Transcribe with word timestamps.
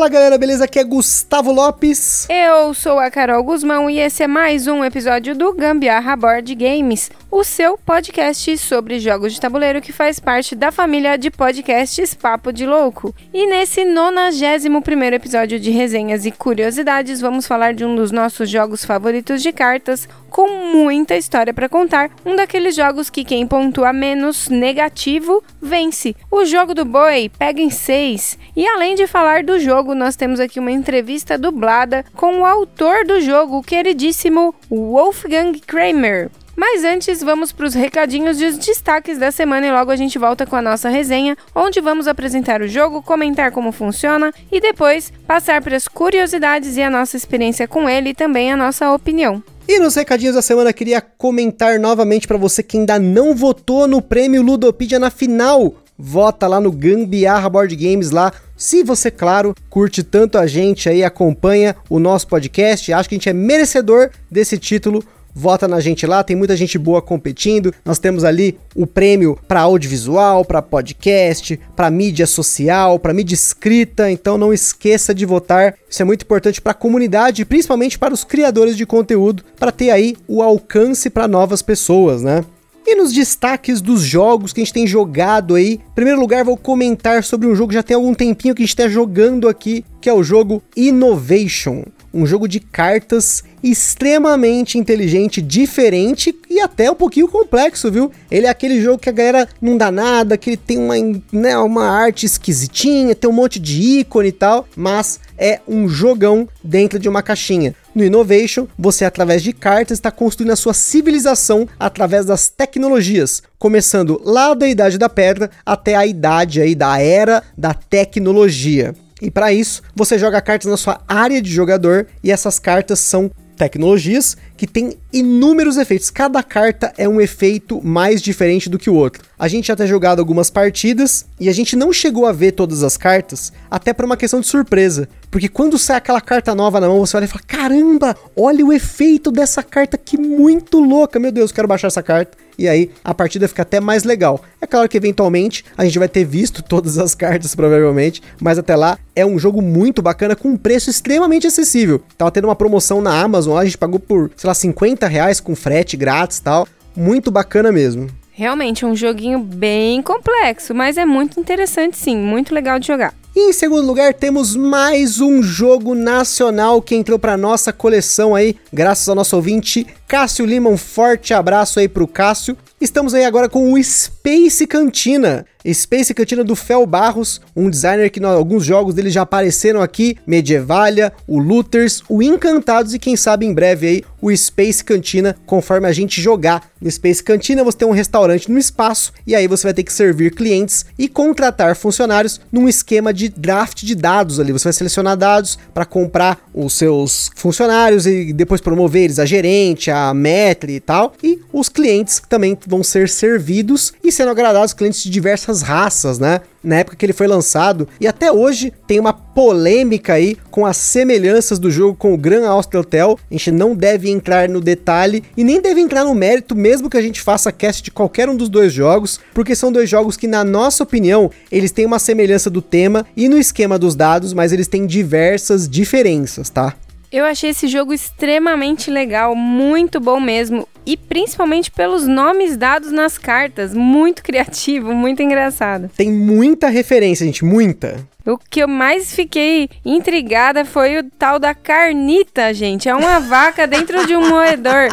Fala 0.00 0.08
galera, 0.08 0.38
beleza? 0.38 0.64
Aqui 0.64 0.78
é 0.78 0.82
Gustavo 0.82 1.52
Lopes. 1.52 2.26
Eu 2.30 2.72
sou 2.72 2.98
a 2.98 3.10
Carol 3.10 3.44
Guzmão 3.44 3.90
e 3.90 3.98
esse 3.98 4.22
é 4.22 4.26
mais 4.26 4.66
um 4.66 4.82
episódio 4.82 5.36
do 5.36 5.52
Gambiarra 5.52 6.16
Board 6.16 6.54
Games, 6.54 7.10
o 7.30 7.44
seu 7.44 7.76
podcast 7.76 8.56
sobre 8.56 8.98
jogos 8.98 9.34
de 9.34 9.40
tabuleiro 9.42 9.82
que 9.82 9.92
faz 9.92 10.18
parte 10.18 10.56
da 10.56 10.72
família 10.72 11.18
de 11.18 11.30
podcasts 11.30 12.14
Papo 12.14 12.50
de 12.50 12.64
Louco. 12.64 13.14
E 13.30 13.46
nesse 13.46 13.84
91 13.84 14.80
primeiro 14.80 15.16
episódio 15.16 15.60
de 15.60 15.70
resenhas 15.70 16.24
e 16.24 16.30
curiosidades, 16.30 17.20
vamos 17.20 17.46
falar 17.46 17.74
de 17.74 17.84
um 17.84 17.94
dos 17.94 18.10
nossos 18.10 18.48
jogos 18.48 18.82
favoritos 18.82 19.42
de 19.42 19.52
cartas, 19.52 20.08
com 20.30 20.72
muita 20.72 21.16
história 21.16 21.52
para 21.52 21.68
contar, 21.68 22.10
um 22.24 22.36
daqueles 22.36 22.74
jogos 22.74 23.10
que 23.10 23.24
quem 23.24 23.46
pontua 23.46 23.92
menos 23.92 24.48
negativo 24.48 25.42
vence. 25.60 26.14
O 26.30 26.44
jogo 26.44 26.72
do 26.72 26.84
boi 26.84 27.30
pega 27.38 27.60
em 27.60 27.68
6. 27.70 28.38
E 28.56 28.66
além 28.66 28.94
de 28.94 29.06
falar 29.06 29.42
do 29.42 29.58
jogo, 29.58 29.94
nós 29.94 30.16
temos 30.16 30.40
aqui 30.40 30.58
uma 30.58 30.72
entrevista 30.72 31.36
dublada 31.36 32.04
com 32.14 32.40
o 32.40 32.46
autor 32.46 33.04
do 33.04 33.20
jogo, 33.20 33.58
o 33.58 33.62
queridíssimo 33.62 34.54
Wolfgang 34.70 35.58
Kramer. 35.66 36.30
Mas 36.60 36.84
antes, 36.84 37.22
vamos 37.22 37.52
para 37.52 37.64
os 37.64 37.72
recadinhos 37.72 38.38
e 38.38 38.44
os 38.44 38.58
destaques 38.58 39.16
da 39.16 39.32
semana 39.32 39.66
e 39.66 39.72
logo 39.72 39.90
a 39.90 39.96
gente 39.96 40.18
volta 40.18 40.44
com 40.44 40.56
a 40.56 40.60
nossa 40.60 40.90
resenha, 40.90 41.34
onde 41.54 41.80
vamos 41.80 42.06
apresentar 42.06 42.60
o 42.60 42.68
jogo, 42.68 43.02
comentar 43.02 43.50
como 43.50 43.72
funciona 43.72 44.30
e 44.52 44.60
depois 44.60 45.10
passar 45.26 45.62
para 45.62 45.74
as 45.74 45.88
curiosidades 45.88 46.76
e 46.76 46.82
a 46.82 46.90
nossa 46.90 47.16
experiência 47.16 47.66
com 47.66 47.88
ele 47.88 48.10
e 48.10 48.14
também 48.14 48.52
a 48.52 48.58
nossa 48.58 48.92
opinião. 48.92 49.42
E 49.72 49.78
nos 49.78 49.94
recadinhos 49.94 50.34
da 50.34 50.42
semana, 50.42 50.72
queria 50.72 51.00
comentar 51.00 51.78
novamente 51.78 52.26
para 52.26 52.36
você 52.36 52.60
que 52.60 52.76
ainda 52.76 52.98
não 52.98 53.36
votou 53.36 53.86
no 53.86 54.02
prêmio 54.02 54.42
Ludopedia 54.42 54.98
na 54.98 55.10
final. 55.10 55.76
Vota 55.96 56.48
lá 56.48 56.60
no 56.60 56.72
Gambiarra 56.72 57.48
Board 57.48 57.76
Games 57.76 58.10
lá. 58.10 58.32
Se 58.56 58.82
você, 58.82 59.12
claro, 59.12 59.54
curte 59.68 60.02
tanto 60.02 60.38
a 60.38 60.44
gente 60.48 60.88
aí, 60.88 61.04
acompanha 61.04 61.76
o 61.88 62.00
nosso 62.00 62.26
podcast, 62.26 62.92
acha 62.92 63.08
que 63.08 63.14
a 63.14 63.18
gente 63.18 63.28
é 63.28 63.32
merecedor 63.32 64.10
desse 64.28 64.58
título, 64.58 65.04
vota 65.34 65.66
na 65.68 65.80
gente 65.80 66.06
lá, 66.06 66.22
tem 66.22 66.36
muita 66.36 66.56
gente 66.56 66.78
boa 66.78 67.00
competindo. 67.02 67.74
Nós 67.84 67.98
temos 67.98 68.24
ali 68.24 68.58
o 68.74 68.86
prêmio 68.86 69.38
para 69.46 69.60
audiovisual, 69.60 70.44
para 70.44 70.62
podcast, 70.62 71.58
para 71.74 71.90
mídia 71.90 72.26
social, 72.26 72.98
para 72.98 73.14
mídia 73.14 73.34
escrita, 73.34 74.10
então 74.10 74.38
não 74.38 74.52
esqueça 74.52 75.14
de 75.14 75.24
votar. 75.24 75.74
Isso 75.88 76.02
é 76.02 76.04
muito 76.04 76.22
importante 76.22 76.60
para 76.60 76.72
a 76.72 76.74
comunidade, 76.74 77.44
principalmente 77.44 77.98
para 77.98 78.14
os 78.14 78.24
criadores 78.24 78.76
de 78.76 78.86
conteúdo, 78.86 79.44
para 79.58 79.72
ter 79.72 79.90
aí 79.90 80.16
o 80.26 80.42
alcance 80.42 81.10
para 81.10 81.28
novas 81.28 81.62
pessoas, 81.62 82.22
né? 82.22 82.44
E 82.86 82.96
nos 82.96 83.12
destaques 83.12 83.80
dos 83.80 84.00
jogos 84.00 84.52
que 84.52 84.60
a 84.60 84.64
gente 84.64 84.72
tem 84.72 84.86
jogado 84.86 85.54
aí, 85.54 85.74
em 85.74 85.94
primeiro 85.94 86.18
lugar 86.18 86.44
vou 86.44 86.56
comentar 86.56 87.22
sobre 87.22 87.46
um 87.46 87.54
jogo 87.54 87.68
que 87.68 87.74
já 87.74 87.82
tem 87.82 87.94
algum 87.94 88.14
tempinho 88.14 88.54
que 88.54 88.62
a 88.62 88.64
gente 88.64 88.72
está 88.72 88.88
jogando 88.88 89.48
aqui, 89.48 89.84
que 90.00 90.08
é 90.08 90.12
o 90.12 90.22
jogo 90.22 90.62
Innovation 90.76 91.84
um 92.12 92.26
jogo 92.26 92.48
de 92.48 92.60
cartas 92.60 93.42
extremamente 93.62 94.78
inteligente, 94.78 95.40
diferente 95.40 96.34
e 96.48 96.60
até 96.60 96.90
um 96.90 96.94
pouquinho 96.94 97.28
complexo, 97.28 97.90
viu? 97.90 98.10
Ele 98.30 98.46
é 98.46 98.50
aquele 98.50 98.80
jogo 98.80 98.98
que 98.98 99.08
a 99.08 99.12
galera 99.12 99.48
não 99.60 99.76
dá 99.76 99.90
nada, 99.90 100.36
que 100.36 100.50
ele 100.50 100.56
tem 100.56 100.78
uma, 100.78 100.94
né, 101.32 101.56
uma 101.58 101.88
arte 101.88 102.26
esquisitinha, 102.26 103.14
tem 103.14 103.28
um 103.28 103.34
monte 103.34 103.60
de 103.60 104.00
ícone 104.00 104.28
e 104.28 104.32
tal, 104.32 104.66
mas 104.74 105.20
é 105.38 105.60
um 105.68 105.88
jogão 105.88 106.48
dentro 106.64 106.98
de 106.98 107.08
uma 107.08 107.22
caixinha. 107.22 107.74
No 107.94 108.04
Innovation, 108.04 108.66
você 108.78 109.04
através 109.04 109.42
de 109.42 109.52
cartas 109.52 109.98
está 109.98 110.10
construindo 110.10 110.52
a 110.52 110.56
sua 110.56 110.74
civilização 110.74 111.68
através 111.78 112.26
das 112.26 112.48
tecnologias, 112.48 113.42
começando 113.58 114.20
lá 114.24 114.54
da 114.54 114.68
Idade 114.68 114.96
da 114.96 115.08
Pedra 115.08 115.50
até 115.66 115.94
a 115.96 116.06
idade 116.06 116.60
aí 116.60 116.74
da 116.74 116.98
era 117.00 117.42
da 117.56 117.74
tecnologia. 117.74 118.94
E 119.20 119.30
para 119.30 119.52
isso, 119.52 119.82
você 119.94 120.18
joga 120.18 120.40
cartas 120.40 120.70
na 120.70 120.76
sua 120.76 121.00
área 121.06 121.40
de 121.42 121.50
jogador 121.50 122.06
e 122.22 122.30
essas 122.30 122.58
cartas 122.58 123.00
são 123.00 123.30
tecnologias 123.60 124.38
que 124.56 124.66
têm 124.66 124.96
inúmeros 125.12 125.76
efeitos. 125.76 126.08
Cada 126.08 126.42
carta 126.42 126.94
é 126.96 127.06
um 127.06 127.20
efeito 127.20 127.84
mais 127.86 128.22
diferente 128.22 128.70
do 128.70 128.78
que 128.78 128.88
o 128.88 128.94
outro. 128.94 129.22
A 129.38 129.48
gente 129.48 129.68
já 129.68 129.76
tem 129.76 129.86
jogado 129.86 130.18
algumas 130.18 130.48
partidas 130.48 131.26
e 131.38 131.46
a 131.46 131.52
gente 131.52 131.76
não 131.76 131.92
chegou 131.92 132.24
a 132.24 132.32
ver 132.32 132.52
todas 132.52 132.82
as 132.82 132.96
cartas, 132.96 133.52
até 133.70 133.92
por 133.92 134.06
uma 134.06 134.16
questão 134.16 134.40
de 134.40 134.46
surpresa. 134.46 135.06
Porque 135.30 135.48
quando 135.48 135.78
sai 135.78 135.96
aquela 135.96 136.20
carta 136.20 136.54
nova 136.54 136.80
na 136.80 136.88
mão, 136.88 136.98
você 136.98 137.16
olha 137.16 137.24
e 137.24 137.28
fala: 137.28 137.44
caramba, 137.46 138.16
olha 138.34 138.66
o 138.66 138.72
efeito 138.72 139.30
dessa 139.30 139.62
carta 139.62 139.96
que 139.96 140.18
muito 140.18 140.80
louca. 140.80 141.20
Meu 141.20 141.30
Deus, 141.30 141.52
quero 141.52 141.68
baixar 141.68 141.86
essa 141.86 142.02
carta. 142.02 142.36
E 142.58 142.68
aí 142.68 142.90
a 143.04 143.14
partida 143.14 143.48
fica 143.48 143.62
até 143.62 143.80
mais 143.80 144.04
legal. 144.04 144.42
É 144.60 144.66
claro 144.66 144.88
que 144.88 144.96
eventualmente 144.96 145.64
a 145.78 145.84
gente 145.84 145.98
vai 145.98 146.08
ter 146.08 146.24
visto 146.24 146.62
todas 146.62 146.98
as 146.98 147.14
cartas, 147.14 147.54
provavelmente, 147.54 148.20
mas 148.40 148.58
até 148.58 148.76
lá 148.76 148.98
é 149.14 149.24
um 149.24 149.38
jogo 149.38 149.62
muito 149.62 150.02
bacana 150.02 150.36
com 150.36 150.48
um 150.48 150.56
preço 150.56 150.90
extremamente 150.90 151.46
acessível. 151.46 152.02
Tava 152.18 152.30
tendo 152.30 152.48
uma 152.48 152.56
promoção 152.56 153.00
na 153.00 153.18
Amazon, 153.18 153.56
a 153.56 153.64
gente 153.64 153.78
pagou 153.78 154.00
por, 154.00 154.30
sei 154.36 154.48
lá, 154.48 154.52
50 154.52 155.06
reais 155.06 155.40
com 155.40 155.54
frete 155.54 155.96
grátis 155.96 156.38
e 156.38 156.42
tal. 156.42 156.68
Muito 156.94 157.30
bacana 157.30 157.70
mesmo. 157.70 158.08
Realmente, 158.32 158.84
é 158.84 158.88
um 158.88 158.96
joguinho 158.96 159.38
bem 159.38 160.02
complexo, 160.02 160.74
mas 160.74 160.98
é 160.98 161.06
muito 161.06 161.38
interessante 161.38 161.96
sim, 161.96 162.16
muito 162.16 162.54
legal 162.54 162.78
de 162.78 162.86
jogar. 162.86 163.14
E 163.34 163.50
em 163.50 163.52
segundo 163.52 163.86
lugar, 163.86 164.12
temos 164.12 164.56
mais 164.56 165.20
um 165.20 165.40
jogo 165.40 165.94
nacional 165.94 166.82
que 166.82 166.96
entrou 166.96 167.16
para 167.16 167.36
nossa 167.36 167.72
coleção 167.72 168.34
aí, 168.34 168.56
graças 168.72 169.08
ao 169.08 169.14
nosso 169.14 169.36
ouvinte 169.36 169.86
Cássio 170.08 170.44
Lima. 170.44 170.68
Um 170.68 170.76
forte 170.76 171.32
abraço 171.32 171.78
aí 171.78 171.86
pro 171.86 172.08
Cássio. 172.08 172.56
Estamos 172.80 173.14
aí 173.14 173.24
agora 173.24 173.48
com 173.48 173.72
o 173.72 173.80
Space 173.80 174.66
Cantina. 174.66 175.46
Space 175.72 176.12
Cantina 176.12 176.42
do 176.42 176.56
Fel 176.56 176.84
Barros, 176.86 177.40
um 177.54 177.70
designer 177.70 178.10
que 178.10 178.24
alguns 178.24 178.64
jogos 178.64 178.94
dele 178.94 179.10
já 179.10 179.22
apareceram 179.22 179.80
aqui, 179.80 180.16
Medievalia, 180.26 181.12
o 181.28 181.38
Looters, 181.38 182.02
o 182.08 182.22
Encantados 182.22 182.94
e 182.94 182.98
quem 182.98 183.14
sabe 183.14 183.46
em 183.46 183.54
breve 183.54 183.86
aí 183.86 184.04
o 184.20 184.34
Space 184.34 184.82
Cantina, 184.82 185.36
conforme 185.46 185.86
a 185.86 185.92
gente 185.92 186.20
jogar. 186.20 186.69
No 186.80 186.90
Space 186.90 187.22
Cantina 187.22 187.62
você 187.62 187.76
tem 187.76 187.86
um 187.86 187.92
restaurante 187.92 188.50
no 188.50 188.58
espaço 188.58 189.12
e 189.26 189.34
aí 189.34 189.46
você 189.46 189.64
vai 189.66 189.74
ter 189.74 189.82
que 189.82 189.92
servir 189.92 190.34
clientes 190.34 190.86
e 190.98 191.08
contratar 191.08 191.76
funcionários 191.76 192.40
num 192.50 192.66
esquema 192.68 193.12
de 193.12 193.28
draft 193.28 193.82
de 193.82 193.94
dados 193.94 194.40
ali. 194.40 194.50
Você 194.50 194.64
vai 194.64 194.72
selecionar 194.72 195.16
dados 195.16 195.58
para 195.74 195.84
comprar 195.84 196.38
os 196.54 196.72
seus 196.72 197.30
funcionários 197.34 198.06
e 198.06 198.32
depois 198.32 198.62
promover 198.62 199.02
eles 199.04 199.18
a 199.18 199.26
gerente, 199.26 199.90
a 199.90 200.14
metre 200.14 200.76
e 200.76 200.80
tal. 200.80 201.12
E 201.22 201.40
os 201.52 201.68
clientes 201.68 202.22
também 202.28 202.56
vão 202.66 202.82
ser 202.82 203.08
servidos 203.08 203.92
e 204.02 204.10
sendo 204.10 204.30
agradados 204.30 204.72
clientes 204.72 205.02
de 205.02 205.10
diversas 205.10 205.60
raças, 205.60 206.18
né? 206.18 206.40
Na 206.62 206.76
época 206.76 206.96
que 206.96 207.06
ele 207.06 207.14
foi 207.14 207.26
lançado, 207.26 207.88
e 207.98 208.06
até 208.06 208.30
hoje 208.30 208.72
tem 208.86 209.00
uma 209.00 209.14
polêmica 209.14 210.12
aí 210.12 210.36
com 210.50 210.66
as 210.66 210.76
semelhanças 210.76 211.58
do 211.58 211.70
jogo 211.70 211.96
com 211.96 212.12
o 212.12 212.18
Grand 212.18 212.46
Austria 212.46 212.80
Hotel. 212.80 213.18
A 213.30 213.34
gente 213.34 213.50
não 213.50 213.74
deve 213.74 214.10
entrar 214.10 214.48
no 214.48 214.60
detalhe 214.60 215.24
e 215.36 215.42
nem 215.42 215.60
deve 215.60 215.80
entrar 215.80 216.04
no 216.04 216.14
mérito, 216.14 216.54
mesmo 216.54 216.90
que 216.90 216.98
a 216.98 217.02
gente 217.02 217.22
faça 217.22 217.50
cast 217.50 217.82
de 217.82 217.90
qualquer 217.90 218.28
um 218.28 218.36
dos 218.36 218.50
dois 218.50 218.72
jogos, 218.72 219.18
porque 219.32 219.54
são 219.54 219.72
dois 219.72 219.88
jogos 219.88 220.16
que, 220.16 220.26
na 220.26 220.44
nossa 220.44 220.82
opinião, 220.82 221.30
eles 221.50 221.70
têm 221.70 221.86
uma 221.86 221.98
semelhança 221.98 222.50
do 222.50 222.60
tema 222.60 223.06
e 223.16 223.28
no 223.28 223.38
esquema 223.38 223.78
dos 223.78 223.94
dados, 223.94 224.34
mas 224.34 224.52
eles 224.52 224.68
têm 224.68 224.86
diversas 224.86 225.66
diferenças, 225.66 226.50
tá? 226.50 226.74
Eu 227.12 227.24
achei 227.24 227.50
esse 227.50 227.66
jogo 227.66 227.92
extremamente 227.92 228.88
legal, 228.88 229.34
muito 229.34 229.98
bom 229.98 230.20
mesmo. 230.20 230.68
E 230.86 230.96
principalmente 230.96 231.68
pelos 231.68 232.06
nomes 232.06 232.56
dados 232.56 232.92
nas 232.92 233.18
cartas. 233.18 233.74
Muito 233.74 234.22
criativo, 234.22 234.94
muito 234.94 235.20
engraçado. 235.20 235.90
Tem 235.96 236.10
muita 236.10 236.68
referência, 236.68 237.26
gente, 237.26 237.44
muita. 237.44 238.06
O 238.26 238.36
que 238.36 238.60
eu 238.60 238.68
mais 238.68 239.14
fiquei 239.14 239.68
intrigada 239.84 240.64
foi 240.64 240.98
o 240.98 241.04
tal 241.18 241.38
da 241.38 241.54
carnita, 241.54 242.52
gente. 242.52 242.88
É 242.88 242.94
uma 242.94 243.18
vaca 243.18 243.66
dentro 243.66 244.06
de 244.06 244.14
um 244.14 244.28
moedor. 244.28 244.88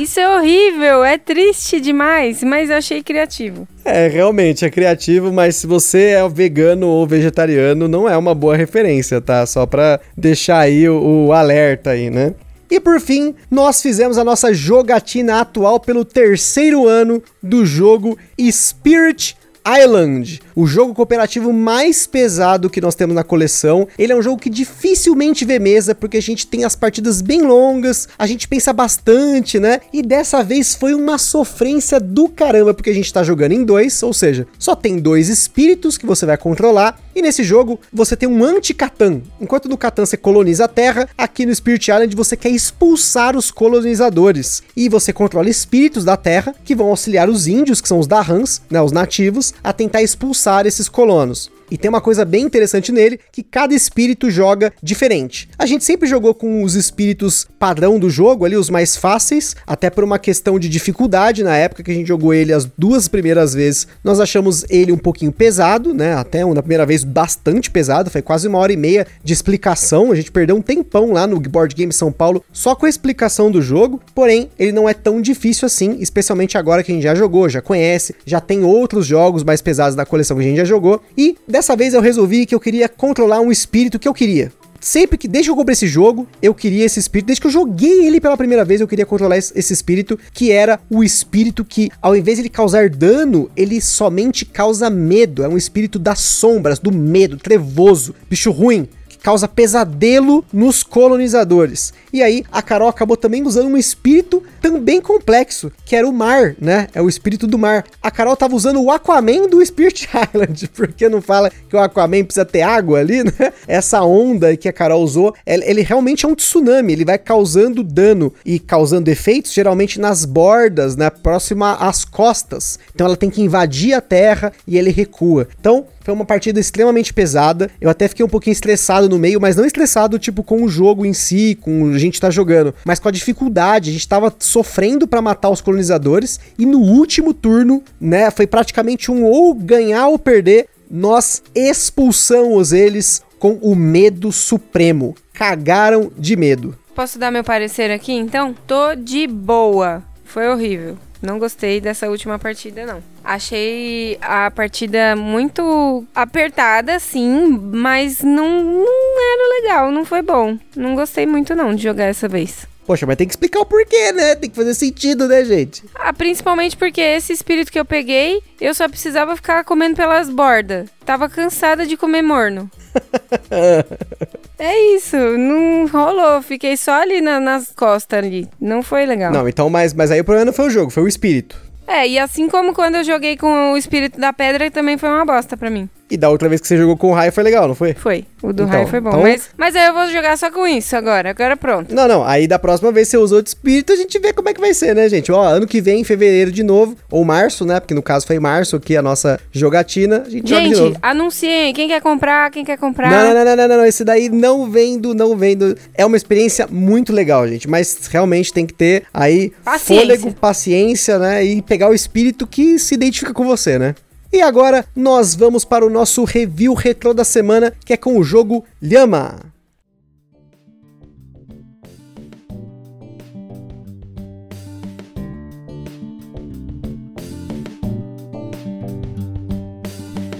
Isso 0.00 0.18
é 0.18 0.36
horrível, 0.36 1.04
é 1.04 1.18
triste 1.18 1.80
demais, 1.80 2.42
mas 2.42 2.70
eu 2.70 2.76
achei 2.76 3.02
criativo. 3.02 3.68
É, 3.84 4.08
realmente 4.08 4.64
é 4.64 4.70
criativo, 4.70 5.32
mas 5.32 5.56
se 5.56 5.66
você 5.66 6.12
é 6.12 6.28
vegano 6.28 6.86
ou 6.86 7.06
vegetariano, 7.06 7.88
não 7.88 8.08
é 8.08 8.16
uma 8.16 8.34
boa 8.34 8.56
referência, 8.56 9.20
tá? 9.20 9.44
Só 9.44 9.66
pra 9.66 10.00
deixar 10.16 10.60
aí 10.60 10.88
o, 10.88 11.26
o 11.26 11.32
alerta 11.32 11.90
aí, 11.90 12.08
né? 12.08 12.34
E 12.70 12.80
por 12.80 12.98
fim, 13.00 13.34
nós 13.50 13.82
fizemos 13.82 14.16
a 14.16 14.24
nossa 14.24 14.54
jogatina 14.54 15.40
atual 15.40 15.78
pelo 15.78 16.06
terceiro 16.06 16.88
ano 16.88 17.22
do 17.42 17.66
jogo 17.66 18.16
Spirit 18.50 19.36
Island 19.66 20.40
o 20.54 20.66
jogo 20.66 20.94
cooperativo 20.94 21.52
mais 21.52 22.06
pesado 22.06 22.70
que 22.70 22.80
nós 22.80 22.94
temos 22.94 23.14
na 23.14 23.24
coleção. 23.24 23.86
Ele 23.98 24.12
é 24.12 24.16
um 24.16 24.22
jogo 24.22 24.40
que 24.40 24.50
dificilmente 24.50 25.44
vê 25.44 25.58
mesa, 25.58 25.94
porque 25.94 26.16
a 26.16 26.22
gente 26.22 26.46
tem 26.46 26.64
as 26.64 26.76
partidas 26.76 27.20
bem 27.20 27.42
longas, 27.42 28.08
a 28.18 28.26
gente 28.26 28.48
pensa 28.48 28.72
bastante, 28.72 29.58
né? 29.58 29.80
E 29.92 30.02
dessa 30.02 30.42
vez 30.42 30.74
foi 30.74 30.94
uma 30.94 31.18
sofrência 31.18 31.98
do 31.98 32.28
caramba, 32.28 32.74
porque 32.74 32.90
a 32.90 32.94
gente 32.94 33.12
tá 33.12 33.22
jogando 33.22 33.52
em 33.52 33.64
dois, 33.64 34.02
ou 34.02 34.12
seja, 34.12 34.46
só 34.58 34.74
tem 34.74 34.98
dois 34.98 35.28
espíritos 35.28 35.96
que 35.96 36.06
você 36.06 36.26
vai 36.26 36.36
controlar. 36.36 37.00
E 37.14 37.20
nesse 37.20 37.44
jogo 37.44 37.78
você 37.92 38.16
tem 38.16 38.28
um 38.28 38.42
anti-Catan. 38.42 39.20
Enquanto 39.40 39.68
no 39.68 39.76
Catan 39.76 40.06
você 40.06 40.16
coloniza 40.16 40.64
a 40.64 40.68
Terra, 40.68 41.08
aqui 41.16 41.44
no 41.44 41.54
Spirit 41.54 41.90
Island 41.90 42.16
você 42.16 42.36
quer 42.36 42.50
expulsar 42.50 43.36
os 43.36 43.50
colonizadores. 43.50 44.62
E 44.76 44.88
você 44.88 45.12
controla 45.12 45.48
espíritos 45.48 46.04
da 46.04 46.16
Terra 46.16 46.54
que 46.64 46.74
vão 46.74 46.88
auxiliar 46.88 47.28
os 47.28 47.46
índios, 47.46 47.80
que 47.80 47.88
são 47.88 47.98
os 47.98 48.06
Dahans, 48.06 48.62
né, 48.70 48.80
os 48.80 48.92
nativos, 48.92 49.52
a 49.62 49.72
tentar 49.72 50.02
expulsar 50.02 50.41
esses 50.66 50.88
colonos. 50.88 51.50
E 51.72 51.78
tem 51.78 51.88
uma 51.88 52.02
coisa 52.02 52.22
bem 52.22 52.44
interessante 52.44 52.92
nele, 52.92 53.18
que 53.32 53.42
cada 53.42 53.74
espírito 53.74 54.30
joga 54.30 54.70
diferente. 54.82 55.48
A 55.58 55.64
gente 55.64 55.84
sempre 55.84 56.06
jogou 56.06 56.34
com 56.34 56.62
os 56.62 56.74
espíritos 56.74 57.46
padrão 57.58 57.98
do 57.98 58.10
jogo, 58.10 58.44
ali 58.44 58.56
os 58.56 58.68
mais 58.68 58.94
fáceis, 58.94 59.56
até 59.66 59.88
por 59.88 60.04
uma 60.04 60.18
questão 60.18 60.58
de 60.58 60.68
dificuldade 60.68 61.42
na 61.42 61.56
época 61.56 61.82
que 61.82 61.90
a 61.90 61.94
gente 61.94 62.06
jogou 62.06 62.34
ele 62.34 62.52
as 62.52 62.66
duas 62.76 63.08
primeiras 63.08 63.54
vezes. 63.54 63.86
Nós 64.04 64.20
achamos 64.20 64.66
ele 64.68 64.92
um 64.92 64.98
pouquinho 64.98 65.32
pesado, 65.32 65.94
né? 65.94 66.12
Até 66.12 66.44
na 66.44 66.60
primeira 66.60 66.84
vez 66.84 67.04
bastante 67.04 67.70
pesado, 67.70 68.10
foi 68.10 68.20
quase 68.20 68.46
uma 68.46 68.58
hora 68.58 68.74
e 68.74 68.76
meia 68.76 69.06
de 69.24 69.32
explicação. 69.32 70.12
A 70.12 70.14
gente 70.14 70.30
perdeu 70.30 70.54
um 70.54 70.60
tempão 70.60 71.12
lá 71.12 71.26
no 71.26 71.40
Board 71.40 71.74
Game 71.74 71.90
São 71.90 72.12
Paulo 72.12 72.44
só 72.52 72.74
com 72.74 72.84
a 72.84 72.88
explicação 72.90 73.50
do 73.50 73.62
jogo. 73.62 73.98
Porém, 74.14 74.50
ele 74.58 74.72
não 74.72 74.86
é 74.86 74.92
tão 74.92 75.22
difícil 75.22 75.64
assim, 75.64 75.96
especialmente 76.00 76.58
agora 76.58 76.82
que 76.82 76.92
a 76.92 76.94
gente 76.94 77.04
já 77.04 77.14
jogou, 77.14 77.48
já 77.48 77.62
conhece, 77.62 78.14
já 78.26 78.40
tem 78.40 78.62
outros 78.62 79.06
jogos 79.06 79.42
mais 79.42 79.62
pesados 79.62 79.96
da 79.96 80.04
coleção 80.04 80.36
que 80.36 80.42
a 80.42 80.46
gente 80.46 80.58
já 80.58 80.66
jogou. 80.66 81.00
E 81.16 81.34
dessa 81.48 81.61
vez 81.76 81.94
eu 81.94 82.00
resolvi 82.00 82.44
que 82.44 82.54
eu 82.54 82.60
queria 82.60 82.88
controlar 82.88 83.40
um 83.40 83.52
espírito 83.52 83.98
que 83.98 84.08
eu 84.08 84.14
queria. 84.14 84.52
Sempre 84.82 85.16
que, 85.16 85.28
desde 85.28 85.48
que 85.48 85.52
eu 85.52 85.56
comprei 85.56 85.74
esse 85.74 85.86
jogo, 85.86 86.26
eu 86.42 86.52
queria 86.52 86.84
esse 86.84 86.98
espírito. 86.98 87.26
Desde 87.28 87.40
que 87.40 87.46
eu 87.46 87.52
joguei 87.52 88.04
ele 88.04 88.20
pela 88.20 88.36
primeira 88.36 88.64
vez, 88.64 88.80
eu 88.80 88.88
queria 88.88 89.06
controlar 89.06 89.38
esse 89.38 89.72
espírito, 89.72 90.18
que 90.32 90.50
era 90.50 90.80
o 90.90 91.04
espírito 91.04 91.64
que, 91.64 91.88
ao 92.02 92.16
invés 92.16 92.36
de 92.36 92.42
ele 92.42 92.48
causar 92.48 92.90
dano, 92.90 93.48
ele 93.56 93.80
somente 93.80 94.44
causa 94.44 94.90
medo. 94.90 95.44
É 95.44 95.48
um 95.48 95.56
espírito 95.56 96.00
das 96.00 96.18
sombras, 96.18 96.80
do 96.80 96.90
medo, 96.90 97.36
trevoso, 97.36 98.12
bicho 98.28 98.50
ruim 98.50 98.88
causa 99.22 99.46
pesadelo 99.46 100.44
nos 100.52 100.82
colonizadores. 100.82 101.92
E 102.12 102.22
aí 102.22 102.44
a 102.50 102.60
Carol 102.60 102.88
acabou 102.88 103.16
também 103.16 103.42
usando 103.42 103.68
um 103.68 103.76
espírito 103.76 104.42
também 104.60 105.00
complexo, 105.00 105.72
que 105.84 105.96
era 105.96 106.08
o 106.08 106.12
mar, 106.12 106.54
né? 106.60 106.88
É 106.94 107.00
o 107.00 107.08
espírito 107.08 107.46
do 107.46 107.58
mar. 107.58 107.84
A 108.02 108.10
Carol 108.10 108.36
tava 108.36 108.54
usando 108.54 108.82
o 108.82 108.90
Aquaman 108.90 109.48
do 109.48 109.64
Spirit 109.64 110.08
Island, 110.34 110.68
porque 110.74 111.08
não 111.08 111.22
fala 111.22 111.50
que 111.68 111.76
o 111.76 111.78
Aquaman 111.78 112.24
precisa 112.24 112.44
ter 112.44 112.62
água 112.62 112.98
ali, 112.98 113.22
né? 113.24 113.52
Essa 113.66 114.02
onda 114.02 114.56
que 114.56 114.68
a 114.68 114.72
Carol 114.72 115.02
usou, 115.02 115.34
ele 115.46 115.82
realmente 115.82 116.26
é 116.26 116.28
um 116.28 116.34
tsunami, 116.34 116.92
ele 116.92 117.04
vai 117.04 117.18
causando 117.18 117.82
dano 117.82 118.32
e 118.44 118.58
causando 118.58 119.08
efeitos 119.08 119.52
geralmente 119.52 120.00
nas 120.00 120.24
bordas, 120.24 120.96
né? 120.96 121.08
Próxima 121.10 121.74
às 121.74 122.04
costas. 122.04 122.78
Então 122.94 123.06
ela 123.06 123.16
tem 123.16 123.30
que 123.30 123.42
invadir 123.42 123.94
a 123.94 124.00
terra 124.00 124.52
e 124.66 124.76
ele 124.76 124.90
recua. 124.90 125.48
Então, 125.60 125.86
foi 126.02 126.12
uma 126.12 126.24
partida 126.24 126.58
extremamente 126.58 127.14
pesada. 127.14 127.70
Eu 127.80 127.88
até 127.88 128.08
fiquei 128.08 128.24
um 128.24 128.28
pouquinho 128.28 128.52
estressado 128.52 129.08
no 129.12 129.18
meio, 129.18 129.40
mas 129.40 129.56
não 129.56 129.64
estressado, 129.64 130.18
tipo, 130.18 130.42
com 130.42 130.64
o 130.64 130.68
jogo 130.68 131.04
em 131.04 131.12
si, 131.12 131.56
com 131.60 131.92
a 131.92 131.98
gente 131.98 132.20
tá 132.20 132.30
jogando, 132.30 132.74
mas 132.84 132.98
com 132.98 133.08
a 133.08 133.12
dificuldade. 133.12 133.90
A 133.90 133.92
gente 133.92 134.08
tava 134.08 134.34
sofrendo 134.38 135.06
para 135.06 135.22
matar 135.22 135.50
os 135.50 135.60
colonizadores. 135.60 136.40
E 136.58 136.64
no 136.64 136.78
último 136.80 137.34
turno, 137.34 137.82
né, 138.00 138.30
foi 138.30 138.46
praticamente 138.46 139.10
um 139.10 139.24
ou 139.24 139.54
ganhar 139.54 140.08
ou 140.08 140.18
perder. 140.18 140.66
Nós 140.90 141.42
expulsamos 141.54 142.72
eles 142.72 143.22
com 143.38 143.58
o 143.60 143.74
medo 143.74 144.32
supremo. 144.32 145.14
Cagaram 145.32 146.10
de 146.16 146.36
medo. 146.36 146.76
Posso 146.94 147.18
dar 147.18 147.30
meu 147.30 147.42
parecer 147.42 147.90
aqui, 147.90 148.12
então? 148.12 148.54
Tô 148.66 148.94
de 148.94 149.26
boa. 149.26 150.02
Foi 150.24 150.48
horrível. 150.48 150.96
Não 151.22 151.38
gostei 151.38 151.80
dessa 151.80 152.10
última 152.10 152.36
partida, 152.36 152.84
não. 152.84 153.02
Achei 153.22 154.18
a 154.20 154.50
partida 154.50 155.14
muito 155.14 156.04
apertada, 156.12 156.98
sim, 156.98 157.58
mas 157.72 158.22
não, 158.22 158.62
não 158.64 158.84
era 158.84 159.62
legal, 159.62 159.92
não 159.92 160.04
foi 160.04 160.20
bom. 160.20 160.58
Não 160.74 160.96
gostei 160.96 161.24
muito, 161.24 161.54
não, 161.54 161.74
de 161.74 161.84
jogar 161.84 162.06
essa 162.06 162.26
vez. 162.26 162.66
Poxa, 162.84 163.06
mas 163.06 163.16
tem 163.16 163.28
que 163.28 163.32
explicar 163.32 163.60
o 163.60 163.64
porquê, 163.66 164.10
né? 164.10 164.34
Tem 164.34 164.50
que 164.50 164.56
fazer 164.56 164.74
sentido, 164.74 165.28
né, 165.28 165.44
gente? 165.44 165.84
Ah, 165.94 166.12
principalmente 166.12 166.76
porque 166.76 167.00
esse 167.00 167.32
espírito 167.32 167.70
que 167.70 167.78
eu 167.78 167.84
peguei, 167.84 168.42
eu 168.60 168.74
só 168.74 168.88
precisava 168.88 169.36
ficar 169.36 169.62
comendo 169.64 169.94
pelas 169.94 170.28
bordas. 170.28 170.90
Tava 171.06 171.28
cansada 171.28 171.86
de 171.86 171.96
comer 171.96 172.22
morno. 172.22 172.68
é 174.58 174.94
isso, 174.96 175.16
não 175.16 175.86
rolou. 175.86 176.42
Fiquei 176.42 176.76
só 176.76 177.02
ali 177.02 177.20
na, 177.20 177.40
nas 177.40 177.72
costas 177.72 178.18
ali. 178.18 178.48
Não 178.60 178.82
foi 178.82 179.06
legal. 179.06 179.32
Não, 179.32 179.48
então, 179.48 179.68
mas, 179.70 179.94
mas 179.94 180.10
aí 180.10 180.20
o 180.20 180.24
problema 180.24 180.46
não 180.46 180.52
foi 180.52 180.66
o 180.66 180.70
jogo, 180.70 180.90
foi 180.90 181.02
o 181.02 181.08
espírito. 181.08 181.56
É, 181.86 182.06
e 182.06 182.18
assim 182.18 182.48
como 182.48 182.72
quando 182.72 182.96
eu 182.96 183.04
joguei 183.04 183.36
com 183.36 183.72
o 183.72 183.76
espírito 183.76 184.18
da 184.18 184.32
pedra, 184.32 184.70
também 184.70 184.96
foi 184.96 185.08
uma 185.08 185.24
bosta 185.24 185.56
para 185.56 185.68
mim. 185.68 185.88
E 186.12 186.16
da 186.18 186.28
outra 186.28 186.46
vez 186.46 186.60
que 186.60 186.68
você 186.68 186.76
jogou 186.76 186.94
com 186.94 187.10
o 187.10 187.14
raio 187.14 187.32
foi 187.32 187.42
legal, 187.42 187.66
não 187.66 187.74
foi? 187.74 187.94
Foi. 187.94 188.26
O 188.42 188.52
do 188.52 188.64
então, 188.64 188.66
raio 188.66 188.86
foi 188.86 189.00
bom. 189.00 189.08
Então... 189.08 189.22
Mas, 189.22 189.48
mas 189.56 189.74
aí 189.74 189.86
eu 189.86 189.94
vou 189.94 190.06
jogar 190.08 190.36
só 190.36 190.50
com 190.50 190.66
isso 190.66 190.94
agora. 190.94 191.30
Agora 191.30 191.56
pronto. 191.56 191.94
Não, 191.94 192.06
não. 192.06 192.22
Aí 192.22 192.46
da 192.46 192.58
próxima 192.58 192.92
vez 192.92 193.08
você 193.08 193.16
usou 193.16 193.40
de 193.40 193.48
espírito, 193.48 193.94
a 193.94 193.96
gente 193.96 194.18
vê 194.18 194.30
como 194.30 194.50
é 194.50 194.52
que 194.52 194.60
vai 194.60 194.74
ser, 194.74 194.94
né, 194.94 195.08
gente? 195.08 195.32
Ó, 195.32 195.42
ano 195.42 195.66
que 195.66 195.80
vem, 195.80 196.00
em 196.00 196.04
fevereiro 196.04 196.52
de 196.52 196.62
novo. 196.62 196.98
Ou 197.10 197.24
março, 197.24 197.64
né? 197.64 197.80
Porque 197.80 197.94
no 197.94 198.02
caso 198.02 198.26
foi 198.26 198.38
março 198.38 198.76
aqui 198.76 198.94
a 198.94 199.00
nossa 199.00 199.40
jogatina. 199.50 200.24
A 200.26 200.28
gente, 200.28 200.46
gente 200.46 200.74
joga 200.74 200.98
anunciem. 201.00 201.72
Quem 201.72 201.88
quer 201.88 202.02
comprar, 202.02 202.50
quem 202.50 202.62
quer 202.62 202.76
comprar. 202.76 203.10
Não, 203.10 203.32
não, 203.32 203.44
não, 203.46 203.56
não, 203.56 203.68
não, 203.68 203.76
não. 203.78 203.86
Esse 203.86 204.04
daí 204.04 204.28
não 204.28 204.70
vendo, 204.70 205.14
não 205.14 205.34
vendo. 205.34 205.74
É 205.94 206.04
uma 206.04 206.18
experiência 206.18 206.68
muito 206.70 207.10
legal, 207.10 207.48
gente. 207.48 207.66
Mas 207.66 208.06
realmente 208.08 208.52
tem 208.52 208.66
que 208.66 208.74
ter 208.74 209.04
aí 209.14 209.50
paciência. 209.64 210.02
fôlego, 210.02 210.34
paciência, 210.34 211.18
né? 211.18 211.42
E 211.42 211.62
pegar 211.62 211.88
o 211.88 211.94
espírito 211.94 212.46
que 212.46 212.78
se 212.78 212.94
identifica 212.94 213.32
com 213.32 213.46
você, 213.46 213.78
né? 213.78 213.94
E 214.34 214.40
agora 214.40 214.86
nós 214.96 215.34
vamos 215.34 215.62
para 215.62 215.84
o 215.84 215.90
nosso 215.90 216.24
review 216.24 216.72
retrô 216.72 217.12
da 217.12 217.22
semana, 217.22 217.70
que 217.84 217.92
é 217.92 217.98
com 217.98 218.16
o 218.16 218.24
jogo 218.24 218.64
Lhama. 218.80 219.52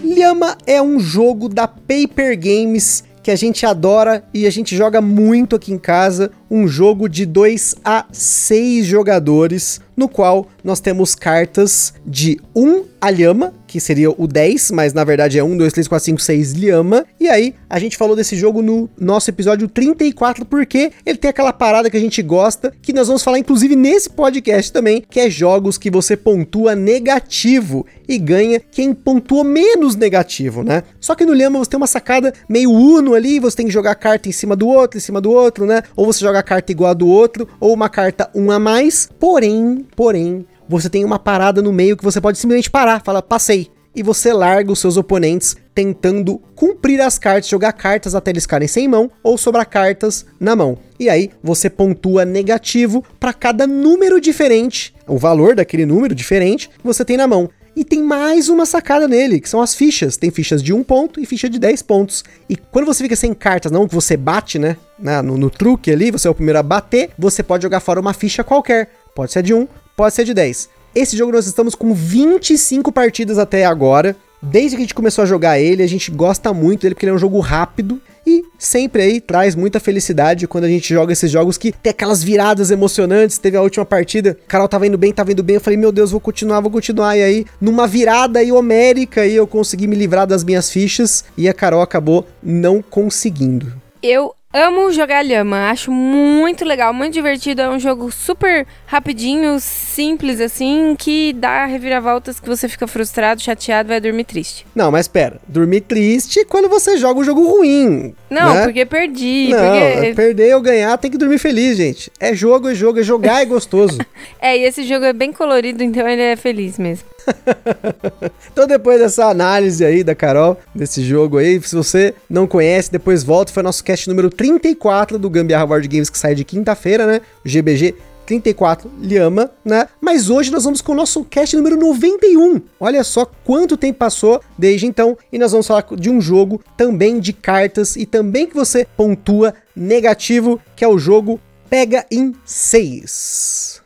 Lhama 0.02 0.56
é 0.66 0.80
um 0.80 0.98
jogo 0.98 1.46
da 1.46 1.68
Paper 1.68 2.38
Games 2.38 3.04
que 3.22 3.30
a 3.30 3.36
gente 3.36 3.64
adora 3.64 4.24
e 4.34 4.46
a 4.46 4.50
gente 4.50 4.76
joga 4.76 5.00
muito 5.00 5.54
aqui 5.54 5.72
em 5.72 5.78
casa. 5.78 6.32
Um 6.50 6.66
jogo 6.66 7.08
de 7.08 7.24
2 7.24 7.76
a 7.84 8.06
6 8.10 8.84
jogadores, 8.84 9.80
no 9.96 10.08
qual 10.08 10.46
nós 10.62 10.80
temos 10.80 11.14
cartas 11.14 11.94
de 12.06 12.38
1 12.54 12.84
a 13.00 13.10
lhama, 13.10 13.52
que 13.66 13.80
seria 13.80 14.10
o 14.10 14.26
10, 14.28 14.70
mas 14.70 14.92
na 14.92 15.02
verdade 15.02 15.38
é 15.38 15.42
1, 15.42 15.56
2, 15.56 15.72
3, 15.72 15.88
4, 15.88 16.04
5, 16.04 16.20
6 16.20 16.52
lhama. 16.52 17.04
E 17.18 17.28
aí, 17.28 17.54
a 17.68 17.78
gente 17.78 17.96
falou 17.96 18.14
desse 18.14 18.36
jogo 18.36 18.62
no 18.62 18.88
nosso 18.96 19.28
episódio 19.28 19.66
34, 19.66 20.44
porque 20.44 20.92
ele 21.04 21.18
tem 21.18 21.28
aquela 21.30 21.52
parada 21.52 21.90
que 21.90 21.96
a 21.96 22.00
gente 22.00 22.22
gosta, 22.22 22.72
que 22.80 22.92
nós 22.92 23.08
vamos 23.08 23.24
falar 23.24 23.38
inclusive 23.38 23.74
nesse 23.74 24.08
podcast 24.08 24.72
também, 24.72 25.02
que 25.08 25.18
é 25.18 25.28
jogos 25.28 25.78
que 25.78 25.90
você 25.90 26.16
pontua 26.16 26.76
negativo 26.76 27.84
e 28.08 28.18
ganha 28.18 28.60
quem 28.60 28.92
pontua 28.92 29.42
menos 29.42 29.96
negativo, 29.96 30.62
né? 30.62 30.84
Só 31.00 31.14
que 31.14 31.24
no 31.24 31.32
lhama 31.32 31.58
você 31.58 31.70
tem 31.70 31.78
uma 31.78 31.86
sacada 31.86 32.32
meio 32.48 32.70
uno 32.70 33.14
ali, 33.14 33.40
você 33.40 33.56
tem 33.56 33.66
que 33.66 33.72
jogar 33.72 33.94
carta 33.94 34.28
em 34.28 34.32
cima 34.32 34.54
do 34.54 34.68
outro, 34.68 34.98
em 34.98 35.00
cima 35.00 35.20
do 35.20 35.30
outro, 35.30 35.66
né? 35.66 35.82
Ou 35.96 36.06
você 36.06 36.20
joga 36.20 36.42
carta 36.42 36.70
igual 36.70 36.90
a 36.90 36.94
do 36.94 37.08
outro, 37.08 37.48
ou 37.58 37.72
uma 37.72 37.88
carta 37.88 38.30
um 38.34 38.50
a 38.50 38.58
mais. 38.58 39.08
Porém, 39.18 39.81
porém, 39.96 40.46
você 40.68 40.88
tem 40.88 41.04
uma 41.04 41.18
parada 41.18 41.60
no 41.60 41.72
meio 41.72 41.96
que 41.96 42.04
você 42.04 42.20
pode 42.20 42.38
simplesmente 42.38 42.70
parar, 42.70 43.02
fala, 43.02 43.22
passei. 43.22 43.70
E 43.94 44.02
você 44.02 44.32
larga 44.32 44.72
os 44.72 44.78
seus 44.78 44.96
oponentes 44.96 45.54
tentando 45.74 46.40
cumprir 46.54 47.00
as 47.00 47.18
cartas, 47.18 47.50
jogar 47.50 47.72
cartas 47.72 48.14
até 48.14 48.30
eles 48.30 48.44
ficarem 48.44 48.66
sem 48.66 48.88
mão 48.88 49.10
ou 49.22 49.36
sobrar 49.36 49.68
cartas 49.68 50.24
na 50.40 50.56
mão. 50.56 50.78
E 50.98 51.10
aí 51.10 51.30
você 51.42 51.68
pontua 51.68 52.24
negativo 52.24 53.04
para 53.20 53.34
cada 53.34 53.66
número 53.66 54.18
diferente, 54.18 54.94
o 55.06 55.18
valor 55.18 55.54
daquele 55.54 55.84
número 55.84 56.14
diferente 56.14 56.70
que 56.70 56.84
você 56.84 57.04
tem 57.04 57.18
na 57.18 57.26
mão. 57.26 57.50
E 57.74 57.84
tem 57.84 58.02
mais 58.02 58.50
uma 58.50 58.66
sacada 58.66 59.08
nele, 59.08 59.40
que 59.40 59.48
são 59.48 59.60
as 59.62 59.74
fichas. 59.74 60.18
Tem 60.18 60.30
fichas 60.30 60.62
de 60.62 60.74
1 60.74 60.84
ponto 60.84 61.18
e 61.18 61.24
ficha 61.24 61.48
de 61.48 61.58
10 61.58 61.80
pontos. 61.82 62.22
E 62.48 62.54
quando 62.54 62.84
você 62.84 63.02
fica 63.02 63.16
sem 63.16 63.32
cartas, 63.32 63.72
não 63.72 63.88
que 63.88 63.94
você 63.94 64.14
bate, 64.14 64.58
né? 64.58 64.76
No, 64.98 65.38
no 65.38 65.48
truque 65.48 65.90
ali, 65.90 66.10
você 66.10 66.28
é 66.28 66.30
o 66.30 66.34
primeiro 66.34 66.58
a 66.58 66.62
bater, 66.62 67.10
você 67.18 67.42
pode 67.42 67.62
jogar 67.62 67.80
fora 67.80 67.98
uma 67.98 68.12
ficha 68.12 68.44
qualquer. 68.44 68.90
Pode 69.14 69.32
ser 69.32 69.42
de 69.42 69.52
1, 69.54 69.68
pode 69.96 70.14
ser 70.14 70.24
de 70.24 70.34
10. 70.34 70.68
Esse 70.94 71.16
jogo 71.16 71.32
nós 71.32 71.46
estamos 71.46 71.74
com 71.74 71.94
25 71.94 72.92
partidas 72.92 73.38
até 73.38 73.64
agora. 73.64 74.14
Desde 74.42 74.70
que 74.70 74.82
a 74.82 74.84
gente 74.84 74.94
começou 74.94 75.22
a 75.22 75.26
jogar 75.26 75.60
ele, 75.60 75.82
a 75.82 75.86
gente 75.86 76.10
gosta 76.10 76.52
muito 76.52 76.82
dele 76.82 76.94
porque 76.94 77.06
ele 77.06 77.12
é 77.12 77.14
um 77.14 77.18
jogo 77.18 77.38
rápido. 77.38 78.00
E 78.26 78.44
sempre 78.58 79.02
aí 79.02 79.20
traz 79.20 79.54
muita 79.54 79.80
felicidade 79.80 80.46
quando 80.46 80.64
a 80.64 80.68
gente 80.68 80.92
joga 80.92 81.12
esses 81.12 81.30
jogos 81.30 81.56
que 81.56 81.72
tem 81.72 81.90
aquelas 81.90 82.22
viradas 82.22 82.70
emocionantes. 82.70 83.38
Teve 83.38 83.56
a 83.56 83.62
última 83.62 83.84
partida, 83.84 84.36
Carol 84.46 84.68
tava 84.68 84.86
indo 84.86 84.98
bem, 84.98 85.12
tava 85.12 85.32
indo 85.32 85.42
bem. 85.42 85.54
Eu 85.54 85.60
falei, 85.60 85.76
meu 85.76 85.92
Deus, 85.92 86.10
vou 86.10 86.20
continuar, 86.20 86.60
vou 86.60 86.70
continuar. 86.70 87.16
E 87.16 87.22
aí, 87.22 87.46
numa 87.60 87.86
virada 87.86 88.40
aí 88.40 88.52
homérica, 88.52 89.22
aí 89.22 89.34
eu 89.34 89.46
consegui 89.46 89.86
me 89.86 89.96
livrar 89.96 90.26
das 90.26 90.44
minhas 90.44 90.70
fichas 90.70 91.24
e 91.36 91.48
a 91.48 91.54
Carol 91.54 91.82
acabou 91.82 92.26
não 92.42 92.82
conseguindo. 92.82 93.72
Eu 94.02 94.34
Amo 94.54 94.92
jogar 94.92 95.22
lhama, 95.22 95.70
acho 95.70 95.90
muito 95.90 96.62
legal, 96.62 96.92
muito 96.92 97.14
divertido. 97.14 97.62
É 97.62 97.70
um 97.70 97.78
jogo 97.78 98.12
super 98.12 98.66
rapidinho, 98.84 99.58
simples 99.58 100.42
assim, 100.42 100.94
que 100.98 101.32
dá 101.32 101.64
reviravoltas 101.64 102.38
que 102.38 102.46
você 102.46 102.68
fica 102.68 102.86
frustrado, 102.86 103.40
chateado, 103.40 103.88
vai 103.88 103.98
dormir 103.98 104.24
triste. 104.24 104.66
Não, 104.74 104.90
mas 104.90 105.08
pera, 105.08 105.40
dormir 105.48 105.80
triste 105.80 106.44
quando 106.44 106.68
você 106.68 106.98
joga 106.98 107.20
um 107.20 107.24
jogo 107.24 107.42
ruim. 107.46 108.14
Não, 108.28 108.54
né? 108.54 108.64
porque 108.64 108.84
perdi. 108.84 109.48
Não, 109.48 109.58
porque... 109.58 110.12
perder 110.14 110.54
ou 110.54 110.60
ganhar 110.60 110.98
tem 110.98 111.10
que 111.10 111.16
dormir 111.16 111.38
feliz, 111.38 111.78
gente. 111.78 112.12
É 112.20 112.34
jogo, 112.34 112.68
é 112.68 112.74
jogo, 112.74 113.00
é 113.00 113.02
jogar, 113.02 113.40
é 113.40 113.46
gostoso. 113.46 113.98
é, 114.38 114.58
e 114.58 114.64
esse 114.64 114.84
jogo 114.84 115.06
é 115.06 115.14
bem 115.14 115.32
colorido, 115.32 115.82
então 115.82 116.06
ele 116.06 116.20
é 116.20 116.36
feliz 116.36 116.78
mesmo. 116.78 117.08
então, 118.52 118.66
depois 118.66 119.00
dessa 119.00 119.26
análise 119.26 119.84
aí 119.84 120.02
da 120.02 120.14
Carol, 120.14 120.58
desse 120.74 121.02
jogo 121.02 121.38
aí, 121.38 121.60
se 121.62 121.74
você 121.74 122.14
não 122.28 122.46
conhece, 122.46 122.90
depois 122.90 123.22
volta. 123.22 123.52
Foi 123.52 123.62
nosso 123.62 123.84
cast 123.84 124.08
número 124.08 124.30
34 124.42 125.20
do 125.20 125.30
Gambiarra 125.30 125.64
Board 125.64 125.86
Games, 125.86 126.10
que 126.10 126.18
sai 126.18 126.34
de 126.34 126.42
quinta-feira, 126.42 127.06
né? 127.06 127.20
GBG 127.44 127.94
34 128.26 128.90
Lhama, 129.00 129.52
né? 129.64 129.86
Mas 130.00 130.30
hoje 130.30 130.50
nós 130.50 130.64
vamos 130.64 130.80
com 130.80 130.90
o 130.90 130.96
nosso 130.96 131.24
cast 131.24 131.56
número 131.56 131.76
91. 131.76 132.60
Olha 132.80 133.04
só 133.04 133.24
quanto 133.44 133.76
tempo 133.76 134.00
passou 134.00 134.40
desde 134.58 134.84
então. 134.84 135.16
E 135.32 135.38
nós 135.38 135.52
vamos 135.52 135.68
falar 135.68 135.86
de 135.94 136.10
um 136.10 136.20
jogo 136.20 136.60
também 136.76 137.20
de 137.20 137.32
cartas 137.32 137.94
e 137.94 138.04
também 138.04 138.48
que 138.48 138.54
você 138.54 138.84
pontua 138.96 139.54
negativo, 139.76 140.60
que 140.74 140.84
é 140.84 140.88
o 140.88 140.98
jogo 140.98 141.40
Pega 141.70 142.04
em 142.10 142.34
6. 142.44 143.81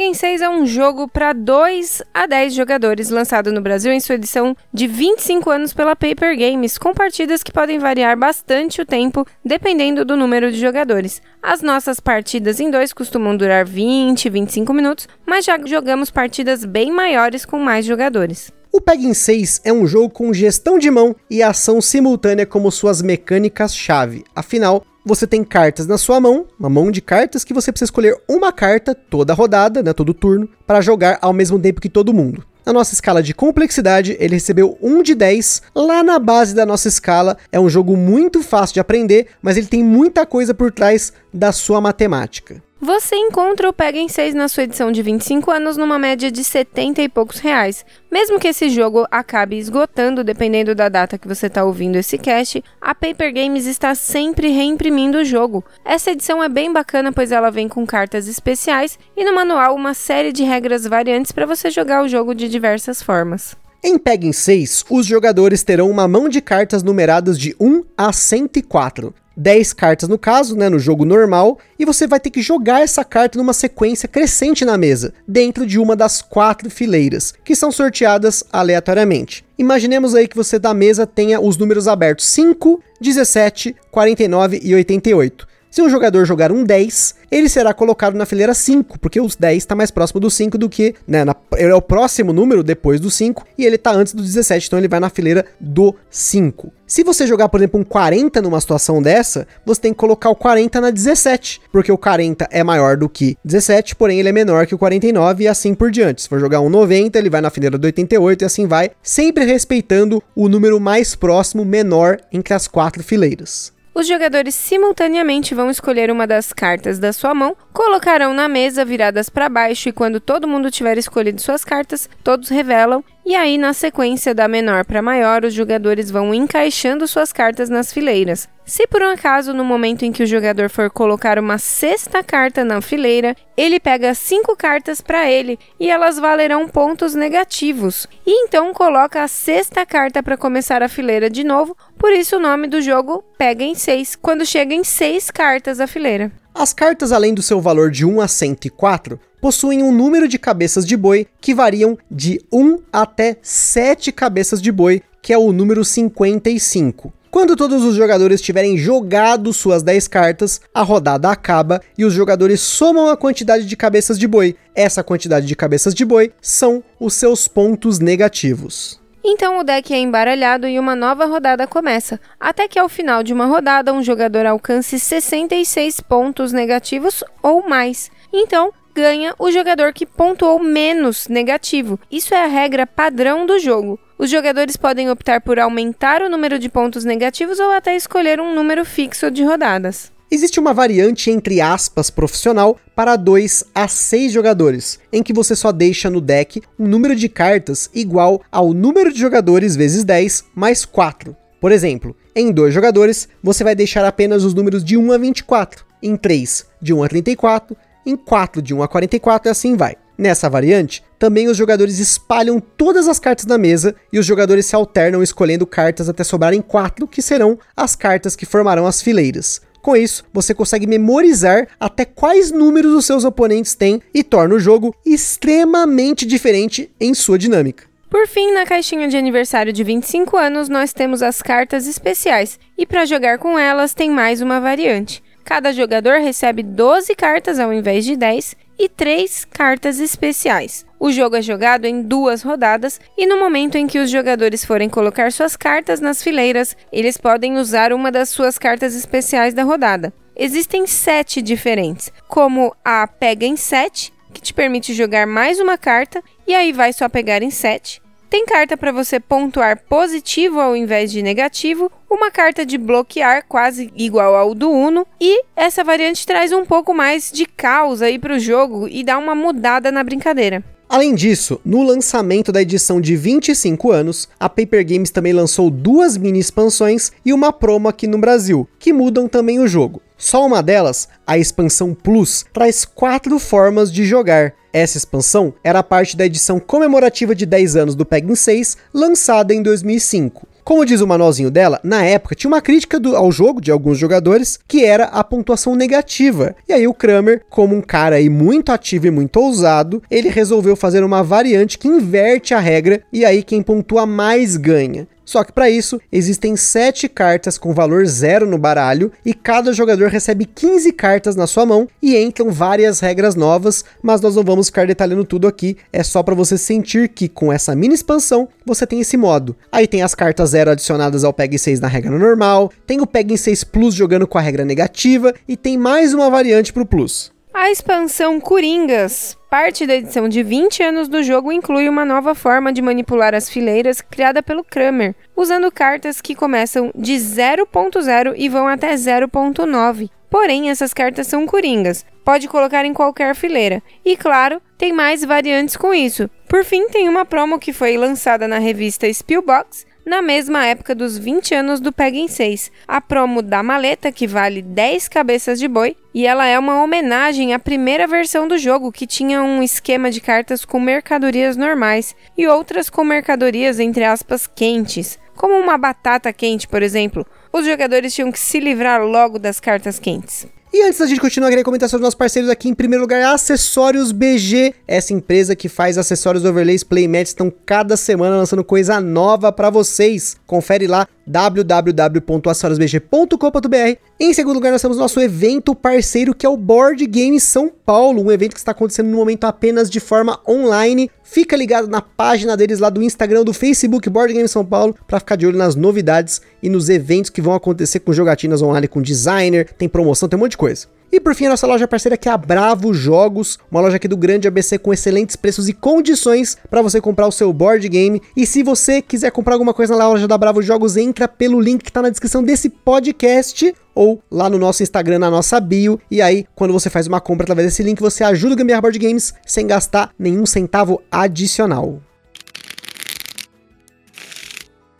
Tekken 0.00 0.14
6 0.14 0.40
é 0.40 0.48
um 0.48 0.64
jogo 0.64 1.06
para 1.06 1.34
2 1.34 2.02
a 2.14 2.26
10 2.26 2.54
jogadores, 2.54 3.10
lançado 3.10 3.52
no 3.52 3.60
Brasil 3.60 3.92
em 3.92 4.00
sua 4.00 4.14
edição 4.14 4.56
de 4.72 4.86
25 4.86 5.50
anos 5.50 5.74
pela 5.74 5.94
Paper 5.94 6.38
Games, 6.38 6.78
com 6.78 6.94
partidas 6.94 7.42
que 7.42 7.52
podem 7.52 7.78
variar 7.78 8.16
bastante 8.16 8.80
o 8.80 8.86
tempo 8.86 9.26
dependendo 9.44 10.02
do 10.02 10.16
número 10.16 10.50
de 10.50 10.58
jogadores. 10.58 11.20
As 11.42 11.60
nossas 11.60 12.00
partidas 12.00 12.60
em 12.60 12.70
2 12.70 12.94
costumam 12.94 13.36
durar 13.36 13.66
20, 13.66 14.30
25 14.30 14.72
minutos, 14.72 15.06
mas 15.26 15.44
já 15.44 15.58
jogamos 15.66 16.10
partidas 16.10 16.64
bem 16.64 16.90
maiores 16.90 17.44
com 17.44 17.58
mais 17.58 17.84
jogadores. 17.84 18.50
O 18.72 18.80
Pegging 18.80 19.12
6 19.12 19.60
é 19.64 19.72
um 19.72 19.86
jogo 19.86 20.08
com 20.08 20.32
gestão 20.32 20.78
de 20.78 20.90
mão 20.90 21.14
e 21.28 21.42
ação 21.42 21.78
simultânea 21.80 22.46
como 22.46 22.70
suas 22.70 23.02
mecânicas-chave. 23.02 24.24
Afinal, 24.34 24.82
você 25.04 25.26
tem 25.26 25.42
cartas 25.42 25.86
na 25.86 25.98
sua 25.98 26.20
mão, 26.20 26.46
uma 26.58 26.68
mão 26.68 26.90
de 26.90 27.00
cartas, 27.00 27.44
que 27.44 27.54
você 27.54 27.72
precisa 27.72 27.86
escolher 27.86 28.16
uma 28.28 28.52
carta 28.52 28.94
toda 28.94 29.34
rodada, 29.34 29.82
né, 29.82 29.92
todo 29.92 30.14
turno, 30.14 30.48
para 30.66 30.80
jogar 30.80 31.18
ao 31.20 31.32
mesmo 31.32 31.58
tempo 31.58 31.80
que 31.80 31.88
todo 31.88 32.14
mundo. 32.14 32.44
Na 32.64 32.72
nossa 32.74 32.92
escala 32.92 33.22
de 33.22 33.34
complexidade, 33.34 34.16
ele 34.20 34.34
recebeu 34.34 34.78
1 34.82 35.02
de 35.02 35.14
10. 35.14 35.62
Lá 35.74 36.02
na 36.02 36.18
base 36.18 36.54
da 36.54 36.66
nossa 36.66 36.88
escala, 36.88 37.36
é 37.50 37.58
um 37.58 37.68
jogo 37.68 37.96
muito 37.96 38.42
fácil 38.42 38.74
de 38.74 38.80
aprender, 38.80 39.28
mas 39.40 39.56
ele 39.56 39.66
tem 39.66 39.82
muita 39.82 40.26
coisa 40.26 40.52
por 40.52 40.70
trás 40.70 41.12
da 41.32 41.52
sua 41.52 41.80
matemática. 41.80 42.62
Você 42.82 43.14
encontra 43.14 43.68
o 43.68 43.74
Pega 43.74 43.98
em 43.98 44.08
6 44.08 44.34
na 44.34 44.48
sua 44.48 44.62
edição 44.62 44.90
de 44.90 45.02
25 45.02 45.50
anos 45.50 45.76
numa 45.76 45.98
média 45.98 46.30
de 46.30 46.42
70 46.42 47.02
e 47.02 47.10
poucos 47.10 47.38
reais. 47.38 47.84
Mesmo 48.10 48.40
que 48.40 48.48
esse 48.48 48.70
jogo 48.70 49.06
acabe 49.10 49.58
esgotando, 49.58 50.24
dependendo 50.24 50.74
da 50.74 50.88
data 50.88 51.18
que 51.18 51.28
você 51.28 51.48
está 51.48 51.62
ouvindo 51.62 51.96
esse 51.96 52.16
cast, 52.16 52.64
a 52.80 52.94
Paper 52.94 53.34
Games 53.34 53.66
está 53.66 53.94
sempre 53.94 54.48
reimprimindo 54.48 55.18
o 55.18 55.24
jogo. 55.26 55.62
Essa 55.84 56.12
edição 56.12 56.42
é 56.42 56.48
bem 56.48 56.72
bacana, 56.72 57.12
pois 57.12 57.30
ela 57.30 57.50
vem 57.50 57.68
com 57.68 57.84
cartas 57.84 58.26
especiais 58.26 58.98
e 59.14 59.26
no 59.26 59.34
manual 59.34 59.74
uma 59.74 59.92
série 59.92 60.32
de 60.32 60.42
regras 60.42 60.86
variantes 60.86 61.32
para 61.32 61.44
você 61.44 61.70
jogar 61.70 62.02
o 62.02 62.08
jogo 62.08 62.34
de 62.34 62.48
diversas 62.48 63.02
formas. 63.02 63.54
Em 63.82 63.96
Pegging 63.96 64.32
6, 64.34 64.84
os 64.90 65.06
jogadores 65.06 65.62
terão 65.62 65.90
uma 65.90 66.06
mão 66.06 66.28
de 66.28 66.42
cartas 66.42 66.82
numeradas 66.82 67.38
de 67.38 67.56
1 67.58 67.82
a 67.96 68.12
104. 68.12 69.14
10 69.34 69.72
cartas 69.72 70.06
no 70.06 70.18
caso, 70.18 70.54
né, 70.54 70.68
no 70.68 70.78
jogo 70.78 71.06
normal, 71.06 71.58
e 71.78 71.86
você 71.86 72.06
vai 72.06 72.20
ter 72.20 72.28
que 72.28 72.42
jogar 72.42 72.82
essa 72.82 73.02
carta 73.02 73.38
numa 73.38 73.54
sequência 73.54 74.06
crescente 74.06 74.66
na 74.66 74.76
mesa, 74.76 75.14
dentro 75.26 75.66
de 75.66 75.78
uma 75.78 75.96
das 75.96 76.20
quatro 76.20 76.68
fileiras, 76.68 77.32
que 77.42 77.56
são 77.56 77.72
sorteadas 77.72 78.44
aleatoriamente. 78.52 79.46
Imaginemos 79.56 80.14
aí 80.14 80.28
que 80.28 80.36
você 80.36 80.58
da 80.58 80.74
mesa 80.74 81.06
tenha 81.06 81.40
os 81.40 81.56
números 81.56 81.88
abertos 81.88 82.26
5, 82.26 82.82
17, 83.00 83.74
49 83.90 84.60
e 84.62 84.74
88. 84.74 85.48
Se 85.70 85.80
um 85.80 85.88
jogador 85.88 86.24
jogar 86.24 86.50
um 86.50 86.64
10, 86.64 87.14
ele 87.30 87.48
será 87.48 87.72
colocado 87.72 88.14
na 88.14 88.26
fileira 88.26 88.52
5, 88.52 88.98
porque 88.98 89.20
os 89.20 89.36
10 89.36 89.58
está 89.58 89.76
mais 89.76 89.92
próximo 89.92 90.18
do 90.18 90.28
5 90.28 90.58
do 90.58 90.68
que, 90.68 90.96
né, 91.06 91.24
na, 91.24 91.36
é 91.56 91.72
o 91.72 91.80
próximo 91.80 92.32
número 92.32 92.64
depois 92.64 92.98
do 92.98 93.08
5 93.08 93.44
e 93.56 93.64
ele 93.64 93.76
está 93.76 93.92
antes 93.92 94.12
do 94.12 94.20
17, 94.20 94.66
então 94.66 94.78
ele 94.80 94.88
vai 94.88 94.98
na 94.98 95.08
fileira 95.08 95.46
do 95.60 95.94
5. 96.10 96.72
Se 96.88 97.04
você 97.04 97.24
jogar, 97.24 97.48
por 97.48 97.60
exemplo, 97.60 97.78
um 97.78 97.84
40 97.84 98.42
numa 98.42 98.60
situação 98.60 99.00
dessa, 99.00 99.46
você 99.64 99.80
tem 99.80 99.92
que 99.92 99.98
colocar 99.98 100.28
o 100.28 100.34
40 100.34 100.80
na 100.80 100.90
17, 100.90 101.60
porque 101.70 101.92
o 101.92 101.96
40 101.96 102.48
é 102.50 102.64
maior 102.64 102.96
do 102.96 103.08
que 103.08 103.36
17, 103.44 103.94
porém 103.94 104.18
ele 104.18 104.28
é 104.28 104.32
menor 104.32 104.66
que 104.66 104.74
o 104.74 104.78
49 104.78 105.44
e 105.44 105.46
assim 105.46 105.72
por 105.72 105.92
diante. 105.92 106.22
Se 106.22 106.28
for 106.28 106.40
jogar 106.40 106.60
um 106.62 106.68
90, 106.68 107.16
ele 107.16 107.30
vai 107.30 107.40
na 107.40 107.48
fileira 107.48 107.78
do 107.78 107.84
88 107.84 108.42
e 108.42 108.44
assim 108.44 108.66
vai, 108.66 108.90
sempre 109.04 109.44
respeitando 109.44 110.20
o 110.34 110.48
número 110.48 110.80
mais 110.80 111.14
próximo 111.14 111.64
menor 111.64 112.18
entre 112.32 112.54
as 112.54 112.66
quatro 112.66 113.04
fileiras. 113.04 113.72
Os 113.92 114.06
jogadores 114.06 114.54
simultaneamente 114.54 115.54
vão 115.54 115.68
escolher 115.68 116.10
uma 116.10 116.26
das 116.26 116.52
cartas 116.52 116.98
da 116.98 117.12
sua 117.12 117.34
mão, 117.34 117.56
colocarão 117.72 118.32
na 118.32 118.48
mesa 118.48 118.84
viradas 118.84 119.28
para 119.28 119.48
baixo 119.48 119.88
e 119.88 119.92
quando 119.92 120.20
todo 120.20 120.46
mundo 120.46 120.70
tiver 120.70 120.96
escolhido 120.96 121.40
suas 121.40 121.64
cartas, 121.64 122.08
todos 122.22 122.48
revelam 122.48 123.04
e 123.24 123.36
aí, 123.36 123.58
na 123.58 123.72
sequência 123.72 124.34
da 124.34 124.48
menor 124.48 124.84
para 124.84 125.02
maior, 125.02 125.44
os 125.44 125.52
jogadores 125.52 126.10
vão 126.10 126.34
encaixando 126.34 127.06
suas 127.06 127.32
cartas 127.32 127.68
nas 127.68 127.92
fileiras. 127.92 128.48
Se 128.64 128.86
por 128.86 129.02
um 129.02 129.10
acaso, 129.10 129.52
no 129.52 129.64
momento 129.64 130.04
em 130.04 130.12
que 130.12 130.22
o 130.22 130.26
jogador 130.26 130.70
for 130.70 130.90
colocar 130.90 131.38
uma 131.38 131.58
sexta 131.58 132.22
carta 132.22 132.64
na 132.64 132.80
fileira, 132.80 133.36
ele 133.56 133.78
pega 133.78 134.14
cinco 134.14 134.56
cartas 134.56 135.00
para 135.00 135.30
ele 135.30 135.58
e 135.78 135.90
elas 135.90 136.18
valerão 136.18 136.66
pontos 136.66 137.14
negativos. 137.14 138.06
E 138.26 138.44
então 138.44 138.72
coloca 138.72 139.22
a 139.22 139.28
sexta 139.28 139.84
carta 139.84 140.22
para 140.22 140.36
começar 140.36 140.82
a 140.82 140.88
fileira 140.88 141.28
de 141.28 141.44
novo, 141.44 141.76
por 142.00 142.12
isso 142.12 142.36
o 142.36 142.40
nome 142.40 142.66
do 142.66 142.80
jogo 142.80 143.22
pega 143.36 143.62
em 143.62 143.74
seis, 143.74 144.16
quando 144.16 144.46
chega 144.46 144.74
em 144.74 144.82
seis 144.82 145.30
cartas 145.30 145.78
a 145.78 145.86
fileira. 145.86 146.32
As 146.54 146.72
cartas, 146.72 147.12
além 147.12 147.34
do 147.34 147.42
seu 147.42 147.60
valor 147.60 147.90
de 147.90 148.06
1 148.06 148.20
a 148.20 148.26
104, 148.26 149.20
possuem 149.40 149.82
um 149.82 149.92
número 149.92 150.26
de 150.26 150.38
cabeças 150.38 150.84
de 150.86 150.96
boi 150.96 151.26
que 151.40 151.54
variam 151.54 151.96
de 152.10 152.40
1 152.50 152.78
até 152.92 153.36
7 153.42 154.10
cabeças 154.12 154.60
de 154.60 154.72
boi, 154.72 155.02
que 155.22 155.32
é 155.32 155.38
o 155.38 155.52
número 155.52 155.84
55. 155.84 157.12
Quando 157.30 157.54
todos 157.54 157.84
os 157.84 157.94
jogadores 157.94 158.40
tiverem 158.40 158.76
jogado 158.76 159.52
suas 159.52 159.82
10 159.84 160.08
cartas, 160.08 160.60
a 160.74 160.82
rodada 160.82 161.30
acaba 161.30 161.80
e 161.96 162.04
os 162.04 162.12
jogadores 162.12 162.60
somam 162.60 163.08
a 163.08 163.16
quantidade 163.16 163.66
de 163.66 163.76
cabeças 163.76 164.18
de 164.18 164.26
boi. 164.26 164.56
Essa 164.74 165.04
quantidade 165.04 165.46
de 165.46 165.54
cabeças 165.54 165.94
de 165.94 166.04
boi 166.04 166.32
são 166.42 166.82
os 166.98 167.14
seus 167.14 167.46
pontos 167.46 168.00
negativos. 168.00 168.99
Então 169.22 169.58
o 169.58 169.64
deck 169.64 169.92
é 169.92 169.98
embaralhado 169.98 170.66
e 170.66 170.78
uma 170.78 170.96
nova 170.96 171.26
rodada 171.26 171.66
começa, 171.66 172.18
até 172.38 172.66
que 172.66 172.78
ao 172.78 172.88
final 172.88 173.22
de 173.22 173.32
uma 173.32 173.46
rodada 173.46 173.92
um 173.92 174.02
jogador 174.02 174.46
alcance 174.46 174.98
66 174.98 176.00
pontos 176.00 176.52
negativos 176.52 177.22
ou 177.42 177.68
mais. 177.68 178.10
Então, 178.32 178.72
ganha 178.94 179.34
o 179.38 179.50
jogador 179.50 179.92
que 179.92 180.06
pontuou 180.06 180.58
menos 180.58 181.28
negativo. 181.28 181.98
Isso 182.10 182.34
é 182.34 182.44
a 182.44 182.48
regra 182.48 182.86
padrão 182.86 183.46
do 183.46 183.58
jogo. 183.58 183.98
Os 184.18 184.30
jogadores 184.30 184.76
podem 184.76 185.10
optar 185.10 185.40
por 185.40 185.58
aumentar 185.58 186.22
o 186.22 186.28
número 186.28 186.58
de 186.58 186.68
pontos 186.68 187.04
negativos 187.04 187.58
ou 187.58 187.70
até 187.70 187.96
escolher 187.96 188.40
um 188.40 188.54
número 188.54 188.84
fixo 188.84 189.30
de 189.30 189.42
rodadas. 189.42 190.12
Existe 190.32 190.60
uma 190.60 190.72
variante 190.72 191.28
entre 191.28 191.60
aspas 191.60 192.08
profissional 192.08 192.78
para 192.94 193.16
2 193.16 193.64
a 193.74 193.88
6 193.88 194.32
jogadores, 194.32 195.00
em 195.12 195.24
que 195.24 195.32
você 195.32 195.56
só 195.56 195.72
deixa 195.72 196.08
no 196.08 196.20
deck 196.20 196.62
um 196.78 196.86
número 196.86 197.16
de 197.16 197.28
cartas 197.28 197.90
igual 197.92 198.40
ao 198.52 198.72
número 198.72 199.12
de 199.12 199.18
jogadores 199.18 199.74
vezes 199.74 200.04
10 200.04 200.44
mais 200.54 200.84
4. 200.84 201.36
Por 201.60 201.72
exemplo, 201.72 202.14
em 202.34 202.52
2 202.52 202.72
jogadores, 202.72 203.28
você 203.42 203.64
vai 203.64 203.74
deixar 203.74 204.04
apenas 204.04 204.44
os 204.44 204.54
números 204.54 204.84
de 204.84 204.96
1 204.96 205.10
a 205.10 205.18
24, 205.18 205.84
em 206.00 206.16
3 206.16 206.64
de 206.80 206.94
1 206.94 207.02
a 207.02 207.08
34, 207.08 207.76
em 208.06 208.16
4 208.16 208.62
de 208.62 208.72
1 208.72 208.84
a 208.84 208.88
44 208.88 209.48
e 209.48 209.50
assim 209.50 209.74
vai. 209.74 209.96
Nessa 210.16 210.48
variante, 210.48 211.02
também 211.18 211.48
os 211.48 211.56
jogadores 211.56 211.98
espalham 211.98 212.60
todas 212.60 213.08
as 213.08 213.18
cartas 213.18 213.46
na 213.46 213.58
mesa 213.58 213.96
e 214.12 214.18
os 214.18 214.26
jogadores 214.26 214.66
se 214.66 214.76
alternam 214.76 215.24
escolhendo 215.24 215.66
cartas 215.66 216.08
até 216.08 216.22
sobrarem 216.22 216.62
4, 216.62 217.08
que 217.08 217.20
serão 217.20 217.58
as 217.76 217.96
cartas 217.96 218.36
que 218.36 218.46
formarão 218.46 218.86
as 218.86 219.02
fileiras. 219.02 219.60
Com 219.82 219.96
isso, 219.96 220.24
você 220.32 220.54
consegue 220.54 220.86
memorizar 220.86 221.68
até 221.78 222.04
quais 222.04 222.50
números 222.50 222.92
os 222.92 223.06
seus 223.06 223.24
oponentes 223.24 223.74
têm 223.74 224.02
e 224.12 224.22
torna 224.22 224.54
o 224.54 224.60
jogo 224.60 224.94
extremamente 225.04 226.26
diferente 226.26 226.90
em 227.00 227.14
sua 227.14 227.38
dinâmica. 227.38 227.88
Por 228.10 228.26
fim, 228.26 228.52
na 228.52 228.66
caixinha 228.66 229.08
de 229.08 229.16
aniversário 229.16 229.72
de 229.72 229.84
25 229.84 230.36
anos, 230.36 230.68
nós 230.68 230.92
temos 230.92 231.22
as 231.22 231.40
cartas 231.40 231.86
especiais, 231.86 232.58
e 232.76 232.84
para 232.84 233.04
jogar 233.04 233.38
com 233.38 233.56
elas 233.56 233.94
tem 233.94 234.10
mais 234.10 234.40
uma 234.40 234.60
variante. 234.60 235.22
Cada 235.44 235.72
jogador 235.72 236.20
recebe 236.20 236.62
12 236.62 237.14
cartas 237.14 237.58
ao 237.58 237.72
invés 237.72 238.04
de 238.04 238.16
10 238.16 238.56
e 238.78 238.88
3 238.88 239.44
cartas 239.44 240.00
especiais. 240.00 240.84
O 241.02 241.10
jogo 241.10 241.34
é 241.34 241.40
jogado 241.40 241.86
em 241.86 242.02
duas 242.02 242.42
rodadas 242.42 243.00
e 243.16 243.26
no 243.26 243.40
momento 243.40 243.76
em 243.76 243.86
que 243.86 243.98
os 243.98 244.10
jogadores 244.10 244.66
forem 244.66 244.86
colocar 244.90 245.32
suas 245.32 245.56
cartas 245.56 245.98
nas 245.98 246.22
fileiras, 246.22 246.76
eles 246.92 247.16
podem 247.16 247.56
usar 247.56 247.90
uma 247.90 248.12
das 248.12 248.28
suas 248.28 248.58
cartas 248.58 248.94
especiais 248.94 249.54
da 249.54 249.62
rodada. 249.62 250.12
Existem 250.36 250.86
sete 250.86 251.40
diferentes, 251.40 252.12
como 252.28 252.76
a 252.84 253.06
Pega 253.06 253.46
em 253.46 253.56
7, 253.56 254.12
que 254.34 254.42
te 254.42 254.52
permite 254.52 254.92
jogar 254.92 255.26
mais 255.26 255.58
uma 255.58 255.78
carta 255.78 256.22
e 256.46 256.54
aí 256.54 256.70
vai 256.70 256.92
só 256.92 257.08
pegar 257.08 257.42
em 257.42 257.50
7. 257.50 258.02
Tem 258.28 258.44
carta 258.44 258.76
para 258.76 258.92
você 258.92 259.18
pontuar 259.18 259.82
positivo 259.88 260.60
ao 260.60 260.76
invés 260.76 261.10
de 261.10 261.22
negativo, 261.22 261.90
uma 262.10 262.30
carta 262.30 262.64
de 262.64 262.76
bloquear 262.76 263.46
quase 263.48 263.90
igual 263.96 264.36
ao 264.36 264.54
do 264.54 264.70
Uno, 264.70 265.06
e 265.18 265.44
essa 265.56 265.82
variante 265.82 266.26
traz 266.26 266.52
um 266.52 266.64
pouco 266.66 266.92
mais 266.92 267.32
de 267.32 267.46
caos 267.46 268.02
aí 268.02 268.18
para 268.18 268.34
o 268.34 268.38
jogo 268.38 268.86
e 268.86 269.02
dá 269.02 269.16
uma 269.16 269.34
mudada 269.34 269.90
na 269.90 270.04
brincadeira. 270.04 270.62
Além 270.90 271.14
disso, 271.14 271.60
no 271.64 271.84
lançamento 271.84 272.50
da 272.50 272.62
edição 272.62 273.00
de 273.00 273.14
25 273.14 273.92
anos, 273.92 274.28
a 274.40 274.48
Paper 274.48 274.84
Games 274.84 275.10
também 275.10 275.32
lançou 275.32 275.70
duas 275.70 276.16
mini 276.16 276.40
expansões 276.40 277.12
e 277.24 277.32
uma 277.32 277.52
promo 277.52 277.88
aqui 277.88 278.08
no 278.08 278.18
Brasil, 278.18 278.68
que 278.76 278.92
mudam 278.92 279.28
também 279.28 279.60
o 279.60 279.68
jogo. 279.68 280.02
Só 280.18 280.44
uma 280.44 280.60
delas, 280.60 281.08
a 281.24 281.38
expansão 281.38 281.94
Plus, 281.94 282.44
traz 282.52 282.84
quatro 282.84 283.38
formas 283.38 283.92
de 283.92 284.04
jogar. 284.04 284.52
Essa 284.72 284.98
expansão 284.98 285.54
era 285.62 285.80
parte 285.80 286.16
da 286.16 286.26
edição 286.26 286.58
comemorativa 286.58 287.36
de 287.36 287.46
10 287.46 287.76
anos 287.76 287.94
do 287.94 288.04
Pegging 288.04 288.34
6, 288.34 288.76
lançada 288.92 289.54
em 289.54 289.62
2005. 289.62 290.49
Como 290.70 290.86
diz 290.86 291.00
o 291.00 291.06
manualzinho 291.08 291.50
dela, 291.50 291.80
na 291.82 292.04
época 292.04 292.36
tinha 292.36 292.48
uma 292.48 292.60
crítica 292.60 293.00
do, 293.00 293.16
ao 293.16 293.32
jogo 293.32 293.60
de 293.60 293.72
alguns 293.72 293.98
jogadores 293.98 294.56
que 294.68 294.84
era 294.84 295.06
a 295.06 295.24
pontuação 295.24 295.74
negativa. 295.74 296.54
E 296.68 296.72
aí 296.72 296.86
o 296.86 296.94
Kramer, 296.94 297.42
como 297.50 297.74
um 297.74 297.80
cara 297.80 298.14
aí 298.14 298.30
muito 298.30 298.70
ativo 298.70 299.08
e 299.08 299.10
muito 299.10 299.36
ousado, 299.40 300.00
ele 300.08 300.28
resolveu 300.28 300.76
fazer 300.76 301.02
uma 301.02 301.24
variante 301.24 301.76
que 301.76 301.88
inverte 301.88 302.54
a 302.54 302.60
regra 302.60 303.02
e 303.12 303.24
aí 303.24 303.42
quem 303.42 303.64
pontua 303.64 304.06
mais 304.06 304.56
ganha. 304.56 305.08
Só 305.30 305.44
que 305.44 305.52
para 305.52 305.70
isso, 305.70 306.00
existem 306.10 306.56
7 306.56 307.08
cartas 307.08 307.56
com 307.56 307.72
valor 307.72 308.04
zero 308.04 308.48
no 308.48 308.58
baralho 308.58 309.12
e 309.24 309.32
cada 309.32 309.72
jogador 309.72 310.08
recebe 310.08 310.44
15 310.44 310.90
cartas 310.90 311.36
na 311.36 311.46
sua 311.46 311.64
mão 311.64 311.86
e 312.02 312.16
entram 312.16 312.50
várias 312.50 312.98
regras 312.98 313.36
novas, 313.36 313.84
mas 314.02 314.20
nós 314.20 314.34
não 314.34 314.42
vamos 314.42 314.66
ficar 314.66 314.88
detalhando 314.88 315.24
tudo 315.24 315.46
aqui, 315.46 315.76
é 315.92 316.02
só 316.02 316.20
para 316.20 316.34
você 316.34 316.58
sentir 316.58 317.10
que 317.10 317.28
com 317.28 317.52
essa 317.52 317.76
mini 317.76 317.94
expansão 317.94 318.48
você 318.66 318.84
tem 318.84 319.02
esse 319.02 319.16
modo. 319.16 319.54
Aí 319.70 319.86
tem 319.86 320.02
as 320.02 320.16
cartas 320.16 320.50
zero 320.50 320.72
adicionadas 320.72 321.22
ao 321.22 321.32
PEG 321.32 321.60
6 321.60 321.78
na 321.78 321.86
regra 321.86 322.18
normal, 322.18 322.72
tem 322.84 323.00
o 323.00 323.06
PEG 323.06 323.38
6 323.38 323.62
Plus 323.62 323.94
jogando 323.94 324.26
com 324.26 324.36
a 324.36 324.40
regra 324.40 324.64
negativa 324.64 325.32
e 325.46 325.56
tem 325.56 325.78
mais 325.78 326.12
uma 326.12 326.28
variante 326.28 326.72
pro 326.72 326.84
Plus. 326.84 327.30
A 327.52 327.68
expansão 327.68 328.40
Coringas, 328.40 329.36
parte 329.50 329.84
da 329.84 329.96
edição 329.96 330.28
de 330.28 330.40
20 330.40 330.84
anos 330.84 331.08
do 331.08 331.20
jogo, 331.20 331.50
inclui 331.50 331.88
uma 331.88 332.04
nova 332.04 332.32
forma 332.32 332.72
de 332.72 332.80
manipular 332.80 333.34
as 333.34 333.50
fileiras 333.50 334.00
criada 334.00 334.40
pelo 334.40 334.62
Kramer, 334.62 335.16
usando 335.36 335.70
cartas 335.70 336.20
que 336.20 336.34
começam 336.34 336.92
de 336.94 337.14
0.0 337.14 338.34
e 338.36 338.48
vão 338.48 338.68
até 338.68 338.94
0.9. 338.94 340.08
Porém, 340.30 340.70
essas 340.70 340.94
cartas 340.94 341.26
são 341.26 341.44
coringas, 341.44 342.06
pode 342.24 342.46
colocar 342.46 342.84
em 342.84 342.94
qualquer 342.94 343.34
fileira. 343.34 343.82
E 344.04 344.16
claro, 344.16 344.62
tem 344.78 344.92
mais 344.92 345.24
variantes 345.24 345.76
com 345.76 345.92
isso. 345.92 346.30
Por 346.48 346.64
fim, 346.64 346.88
tem 346.88 347.08
uma 347.08 347.24
promo 347.24 347.58
que 347.58 347.72
foi 347.72 347.96
lançada 347.96 348.46
na 348.46 348.58
revista 348.58 349.12
Spielbox 349.12 349.84
na 350.10 350.20
mesma 350.20 350.66
época 350.66 350.92
dos 350.92 351.16
20 351.16 351.54
anos 351.54 351.80
do 351.80 351.92
Pegging 351.92 352.26
6. 352.26 352.72
A 352.88 353.00
promo 353.00 353.40
da 353.40 353.62
maleta, 353.62 354.10
que 354.10 354.26
vale 354.26 354.60
10 354.60 355.06
cabeças 355.06 355.56
de 355.56 355.68
boi, 355.68 355.96
e 356.12 356.26
ela 356.26 356.44
é 356.46 356.58
uma 356.58 356.82
homenagem 356.82 357.54
à 357.54 357.60
primeira 357.60 358.08
versão 358.08 358.48
do 358.48 358.58
jogo, 358.58 358.90
que 358.90 359.06
tinha 359.06 359.40
um 359.40 359.62
esquema 359.62 360.10
de 360.10 360.20
cartas 360.20 360.64
com 360.64 360.80
mercadorias 360.80 361.56
normais 361.56 362.16
e 362.36 362.48
outras 362.48 362.90
com 362.90 363.04
mercadorias 363.04 363.78
entre 363.78 364.02
aspas 364.02 364.48
quentes, 364.48 365.16
como 365.36 365.54
uma 365.54 365.78
batata 365.78 366.32
quente, 366.32 366.66
por 366.66 366.82
exemplo. 366.82 367.24
Os 367.52 367.64
jogadores 367.64 368.12
tinham 368.12 368.32
que 368.32 368.38
se 368.40 368.58
livrar 368.58 369.00
logo 369.04 369.38
das 369.38 369.60
cartas 369.60 370.00
quentes. 370.00 370.44
E 370.72 370.84
antes 370.84 371.00
da 371.00 371.06
gente 371.06 371.20
continuar, 371.20 371.48
queria 371.48 371.64
comentar 371.64 371.88
sobre 371.88 372.02
os 372.02 372.06
nossos 372.06 372.14
parceiros 372.14 372.48
aqui. 372.48 372.68
Em 372.68 372.74
primeiro 372.74 373.02
lugar, 373.02 373.34
Acessórios 373.34 374.12
BG, 374.12 374.72
essa 374.86 375.12
empresa 375.12 375.56
que 375.56 375.68
faz 375.68 375.98
acessórios 375.98 376.44
overlays 376.44 376.84
playmats, 376.84 377.30
estão 377.30 377.52
cada 377.66 377.96
semana 377.96 378.36
lançando 378.36 378.62
coisa 378.62 379.00
nova 379.00 379.50
para 379.50 379.68
vocês. 379.68 380.36
Confere 380.46 380.86
lá 380.86 381.08
www.acessoriosbg.com.br. 381.30 383.98
Em 384.18 384.34
segundo 384.34 384.56
lugar, 384.56 384.72
nós 384.72 384.82
temos 384.82 384.98
nosso 384.98 385.20
evento 385.20 385.72
parceiro 385.74 386.34
que 386.34 386.44
é 386.44 386.48
o 386.48 386.56
Board 386.56 387.06
Game 387.06 387.38
São 387.38 387.70
Paulo, 387.86 388.20
um 388.22 388.32
evento 388.32 388.54
que 388.54 388.58
está 388.58 388.72
acontecendo 388.72 389.08
no 389.08 389.16
momento 389.16 389.44
apenas 389.44 389.88
de 389.88 390.00
forma 390.00 390.40
online. 390.48 391.08
Fica 391.22 391.56
ligado 391.56 391.86
na 391.86 392.02
página 392.02 392.56
deles 392.56 392.80
lá 392.80 392.90
do 392.90 393.00
Instagram, 393.02 393.44
do 393.44 393.52
Facebook 393.52 394.10
Board 394.10 394.34
Game 394.34 394.48
São 394.48 394.64
Paulo, 394.64 394.96
para 395.06 395.20
ficar 395.20 395.36
de 395.36 395.46
olho 395.46 395.56
nas 395.56 395.76
novidades 395.76 396.42
e 396.62 396.68
nos 396.68 396.88
eventos 396.88 397.30
que 397.30 397.40
vão 397.40 397.54
acontecer 397.54 398.00
com 398.00 398.12
jogatinas 398.12 398.62
online, 398.62 398.88
com 398.88 399.00
designer, 399.00 399.72
tem 399.78 399.88
promoção, 399.88 400.28
tem 400.28 400.36
um 400.36 400.40
monte 400.40 400.50
de 400.52 400.58
coisa. 400.58 400.88
E 401.12 401.18
por 401.18 401.34
fim, 401.34 401.46
a 401.46 401.50
nossa 401.50 401.66
loja 401.66 401.88
parceira 401.88 402.16
que 402.16 402.28
é 402.28 402.32
a 402.32 402.36
Bravo 402.36 402.94
Jogos, 402.94 403.58
uma 403.70 403.80
loja 403.80 403.96
aqui 403.96 404.06
do 404.06 404.16
Grande 404.16 404.46
ABC 404.46 404.78
com 404.78 404.92
excelentes 404.92 405.34
preços 405.34 405.68
e 405.68 405.72
condições 405.72 406.56
para 406.70 406.82
você 406.82 407.00
comprar 407.00 407.26
o 407.26 407.32
seu 407.32 407.52
board 407.52 407.88
game. 407.88 408.22
E 408.36 408.46
se 408.46 408.62
você 408.62 409.02
quiser 409.02 409.32
comprar 409.32 409.54
alguma 409.54 409.74
coisa 409.74 409.96
na 409.96 410.06
loja 410.06 410.28
da 410.28 410.38
Bravo 410.38 410.62
Jogos, 410.62 410.96
entra 410.96 411.26
pelo 411.26 411.60
link 411.60 411.82
que 411.82 411.90
está 411.90 412.00
na 412.00 412.10
descrição 412.10 412.44
desse 412.44 412.70
podcast 412.70 413.74
ou 413.92 414.22
lá 414.30 414.48
no 414.48 414.58
nosso 414.58 414.82
Instagram, 414.82 415.18
na 415.18 415.30
nossa 415.30 415.58
bio. 415.58 416.00
E 416.10 416.22
aí, 416.22 416.46
quando 416.54 416.72
você 416.72 416.88
faz 416.88 417.08
uma 417.08 417.20
compra 417.20 417.44
através 417.44 417.66
desse 417.66 417.82
link, 417.82 418.00
você 418.00 418.22
ajuda 418.22 418.54
o 418.54 418.56
Gambiarra 418.56 418.82
Board 418.82 418.98
Games 418.98 419.34
sem 419.44 419.66
gastar 419.66 420.10
nenhum 420.16 420.46
centavo 420.46 421.02
adicional. 421.10 422.00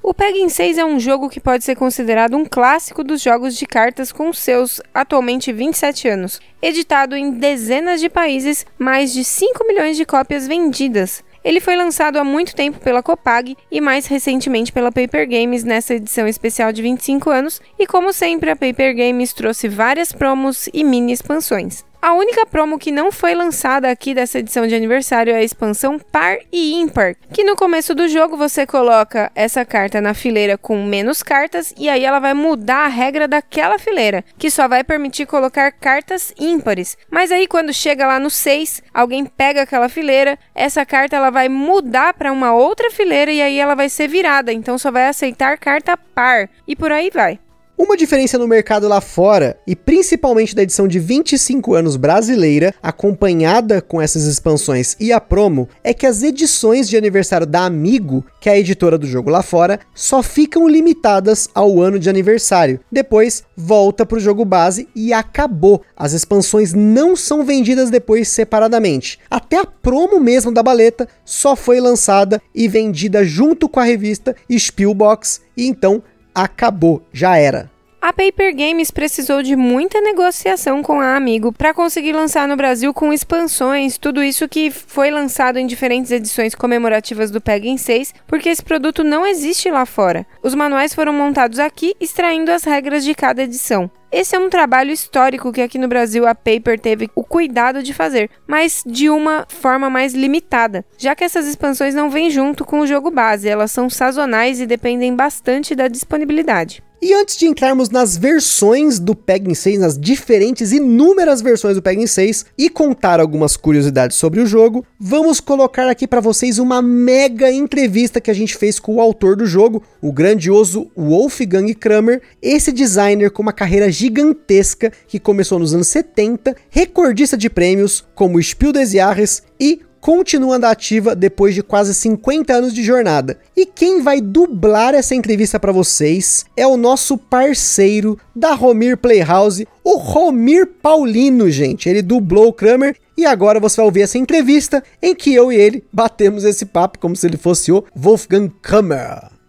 O 0.02 0.14
Pegging 0.14 0.48
6 0.48 0.78
é 0.78 0.84
um 0.84 0.98
jogo 0.98 1.28
que 1.28 1.38
pode 1.38 1.62
ser 1.62 1.76
considerado 1.76 2.34
um 2.34 2.46
clássico 2.46 3.04
dos 3.04 3.20
jogos 3.20 3.54
de 3.54 3.66
cartas 3.66 4.10
com 4.10 4.32
seus 4.32 4.80
atualmente 4.94 5.52
27 5.52 6.08
anos. 6.08 6.40
Editado 6.62 7.14
em 7.14 7.32
dezenas 7.32 8.00
de 8.00 8.08
países, 8.08 8.64
mais 8.78 9.12
de 9.12 9.22
5 9.22 9.66
milhões 9.66 9.98
de 9.98 10.06
cópias 10.06 10.48
vendidas. 10.48 11.22
Ele 11.44 11.60
foi 11.60 11.76
lançado 11.76 12.18
há 12.18 12.24
muito 12.24 12.54
tempo 12.54 12.80
pela 12.80 13.02
Copag 13.02 13.54
e 13.70 13.80
mais 13.80 14.06
recentemente 14.06 14.72
pela 14.72 14.90
Paper 14.90 15.28
Games 15.28 15.64
nessa 15.64 15.94
edição 15.94 16.26
especial 16.26 16.72
de 16.72 16.80
25 16.80 17.28
anos, 17.28 17.60
e 17.78 17.86
como 17.86 18.12
sempre 18.12 18.50
a 18.50 18.56
Paper 18.56 18.96
Games 18.96 19.34
trouxe 19.34 19.68
várias 19.68 20.12
promos 20.12 20.68
e 20.72 20.82
mini 20.82 21.12
expansões. 21.12 21.84
A 22.02 22.14
única 22.14 22.46
promo 22.46 22.78
que 22.78 22.90
não 22.90 23.12
foi 23.12 23.34
lançada 23.34 23.90
aqui 23.90 24.14
dessa 24.14 24.38
edição 24.38 24.66
de 24.66 24.74
aniversário 24.74 25.34
é 25.34 25.36
a 25.36 25.42
expansão 25.42 25.98
Par 25.98 26.38
e 26.50 26.72
Ímpar, 26.80 27.14
que 27.30 27.44
no 27.44 27.54
começo 27.54 27.94
do 27.94 28.08
jogo 28.08 28.38
você 28.38 28.66
coloca 28.66 29.30
essa 29.34 29.66
carta 29.66 30.00
na 30.00 30.14
fileira 30.14 30.56
com 30.56 30.82
menos 30.82 31.22
cartas 31.22 31.74
e 31.76 31.90
aí 31.90 32.02
ela 32.02 32.18
vai 32.18 32.32
mudar 32.32 32.86
a 32.86 32.88
regra 32.88 33.28
daquela 33.28 33.78
fileira, 33.78 34.24
que 34.38 34.50
só 34.50 34.66
vai 34.66 34.82
permitir 34.82 35.26
colocar 35.26 35.70
cartas 35.72 36.32
ímpares. 36.40 36.96
Mas 37.10 37.30
aí 37.30 37.46
quando 37.46 37.70
chega 37.70 38.06
lá 38.06 38.18
no 38.18 38.30
6, 38.30 38.82
alguém 38.94 39.26
pega 39.26 39.62
aquela 39.62 39.90
fileira, 39.90 40.38
essa 40.54 40.86
carta 40.86 41.16
ela 41.16 41.28
vai 41.28 41.50
mudar 41.50 42.14
para 42.14 42.32
uma 42.32 42.54
outra 42.54 42.90
fileira 42.90 43.30
e 43.30 43.42
aí 43.42 43.58
ela 43.58 43.74
vai 43.74 43.90
ser 43.90 44.08
virada, 44.08 44.54
então 44.54 44.78
só 44.78 44.90
vai 44.90 45.06
aceitar 45.06 45.58
carta 45.58 45.98
par 45.98 46.48
e 46.66 46.74
por 46.74 46.90
aí 46.90 47.10
vai. 47.10 47.38
Uma 47.83 47.97
diferença 47.97 48.37
no 48.37 48.47
mercado 48.47 48.87
lá 48.87 49.01
fora, 49.01 49.59
e 49.66 49.75
principalmente 49.75 50.55
da 50.55 50.62
edição 50.62 50.87
de 50.87 50.99
25 50.99 51.73
anos 51.73 51.97
brasileira, 51.97 52.75
acompanhada 52.83 53.81
com 53.81 54.03
essas 54.03 54.25
expansões 54.25 54.95
e 55.01 55.11
a 55.11 55.19
promo, 55.19 55.66
é 55.83 55.95
que 55.95 56.05
as 56.05 56.23
edições 56.23 56.90
de 56.90 56.99
aniversário 56.99 57.47
da 57.47 57.64
Amigo, 57.64 58.23
que 58.38 58.51
é 58.51 58.53
a 58.53 58.59
editora 58.59 58.99
do 58.99 59.07
jogo 59.07 59.31
lá 59.31 59.43
fora, 59.43 59.81
só 59.95 60.23
ficam 60.23 60.69
limitadas 60.69 61.49
ao 61.55 61.81
ano 61.81 61.99
de 61.99 62.11
aniversário. 62.11 62.81
Depois 62.93 63.45
volta 63.57 64.05
para 64.05 64.19
o 64.19 64.21
jogo 64.21 64.45
base 64.45 64.87
e 64.95 65.14
acabou. 65.14 65.81
As 65.97 66.12
expansões 66.12 66.75
não 66.75 67.16
são 67.16 67.47
vendidas 67.47 67.88
depois 67.88 68.29
separadamente. 68.29 69.19
Até 69.31 69.57
a 69.57 69.64
promo 69.64 70.21
mesmo 70.21 70.53
da 70.53 70.62
baleta 70.62 71.09
só 71.25 71.57
foi 71.57 71.81
lançada 71.81 72.43
e 72.55 72.69
vendida 72.69 73.25
junto 73.25 73.71
com 73.71 73.81
a 73.81 73.85
revista 73.85 74.37
Spielbox, 74.51 75.40
e 75.57 75.66
então 75.66 76.03
acabou, 76.42 77.03
já 77.12 77.37
era. 77.37 77.70
A 78.03 78.14
Paper 78.14 78.57
Games 78.57 78.90
precisou 78.90 79.42
de 79.42 79.55
muita 79.55 80.00
negociação 80.00 80.83
com 80.83 81.03
a 81.03 81.16
Amigo 81.16 81.53
para 81.53 81.74
conseguir 81.74 82.12
lançar 82.12 82.48
no 82.48 82.57
Brasil 82.57 82.94
com 82.94 83.12
expansões, 83.12 83.98
tudo 83.98 84.22
isso 84.22 84.48
que 84.48 84.70
foi 84.70 85.11
lançado 85.11 85.59
em 85.59 85.66
diferentes 85.66 86.11
edições 86.11 86.55
comemorativas 86.55 87.31
do 87.31 87.42
Pegging 87.42 87.76
6, 87.76 88.14
porque 88.26 88.48
esse 88.48 88.62
produto 88.62 89.05
não 89.05 89.26
existe 89.26 89.70
lá 89.70 89.85
fora. 89.85 90.26
Os 90.42 90.55
manuais 90.55 90.94
foram 90.94 91.12
montados 91.12 91.59
aqui, 91.59 91.94
extraindo 92.00 92.50
as 92.50 92.64
regras 92.64 93.05
de 93.05 93.14
cada 93.14 93.42
edição. 93.42 93.90
Esse 94.12 94.35
é 94.35 94.38
um 94.40 94.51
trabalho 94.51 94.90
histórico 94.90 95.53
que 95.53 95.61
aqui 95.61 95.79
no 95.79 95.87
Brasil 95.87 96.27
a 96.27 96.35
Paper 96.35 96.81
teve 96.81 97.09
o 97.14 97.23
cuidado 97.23 97.81
de 97.81 97.94
fazer, 97.94 98.29
mas 98.44 98.83
de 98.85 99.09
uma 99.09 99.46
forma 99.49 99.88
mais 99.88 100.14
limitada, 100.14 100.85
já 100.99 101.14
que 101.14 101.23
essas 101.23 101.46
expansões 101.46 101.94
não 101.94 102.11
vêm 102.11 102.29
junto 102.29 102.64
com 102.64 102.81
o 102.81 102.87
jogo 102.87 103.09
base, 103.11 103.49
elas 103.49 103.70
são 103.70 103.88
sazonais 103.88 104.61
e 104.61 104.66
dependem 104.66 105.14
bastante 105.14 105.77
da 105.77 105.87
disponibilidade. 105.87 106.83
E 107.02 107.14
antes 107.14 107.38
de 107.38 107.46
entrarmos 107.46 107.88
nas 107.88 108.14
versões 108.14 108.98
do 108.98 109.14
Pegging 109.14 109.54
6, 109.54 109.80
nas 109.80 109.98
diferentes 109.98 110.70
inúmeras 110.70 111.40
versões 111.40 111.74
do 111.74 111.80
Pegging 111.80 112.06
6 112.06 112.44
e 112.58 112.68
contar 112.68 113.20
algumas 113.20 113.56
curiosidades 113.56 114.18
sobre 114.18 114.38
o 114.38 114.46
jogo, 114.46 114.84
vamos 114.98 115.40
colocar 115.40 115.88
aqui 115.88 116.06
para 116.06 116.20
vocês 116.20 116.58
uma 116.58 116.82
mega 116.82 117.50
entrevista 117.50 118.20
que 118.20 118.30
a 118.30 118.34
gente 118.34 118.54
fez 118.54 118.78
com 118.78 118.96
o 118.96 119.00
autor 119.00 119.34
do 119.34 119.46
jogo, 119.46 119.82
o 120.02 120.12
grandioso 120.12 120.90
Wolfgang 120.94 121.72
Kramer, 121.72 122.20
esse 122.42 122.70
designer 122.70 123.30
com 123.30 123.40
uma 123.40 123.52
carreira 123.54 123.90
gigantesca 123.90 124.92
que 125.08 125.18
começou 125.18 125.58
nos 125.58 125.72
anos 125.72 125.88
70, 125.88 126.54
recordista 126.68 127.34
de 127.34 127.48
prêmios 127.48 128.04
como 128.14 128.42
Spiel 128.42 128.74
des 128.74 128.90
Jahres 128.90 129.42
e 129.58 129.80
continuando 130.00 130.66
ativa 130.66 131.14
depois 131.14 131.54
de 131.54 131.62
quase 131.62 131.94
50 131.94 132.52
anos 132.52 132.74
de 132.74 132.82
jornada. 132.82 133.38
E 133.56 133.66
quem 133.66 134.02
vai 134.02 134.20
dublar 134.20 134.94
essa 134.94 135.14
entrevista 135.14 135.60
para 135.60 135.72
vocês 135.72 136.44
é 136.56 136.66
o 136.66 136.76
nosso 136.76 137.18
parceiro 137.18 138.18
da 138.34 138.54
Romir 138.54 138.96
Playhouse, 138.96 139.66
o 139.84 139.96
Romir 139.96 140.66
Paulino, 140.66 141.50
gente. 141.50 141.88
Ele 141.88 142.02
dublou 142.02 142.48
o 142.48 142.52
Kramer 142.52 142.96
e 143.16 143.26
agora 143.26 143.60
você 143.60 143.76
vai 143.76 143.86
ouvir 143.86 144.02
essa 144.02 144.18
entrevista 144.18 144.82
em 145.02 145.14
que 145.14 145.34
eu 145.34 145.52
e 145.52 145.56
ele 145.56 145.84
batemos 145.92 146.44
esse 146.44 146.64
papo 146.64 146.98
como 146.98 147.14
se 147.14 147.26
ele 147.26 147.36
fosse 147.36 147.70
o 147.70 147.84
Wolfgang 147.94 148.50
Kramer. 148.62 149.39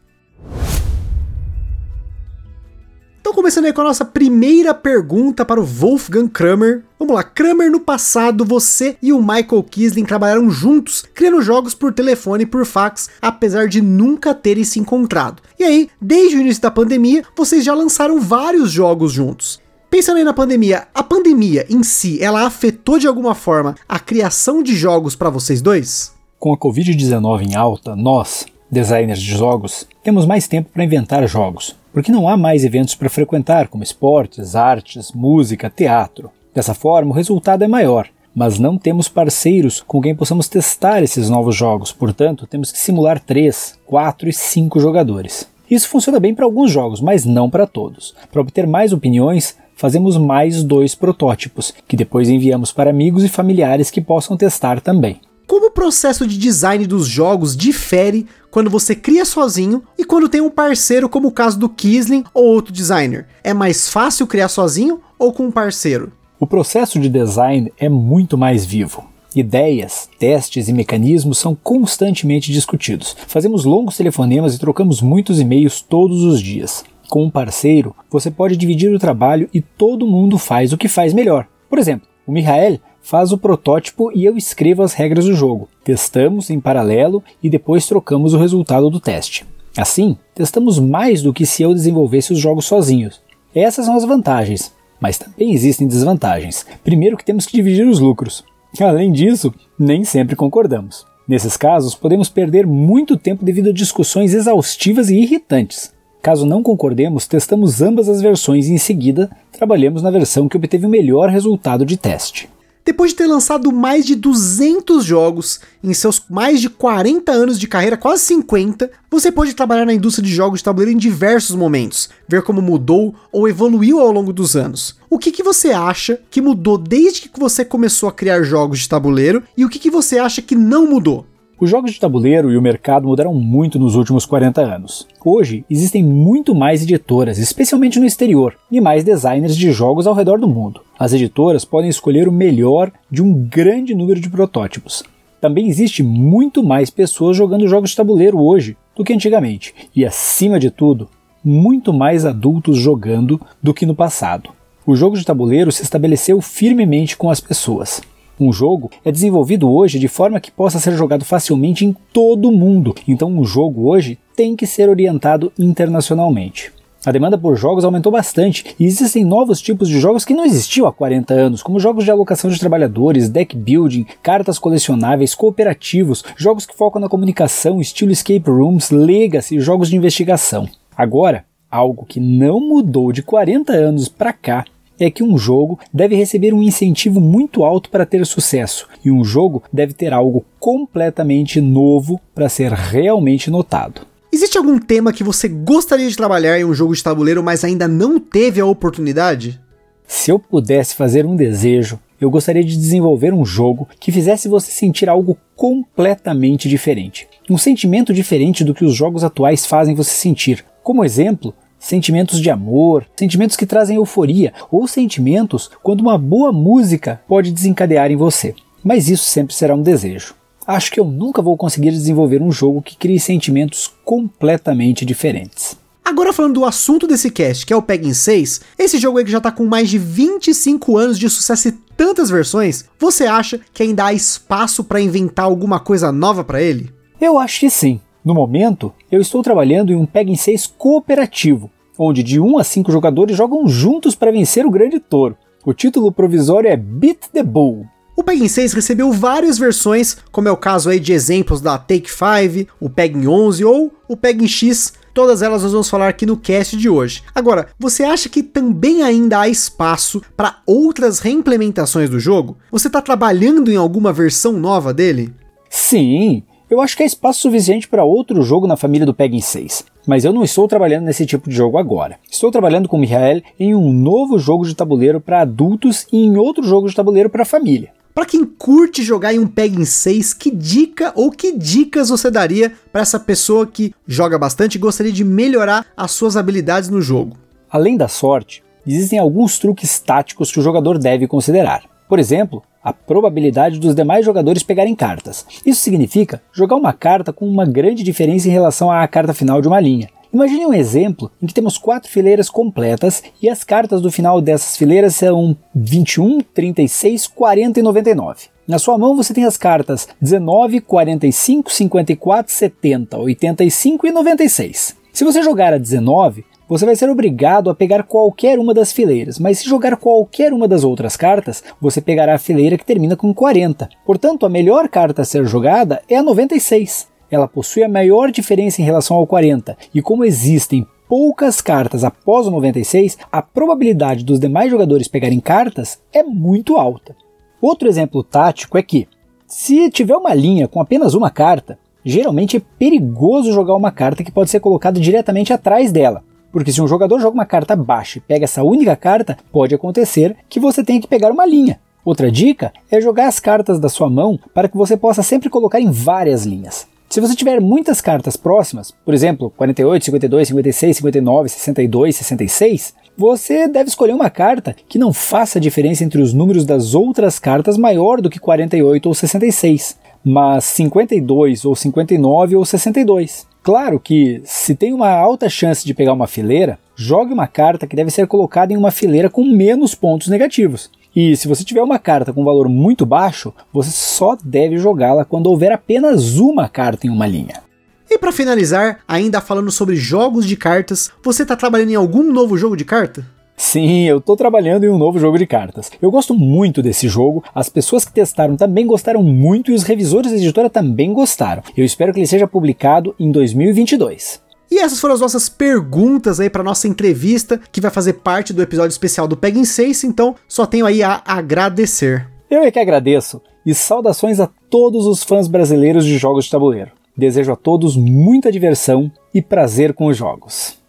Então, 3.22 3.36
começando 3.36 3.66
aí 3.66 3.74
com 3.74 3.82
a 3.82 3.84
nossa 3.84 4.04
primeira 4.04 4.74
pergunta 4.74 5.46
para 5.46 5.62
o 5.62 5.64
Wolfgang 5.64 6.28
Kramer. 6.28 6.84
Vamos 6.98 7.14
lá, 7.14 7.24
Kramer, 7.24 7.70
no 7.70 7.80
passado 7.80 8.44
você 8.44 8.98
e 9.00 9.14
o 9.14 9.22
Michael 9.22 9.64
Kisling 9.70 10.06
trabalharam 10.06 10.50
juntos, 10.50 11.06
criando 11.14 11.40
jogos 11.40 11.76
por 11.76 11.94
telefone 11.94 12.44
e 12.44 12.48
por 12.48 12.66
fax, 12.66 13.12
apesar 13.22 13.68
de 13.68 13.80
nunca 13.80 14.34
terem 14.34 14.64
se 14.64 14.80
encontrado. 14.80 15.44
E 15.60 15.64
aí, 15.64 15.88
desde 16.02 16.36
o 16.36 16.42
início 16.42 16.64
da 16.64 16.72
pandemia, 16.72 17.24
vocês 17.38 17.64
já 17.64 17.76
lançaram 17.76 18.20
vários 18.20 18.72
jogos 18.72 19.12
juntos. 19.12 19.62
Pensando 19.88 20.18
aí 20.18 20.24
na 20.24 20.34
pandemia, 20.34 20.88
a 20.92 21.04
pandemia 21.04 21.68
em 21.70 21.84
si, 21.84 22.22
ela 22.24 22.48
afetou 22.48 22.98
de 22.98 23.06
alguma 23.06 23.36
forma 23.36 23.76
a 23.88 24.00
criação 24.00 24.64
de 24.64 24.76
jogos 24.76 25.16
para 25.16 25.30
vocês 25.30 25.62
dois? 25.62 26.12
Com 26.40 26.52
a 26.54 26.58
Covid-19 26.58 27.42
em 27.44 27.56
alta, 27.56 27.96
nós, 27.96 28.48
designers 28.72 29.22
de 29.22 29.36
jogos, 29.36 29.86
temos 30.02 30.26
mais 30.26 30.48
tempo 30.48 30.70
para 30.74 30.84
inventar 30.84 31.28
jogos, 31.28 31.76
porque 31.92 32.12
não 32.12 32.28
há 32.28 32.38
mais 32.38 32.64
eventos 32.64 32.96
para 32.96 33.10
frequentar, 33.10 33.68
como 33.68 33.84
esportes, 33.84 34.56
artes, 34.56 35.12
música, 35.12 35.70
teatro. 35.70 36.32
Dessa 36.54 36.74
forma, 36.74 37.12
o 37.12 37.14
resultado 37.14 37.64
é 37.64 37.68
maior, 37.68 38.08
mas 38.34 38.58
não 38.58 38.78
temos 38.78 39.10
parceiros 39.10 39.82
com 39.82 40.02
quem 40.02 40.16
possamos 40.16 40.48
testar 40.48 41.04
esses 41.04 41.30
novos 41.30 41.56
jogos, 41.56 41.92
portanto, 41.92 42.48
temos 42.48 42.72
que 42.72 42.80
simular 42.80 43.20
3, 43.20 43.78
4 43.86 44.30
e 44.30 44.34
5 44.34 44.80
jogadores. 44.80 45.48
Isso 45.70 45.88
funciona 45.88 46.20
bem 46.20 46.34
para 46.34 46.46
alguns 46.46 46.72
jogos, 46.72 47.00
mas 47.00 47.26
não 47.26 47.50
para 47.50 47.68
todos. 47.68 48.14
Para 48.32 48.42
obter 48.42 48.68
mais 48.68 48.92
opiniões, 48.92 49.56
fazemos 49.76 50.18
mais 50.18 50.64
dois 50.64 50.94
protótipos, 50.96 51.74
que 51.88 51.96
depois 51.96 52.30
enviamos 52.30 52.72
para 52.72 52.90
amigos 52.90 53.24
e 53.24 53.30
familiares 53.30 53.90
que 53.90 54.02
possam 54.02 54.36
testar 54.36 54.82
também. 54.82 55.20
Como 55.52 55.68
o 55.68 55.72
processo 55.72 56.26
de 56.26 56.38
design 56.38 56.88
dos 56.88 57.06
jogos 57.06 57.58
difere 57.58 58.26
quando 58.50 58.70
você 58.70 58.96
cria 58.96 59.26
sozinho 59.26 59.84
e 59.98 60.06
quando 60.06 60.30
tem 60.30 60.40
um 60.40 60.50
parceiro, 60.50 61.10
como 61.10 61.28
o 61.28 61.32
caso 61.32 61.60
do 61.60 61.68
Kisling 61.68 62.24
ou 62.34 62.46
outro 62.46 62.72
designer? 62.72 63.28
É 63.44 63.54
mais 63.54 63.90
fácil 63.90 64.26
criar 64.26 64.48
sozinho 64.48 65.02
ou 65.20 65.34
com 65.34 65.44
um 65.44 65.52
parceiro? 65.52 66.14
O 66.40 66.48
processo 66.48 66.98
de 66.98 67.10
design 67.10 67.70
é 67.78 67.90
muito 67.90 68.38
mais 68.38 68.64
vivo. 68.64 69.04
Ideias, 69.36 70.08
testes 70.18 70.70
e 70.70 70.74
mecanismos 70.74 71.38
são 71.38 71.54
constantemente 71.54 72.50
discutidos. 72.50 73.14
Fazemos 73.28 73.66
longos 73.66 73.98
telefonemas 73.98 74.56
e 74.56 74.60
trocamos 74.60 75.02
muitos 75.02 75.38
e-mails 75.38 75.82
todos 75.82 76.24
os 76.24 76.40
dias. 76.40 76.86
Com 77.10 77.26
um 77.26 77.30
parceiro, 77.30 77.94
você 78.10 78.32
pode 78.32 78.56
dividir 78.56 78.90
o 78.94 79.00
trabalho 79.00 79.50
e 79.54 79.60
todo 79.60 80.08
mundo 80.08 80.38
faz 80.38 80.72
o 80.72 80.78
que 80.78 80.88
faz 80.88 81.14
melhor. 81.14 81.46
Por 81.70 81.78
exemplo, 81.78 82.08
o 82.26 82.32
Michael 82.32 82.80
faz 83.02 83.32
o 83.32 83.38
protótipo 83.38 84.12
e 84.14 84.26
eu 84.26 84.38
escrevo 84.38 84.84
as 84.84 84.94
regras 84.94 85.26
do 85.26 85.34
jogo. 85.34 85.68
Testamos 85.84 86.50
em 86.50 86.60
paralelo 86.60 87.24
e 87.42 87.50
depois 87.50 87.88
trocamos 87.88 88.34
o 88.34 88.38
resultado 88.38 88.90
do 88.90 89.00
teste. 89.00 89.46
Assim, 89.78 90.18
testamos 90.36 90.80
mais 90.80 91.22
do 91.22 91.34
que 91.34 91.46
se 91.46 91.64
eu 91.64 91.74
desenvolvesse 91.74 92.34
os 92.34 92.40
jogos 92.40 92.66
sozinhos. 92.66 93.22
Essas 93.56 93.86
são 93.86 93.96
as 93.96 94.06
vantagens, 94.06 94.74
mas 95.00 95.18
também 95.18 95.54
existem 95.54 95.88
desvantagens. 95.88 96.66
Primeiro 96.84 97.18
que 97.18 97.26
temos 97.26 97.46
que 97.46 97.58
dividir 97.58 97.88
os 97.88 98.00
lucros. 98.00 98.44
Além 98.80 99.12
disso, 99.12 99.54
nem 99.78 100.04
sempre 100.04 100.36
concordamos. 100.36 101.06
Nesses 101.28 101.56
casos, 101.56 101.96
podemos 101.96 102.30
perder 102.30 102.68
muito 102.68 103.18
tempo 103.18 103.46
devido 103.46 103.70
a 103.70 103.74
discussões 103.74 104.34
exaustivas 104.34 105.10
e 105.10 105.18
irritantes. 105.18 105.94
Caso 106.22 106.46
não 106.46 106.62
concordemos, 106.62 107.26
testamos 107.26 107.82
ambas 107.82 108.08
as 108.08 108.22
versões 108.22 108.68
e 108.68 108.74
em 108.74 108.78
seguida 108.78 109.30
trabalhamos 109.52 110.04
na 110.04 110.12
versão 110.12 110.48
que 110.48 110.58
obteve 110.58 110.86
o 110.86 110.90
melhor 110.90 111.30
resultado 111.30 111.86
de 111.86 111.98
teste. 111.98 112.48
Depois 112.84 113.12
de 113.12 113.18
ter 113.18 113.28
lançado 113.28 113.72
mais 113.72 114.06
de 114.06 114.16
200 114.16 115.04
jogos 115.06 115.60
em 115.84 115.94
seus 115.94 116.22
mais 116.30 116.60
de 116.60 116.70
40 116.70 117.32
anos 117.32 117.60
de 117.60 117.68
carreira, 117.68 117.96
quase 117.96 118.24
50, 118.24 118.90
você 119.10 119.32
pode 119.32 119.54
trabalhar 119.54 119.86
na 119.86 119.94
indústria 119.94 120.28
de 120.28 120.34
jogos 120.34 120.60
de 120.60 120.64
tabuleiro 120.64 120.92
em 120.92 120.98
diversos 120.98 121.56
momentos, 121.56 122.10
ver 122.28 122.42
como 122.42 122.62
mudou 122.62 123.14
ou 123.32 123.48
evoluiu 123.48 124.00
ao 124.00 124.12
longo 124.12 124.34
dos 124.34 124.56
anos. 124.56 124.96
O 125.10 125.20
que, 125.20 125.32
que 125.32 125.44
você 125.44 125.72
acha 125.72 126.20
que 126.32 126.42
mudou 126.42 126.78
desde 126.78 127.30
que 127.30 127.40
você 127.40 127.64
começou 127.64 128.10
a 128.10 128.14
criar 128.14 128.42
jogos 128.44 128.80
de 128.80 128.90
tabuleiro 128.90 129.44
e 129.56 129.64
o 129.64 129.70
que, 129.70 129.78
que 129.78 129.92
você 129.92 130.18
acha 130.18 130.42
que 130.42 130.56
não 130.56 130.88
mudou? 130.88 131.26
Os 131.62 131.70
jogos 131.70 131.92
de 131.92 132.00
tabuleiro 132.00 132.52
e 132.52 132.58
o 132.58 132.62
mercado 132.62 133.08
mudaram 133.08 133.36
muito 133.36 133.78
nos 133.78 133.94
últimos 133.94 134.26
40 134.26 134.64
anos. 134.64 135.08
Hoje, 135.24 135.64
existem 135.70 136.04
muito 136.04 136.56
mais 136.56 136.82
editoras, 136.82 137.38
especialmente 137.38 138.00
no 138.00 138.06
exterior, 138.08 138.58
e 138.72 138.82
mais 138.82 139.04
designers 139.04 139.56
de 139.56 139.72
jogos 139.72 140.08
ao 140.08 140.16
redor 140.16 140.40
do 140.40 140.48
mundo. 140.48 140.82
As 140.98 141.14
editoras 141.14 141.64
podem 141.64 141.88
escolher 141.88 142.28
o 142.28 142.32
melhor 142.32 142.92
de 143.12 143.22
um 143.22 143.32
grande 143.32 143.94
número 143.94 144.20
de 144.20 144.28
protótipos. 144.28 145.04
Também 145.40 145.68
existe 145.68 146.02
muito 146.02 146.64
mais 146.64 146.90
pessoas 146.90 147.38
jogando 147.38 147.68
jogos 147.68 147.92
de 147.92 147.96
tabuleiro 147.96 148.40
hoje 148.40 148.76
do 148.98 149.04
que 149.04 149.14
antigamente, 149.14 149.76
e 149.96 150.04
acima 150.04 150.60
de 150.60 150.72
tudo, 150.72 151.08
muito 151.46 151.94
mais 151.94 152.26
adultos 152.26 152.76
jogando 152.76 153.40
do 153.62 153.72
que 153.72 153.86
no 153.86 153.94
passado. 153.94 154.50
O 154.84 154.96
jogo 154.96 155.16
de 155.16 155.24
tabuleiro 155.24 155.72
se 155.72 155.84
estabeleceu 155.84 156.42
firmemente 156.42 157.16
com 157.16 157.30
as 157.30 157.40
pessoas. 157.40 158.02
Um 158.44 158.52
jogo 158.52 158.90
é 159.06 159.12
desenvolvido 159.12 159.72
hoje 159.72 160.00
de 160.00 160.08
forma 160.08 160.40
que 160.40 160.50
possa 160.50 160.80
ser 160.80 160.94
jogado 160.94 161.24
facilmente 161.24 161.86
em 161.86 161.96
todo 162.12 162.50
o 162.50 162.52
mundo, 162.52 162.96
então 163.08 163.30
um 163.30 163.46
jogo 163.46 163.88
hoje 163.88 164.18
tem 164.36 164.56
que 164.56 164.66
ser 164.66 164.90
orientado 164.90 165.54
internacionalmente. 165.60 166.74
A 167.06 167.12
demanda 167.12 167.38
por 167.38 167.56
jogos 167.56 167.86
aumentou 167.86 168.12
bastante 168.12 168.76
e 168.80 168.86
existem 168.86 169.24
novos 169.24 169.62
tipos 169.62 169.88
de 169.88 170.00
jogos 170.00 170.26
que 170.26 170.34
não 170.34 170.44
existiam 170.44 170.88
há 170.88 170.92
40 170.92 171.32
anos, 171.36 171.62
como 171.62 171.80
jogos 171.80 172.04
de 172.04 172.10
alocação 172.10 172.50
de 172.50 172.60
trabalhadores, 172.60 173.30
deck 173.30 173.56
building, 173.56 174.08
cartas 174.24 174.58
colecionáveis, 174.58 175.36
cooperativos, 175.36 176.24
jogos 176.36 176.66
que 176.66 176.76
focam 176.76 177.00
na 177.00 177.10
comunicação, 177.10 177.80
estilo 177.80 178.12
escape 178.12 178.50
rooms, 178.50 178.90
legacy 178.90 179.58
e 179.58 179.60
jogos 179.60 179.88
de 179.88 179.98
investigação. 179.98 180.68
Agora, 180.98 181.46
algo 181.70 182.08
que 182.08 182.20
não 182.20 182.60
mudou 182.60 183.12
de 183.12 183.22
40 183.22 183.72
anos 183.72 184.08
para 184.08 184.34
cá 184.34 184.66
é 185.04 185.12
que 185.12 185.24
um 185.24 185.38
jogo 185.38 185.80
deve 185.94 186.16
receber 186.16 186.54
um 186.54 186.62
incentivo 186.62 187.20
muito 187.20 187.64
alto 187.64 187.90
para 187.90 188.06
ter 188.06 188.26
sucesso, 188.26 188.88
e 189.04 189.12
um 189.12 189.24
jogo 189.24 189.64
deve 189.72 189.94
ter 189.94 190.14
algo 190.14 190.46
completamente 190.60 191.60
novo 191.60 192.20
para 192.34 192.50
ser 192.50 192.72
realmente 192.72 193.50
notado. 193.50 194.02
Existe 194.34 194.58
algum 194.58 194.80
tema 194.80 195.12
que 195.12 195.24
você 195.24 195.48
gostaria 195.50 196.10
de 196.10 196.16
trabalhar 196.16 196.58
em 196.58 196.64
um 196.64 196.74
jogo 196.74 196.96
de 196.96 197.04
tabuleiro, 197.04 197.44
mas 197.44 197.66
ainda 197.66 197.88
não 197.88 198.18
teve 198.20 198.62
a 198.62 198.66
oportunidade? 198.66 199.60
Se 200.08 200.32
eu 200.32 200.40
pudesse 200.40 200.96
fazer 200.96 201.26
um 201.26 201.36
desejo, 201.36 202.00
eu 202.20 202.30
gostaria 202.30 202.64
de 202.64 202.78
desenvolver 202.78 203.34
um 203.34 203.44
jogo 203.44 203.90
que 204.00 204.12
fizesse 204.12 204.48
você 204.48 204.72
sentir 204.72 205.10
algo 205.10 205.38
completamente 205.56 206.70
diferente. 206.70 207.28
Um 207.50 207.58
sentimento 207.58 208.14
diferente 208.14 208.64
do 208.64 208.74
que 208.74 208.86
os 208.86 208.96
jogos 208.96 209.24
atuais 209.24 209.66
fazem 209.66 209.96
você 209.96 210.12
sentir. 210.12 210.64
Como 210.84 211.04
exemplo, 211.04 211.54
sentimentos 211.82 212.40
de 212.40 212.50
amor, 212.50 213.06
sentimentos 213.18 213.58
que 213.58 213.66
trazem 213.66 213.98
euforia 213.98 214.54
ou 214.72 214.88
sentimentos 214.88 215.70
quando 215.84 216.00
uma 216.00 216.18
boa 216.18 216.54
música 216.54 217.22
pode 217.28 217.52
desencadear 217.52 218.12
em 218.12 218.16
você. 218.16 218.56
Mas 218.84 219.10
isso 219.10 219.26
sempre 219.26 219.54
será 219.54 219.76
um 219.76 219.82
desejo. 219.82 220.36
Acho 220.66 220.92
que 220.92 221.00
eu 221.00 221.06
nunca 221.06 221.42
vou 221.42 221.58
conseguir 221.58 221.92
desenvolver 221.92 222.42
um 222.42 222.52
jogo 222.52 222.82
que 222.82 222.96
crie 222.96 223.20
sentimentos 223.20 223.92
completamente 224.06 225.04
diferentes. 225.04 225.76
Agora 226.06 226.34
falando 226.34 226.56
do 226.56 226.66
assunto 226.66 227.08
desse 227.08 227.32
cast, 227.32 227.66
que 227.66 227.74
é 227.74 227.76
o 227.76 227.82
Pegging 227.82 228.14
6, 228.14 228.62
esse 228.78 228.98
jogo 228.98 229.18
aí 229.18 229.26
que 229.26 229.32
já 229.32 229.42
tá 229.42 229.52
com 229.52 229.66
mais 229.66 229.90
de 229.90 229.98
25 229.98 230.98
anos 230.98 231.18
de 231.18 231.30
sucesso 231.30 231.70
e 231.70 231.72
tantas 231.72 232.30
versões, 232.30 232.86
você 233.00 233.26
acha 233.26 233.60
que 233.74 233.84
ainda 233.84 234.06
há 234.06 234.14
espaço 234.14 234.84
para 234.84 235.02
inventar 235.02 235.46
alguma 235.46 235.80
coisa 235.80 236.12
nova 236.12 236.44
para 236.44 236.62
ele? 236.62 236.92
Eu 237.20 237.40
acho 237.40 237.62
que 237.62 237.70
sim. 237.70 238.00
No 238.24 238.36
momento, 238.36 238.94
eu 239.12 239.20
estou 239.20 239.42
trabalhando 239.42 239.92
em 239.92 239.96
um 239.96 240.06
Pegging 240.06 240.36
6 240.36 240.68
cooperativo, 240.78 241.72
onde 241.98 242.22
de 242.22 242.40
1 242.40 242.60
a 242.60 242.64
5 242.64 242.92
jogadores 242.92 243.36
jogam 243.36 243.68
juntos 243.68 244.14
para 244.14 244.32
vencer 244.32 244.66
o 244.66 244.72
grande 244.72 245.00
touro. 245.00 245.36
O 245.66 245.74
título 245.74 246.12
provisório 246.12 246.70
é 246.70 246.78
Beat 246.78 247.30
the 247.34 247.44
Bull. 247.44 247.88
O 248.16 248.24
Pegging 248.24 248.48
6 248.48 248.74
recebeu 248.74 249.12
várias 249.12 249.58
versões, 249.58 250.18
como 250.32 250.48
é 250.48 250.52
o 250.52 250.58
caso 250.58 250.90
aí 250.90 251.00
de 251.00 251.14
exemplos 251.14 251.62
da 251.62 251.78
Take 251.78 252.10
5, 252.12 252.72
o 252.80 252.90
Pegging 252.90 253.28
11 253.28 253.66
ou 253.66 253.92
o 254.08 254.16
Pegging 254.16 254.48
X, 254.48 254.94
Todas 255.14 255.42
elas 255.42 255.62
nós 255.64 255.74
vamos 255.74 255.90
falar 255.90 256.08
aqui 256.08 256.26
no 256.26 256.38
cast 256.38 256.78
de 256.78 256.90
hoje. 256.90 257.22
Agora, 257.36 257.68
você 257.78 258.04
acha 258.04 258.30
que 258.30 258.42
também 258.42 259.04
ainda 259.04 259.42
há 259.42 259.50
espaço 259.50 260.22
para 260.38 260.60
outras 260.66 261.20
reimplementações 261.20 262.10
do 262.10 262.20
jogo? 262.20 262.58
Você 262.72 262.88
está 262.88 263.02
trabalhando 263.02 263.70
em 263.70 263.76
alguma 263.76 264.14
versão 264.14 264.54
nova 264.54 264.94
dele? 264.94 265.34
Sim, 265.70 266.44
eu 266.72 266.80
acho 266.80 266.96
que 266.96 267.04
há 267.04 267.06
espaço 267.06 267.42
suficiente 267.42 267.86
para 267.86 268.06
outro 268.06 268.42
jogo 268.44 268.66
na 268.66 268.78
família 268.78 269.06
do 269.06 269.14
Pegging 269.14 269.42
6. 269.42 269.84
Mas 270.08 270.24
eu 270.24 270.32
não 270.32 270.42
estou 270.42 270.70
trabalhando 270.70 271.04
nesse 271.04 271.26
tipo 271.26 271.50
de 271.50 271.56
jogo 271.56 271.78
agora. 271.78 272.18
Estou 272.32 272.50
trabalhando 272.50 272.88
com 272.88 272.96
o 272.96 273.00
Michael 273.00 273.42
em 273.60 273.76
um 273.76 273.92
novo 273.92 274.40
jogo 274.40 274.66
de 274.66 274.74
tabuleiro 274.74 275.20
para 275.20 275.42
adultos 275.42 276.08
e 276.14 276.18
em 276.18 276.38
outro 276.38 276.64
jogo 276.64 276.88
de 276.88 276.96
tabuleiro 276.96 277.30
para 277.30 277.44
família. 277.44 277.92
Para 278.14 278.26
quem 278.26 278.46
curte 278.46 279.04
jogar 279.04 279.34
em 279.34 279.40
um 279.40 279.48
Pegging 279.48 279.84
6, 279.84 280.34
que 280.34 280.50
dica 280.50 281.12
ou 281.14 281.30
que 281.30 281.52
dicas 281.52 282.08
você 282.08 282.32
daria 282.32 282.72
para 282.90 283.02
essa 283.02 283.20
pessoa 283.20 283.68
que 283.68 283.94
joga 284.08 284.40
bastante 284.40 284.76
e 284.76 284.80
gostaria 284.80 285.12
de 285.12 285.26
melhorar 285.26 285.86
as 285.96 286.12
suas 286.12 286.38
habilidades 286.38 286.90
no 286.90 287.02
jogo? 287.02 287.36
Além 287.70 287.98
da 287.98 288.08
sorte, 288.08 288.64
existem 288.88 289.20
alguns 289.20 289.60
truques 289.60 290.00
táticos 290.00 290.50
que 290.50 290.60
o 290.60 290.64
jogador 290.64 290.98
deve 290.98 291.28
considerar. 291.28 291.84
Por 292.08 292.18
exemplo, 292.18 292.64
a 292.84 292.92
probabilidade 292.94 293.80
dos 293.80 293.96
demais 293.96 294.26
jogadores 294.26 294.64
pegarem 294.64 294.96
cartas. 294.96 295.46
Isso 295.66 295.82
significa 295.82 296.42
jogar 296.52 296.76
uma 296.76 296.94
carta 296.94 297.32
com 297.32 297.48
uma 297.48 297.66
grande 297.66 298.04
diferença 298.04 298.48
em 298.48 298.52
relação 298.52 298.92
à 298.92 299.08
carta 299.08 299.34
final 299.34 299.62
de 299.62 299.68
uma 299.68 299.80
linha. 299.80 300.10
Imagine 300.34 300.66
um 300.66 300.74
exemplo 300.74 301.30
em 301.42 301.46
que 301.46 301.54
temos 301.54 301.78
quatro 301.78 302.10
fileiras 302.10 302.50
completas 302.50 303.22
e 303.42 303.50
as 303.50 303.66
cartas 303.66 304.02
do 304.02 304.10
final 304.10 304.40
dessas 304.40 304.78
fileiras 304.78 305.14
são 305.14 305.58
21, 305.76 306.40
36, 306.40 307.28
40 307.28 307.80
e 307.82 307.84
99. 307.84 308.46
Na 308.66 308.80
sua 308.80 308.98
mão 308.98 309.14
você 309.14 309.34
tem 309.34 309.44
as 309.44 309.58
cartas 309.58 310.08
19, 310.22 310.80
45, 310.80 311.70
54, 311.70 312.54
70, 312.54 313.18
85 313.18 314.08
e 314.08 314.12
96. 314.12 314.96
Se 315.12 315.26
você 315.26 315.44
jogar 315.44 315.74
a 315.74 315.78
19, 315.78 316.46
você 316.72 316.86
vai 316.86 316.96
ser 316.96 317.10
obrigado 317.10 317.70
a 317.70 317.76
pegar 317.76 318.04
qualquer 318.04 318.58
uma 318.58 318.74
das 318.74 318.94
fileiras, 318.94 319.38
mas 319.38 319.60
se 319.60 319.68
jogar 319.68 319.98
qualquer 319.98 320.54
uma 320.54 320.70
das 320.70 320.86
outras 320.86 321.18
cartas, 321.18 321.62
você 321.82 322.00
pegará 322.00 322.36
a 322.36 322.40
fileira 322.40 322.78
que 322.78 322.86
termina 322.86 323.18
com 323.18 323.34
40. 323.34 323.90
Portanto, 324.06 324.46
a 324.46 324.50
melhor 324.50 324.88
carta 324.88 325.22
a 325.22 325.26
ser 325.26 325.44
jogada 325.44 326.02
é 326.08 326.16
a 326.16 326.24
96 326.24 327.12
ela 327.30 327.48
possui 327.48 327.84
a 327.84 327.90
maior 327.90 328.30
diferença 328.30 328.82
em 328.82 328.86
relação 328.86 329.16
ao 329.16 329.26
40, 329.26 329.78
e 329.94 330.02
como 330.02 330.26
existem 330.26 330.86
poucas 331.08 331.62
cartas 331.62 332.04
após 332.04 332.48
o 332.48 332.52
96, 332.52 333.18
a 333.32 333.42
probabilidade 333.42 334.24
dos 334.24 334.40
demais 334.40 334.70
jogadores 334.70 335.08
pegarem 335.08 335.40
cartas 335.40 336.02
é 336.14 336.24
muito 336.24 336.78
alta. 336.78 337.16
Outro 337.62 337.88
exemplo 337.88 338.24
tático 338.24 338.78
é 338.78 338.84
que, 338.84 339.08
se 339.48 339.90
tiver 339.90 340.16
uma 340.16 340.34
linha 340.34 340.68
com 340.68 340.82
apenas 340.82 341.14
uma 341.14 341.30
carta, 341.30 341.80
geralmente 342.04 342.58
é 342.58 342.62
perigoso 342.78 343.54
jogar 343.54 343.76
uma 343.76 343.92
carta 343.92 344.24
que 344.24 344.32
pode 344.32 344.50
ser 344.50 344.60
colocada 344.60 345.00
diretamente 345.00 345.54
atrás 345.54 345.92
dela. 345.92 346.24
Porque 346.52 346.72
se 346.72 346.82
um 346.82 346.88
jogador 346.88 347.20
joga 347.20 347.36
uma 347.36 347.46
carta 347.46 347.76
baixa 347.76 348.18
e 348.18 348.22
pega 348.22 348.46
essa 348.46 348.64
única 348.64 348.96
carta, 348.96 349.38
pode 349.52 349.74
acontecer 349.74 350.36
que 350.50 350.60
você 350.60 350.84
tenha 350.84 351.02
que 351.02 351.08
pegar 351.08 351.32
uma 351.32 351.46
linha. 351.46 351.80
Outra 352.04 352.32
dica 352.32 352.74
é 352.90 353.00
jogar 353.00 353.28
as 353.28 353.40
cartas 353.40 353.80
da 353.80 353.88
sua 353.88 354.10
mão 354.10 354.40
para 354.54 354.68
que 354.68 354.76
você 354.76 354.98
possa 354.98 355.22
sempre 355.22 355.50
colocar 355.50 355.80
em 355.80 355.92
várias 355.92 356.46
linhas. 356.46 356.88
Se 357.12 357.20
você 357.20 357.36
tiver 357.36 357.60
muitas 357.60 358.00
cartas 358.00 358.38
próximas, 358.38 358.92
por 359.04 359.14
exemplo, 359.14 359.52
48, 359.58 360.06
52, 360.06 360.48
56, 360.48 360.98
59, 360.98 361.50
62, 361.50 362.16
66, 362.16 362.94
você 363.18 363.68
deve 363.68 363.90
escolher 363.90 364.14
uma 364.14 364.30
carta 364.30 364.74
que 364.88 364.98
não 364.98 365.12
faça 365.12 365.60
diferença 365.60 366.06
entre 366.06 366.22
os 366.22 366.34
números 366.34 366.66
das 366.66 366.96
outras 366.96 367.38
cartas 367.38 367.78
maior 367.78 368.22
do 368.22 368.30
que 368.30 368.40
48 368.40 369.06
ou 369.06 369.14
66, 369.14 369.98
mas 370.24 370.64
52 370.64 371.66
ou 371.66 371.76
59 371.76 372.56
ou 372.56 372.66
62. 372.66 373.46
Claro 373.64 374.00
que, 374.00 374.42
se 374.44 374.74
tem 374.74 374.92
uma 374.92 375.10
alta 375.10 375.48
chance 375.48 375.86
de 375.86 375.94
pegar 375.94 376.14
uma 376.14 376.26
fileira, 376.26 376.80
jogue 376.96 377.32
uma 377.32 377.48
carta 377.48 377.86
que 377.86 377.96
deve 377.96 378.10
ser 378.10 378.26
colocada 378.26 378.74
em 378.74 378.78
uma 378.78 378.90
fileira 378.90 379.30
com 379.30 379.44
menos 379.44 379.94
pontos 379.94 380.28
negativos. 380.28 380.90
E 381.16 381.36
se 381.36 381.48
você 381.48 381.64
tiver 381.64 381.84
uma 381.84 382.00
carta 382.00 382.34
com 382.34 382.44
valor 382.44 382.68
muito 382.68 383.06
baixo, 383.06 383.54
você 383.72 383.92
só 383.92 384.36
deve 384.44 384.78
jogá-la 384.78 385.26
quando 385.26 385.48
houver 385.48 385.72
apenas 385.72 386.38
uma 386.38 386.68
carta 386.68 387.06
em 387.06 387.10
uma 387.10 387.28
linha. 387.28 387.62
E 388.10 388.18
para 388.18 388.32
finalizar, 388.32 389.00
ainda 389.08 389.40
falando 389.40 389.72
sobre 389.72 389.96
jogos 389.96 390.46
de 390.46 390.56
cartas, 390.56 391.12
você 391.24 391.44
está 391.44 391.56
trabalhando 391.56 391.92
em 391.92 391.96
algum 391.96 392.24
novo 392.24 392.58
jogo 392.58 392.76
de 392.76 392.84
carta? 392.84 393.26
Sim, 393.62 394.06
eu 394.06 394.18
estou 394.18 394.36
trabalhando 394.36 394.86
em 394.86 394.90
um 394.90 394.98
novo 394.98 395.20
jogo 395.20 395.38
de 395.38 395.46
cartas. 395.46 395.92
Eu 396.02 396.10
gosto 396.10 396.34
muito 396.34 396.82
desse 396.82 397.08
jogo, 397.08 397.44
as 397.54 397.70
pessoas 397.70 398.04
que 398.04 398.12
testaram 398.12 398.58
também 398.58 398.88
gostaram 398.88 399.22
muito 399.22 399.70
e 399.70 399.76
os 399.76 399.84
revisores 399.84 400.32
da 400.32 400.38
editora 400.38 400.68
também 400.68 401.14
gostaram. 401.14 401.62
Eu 401.78 401.86
espero 401.86 402.12
que 402.12 402.20
ele 402.20 402.26
seja 402.26 402.48
publicado 402.48 403.16
em 403.20 403.32
2022. 403.32 404.42
E 404.70 404.80
essas 404.80 405.00
foram 405.00 405.14
as 405.14 405.22
nossas 405.22 405.48
perguntas 405.48 406.40
aí 406.40 406.50
para 406.50 406.64
nossa 406.64 406.88
entrevista, 406.88 407.62
que 407.72 407.80
vai 407.80 407.92
fazer 407.92 408.14
parte 408.14 408.52
do 408.52 408.64
episódio 408.64 408.94
especial 408.94 409.28
do 409.28 409.38
Pegging 409.38 409.64
6, 409.64 410.06
então 410.06 410.36
só 410.48 410.66
tenho 410.66 410.88
aí 410.88 411.04
a 411.04 411.22
agradecer. 411.24 412.28
Eu 412.50 412.64
é 412.64 412.72
que 412.72 412.80
agradeço 412.80 413.40
e 413.64 413.76
saudações 413.76 414.40
a 414.40 414.50
todos 414.72 415.06
os 415.06 415.24
fãs 415.24 415.48
brasileiros 415.48 416.04
de 416.04 416.18
jogos 416.18 416.46
de 416.46 416.52
tabuleiro. 416.52 416.92
Desejo 417.16 417.52
a 417.52 417.56
todos 417.56 417.96
muita 417.96 418.52
diversão 418.52 419.12
e 419.32 419.40
prazer 419.40 419.94
com 419.94 420.08
os 420.08 420.18
jogos. 420.18 420.81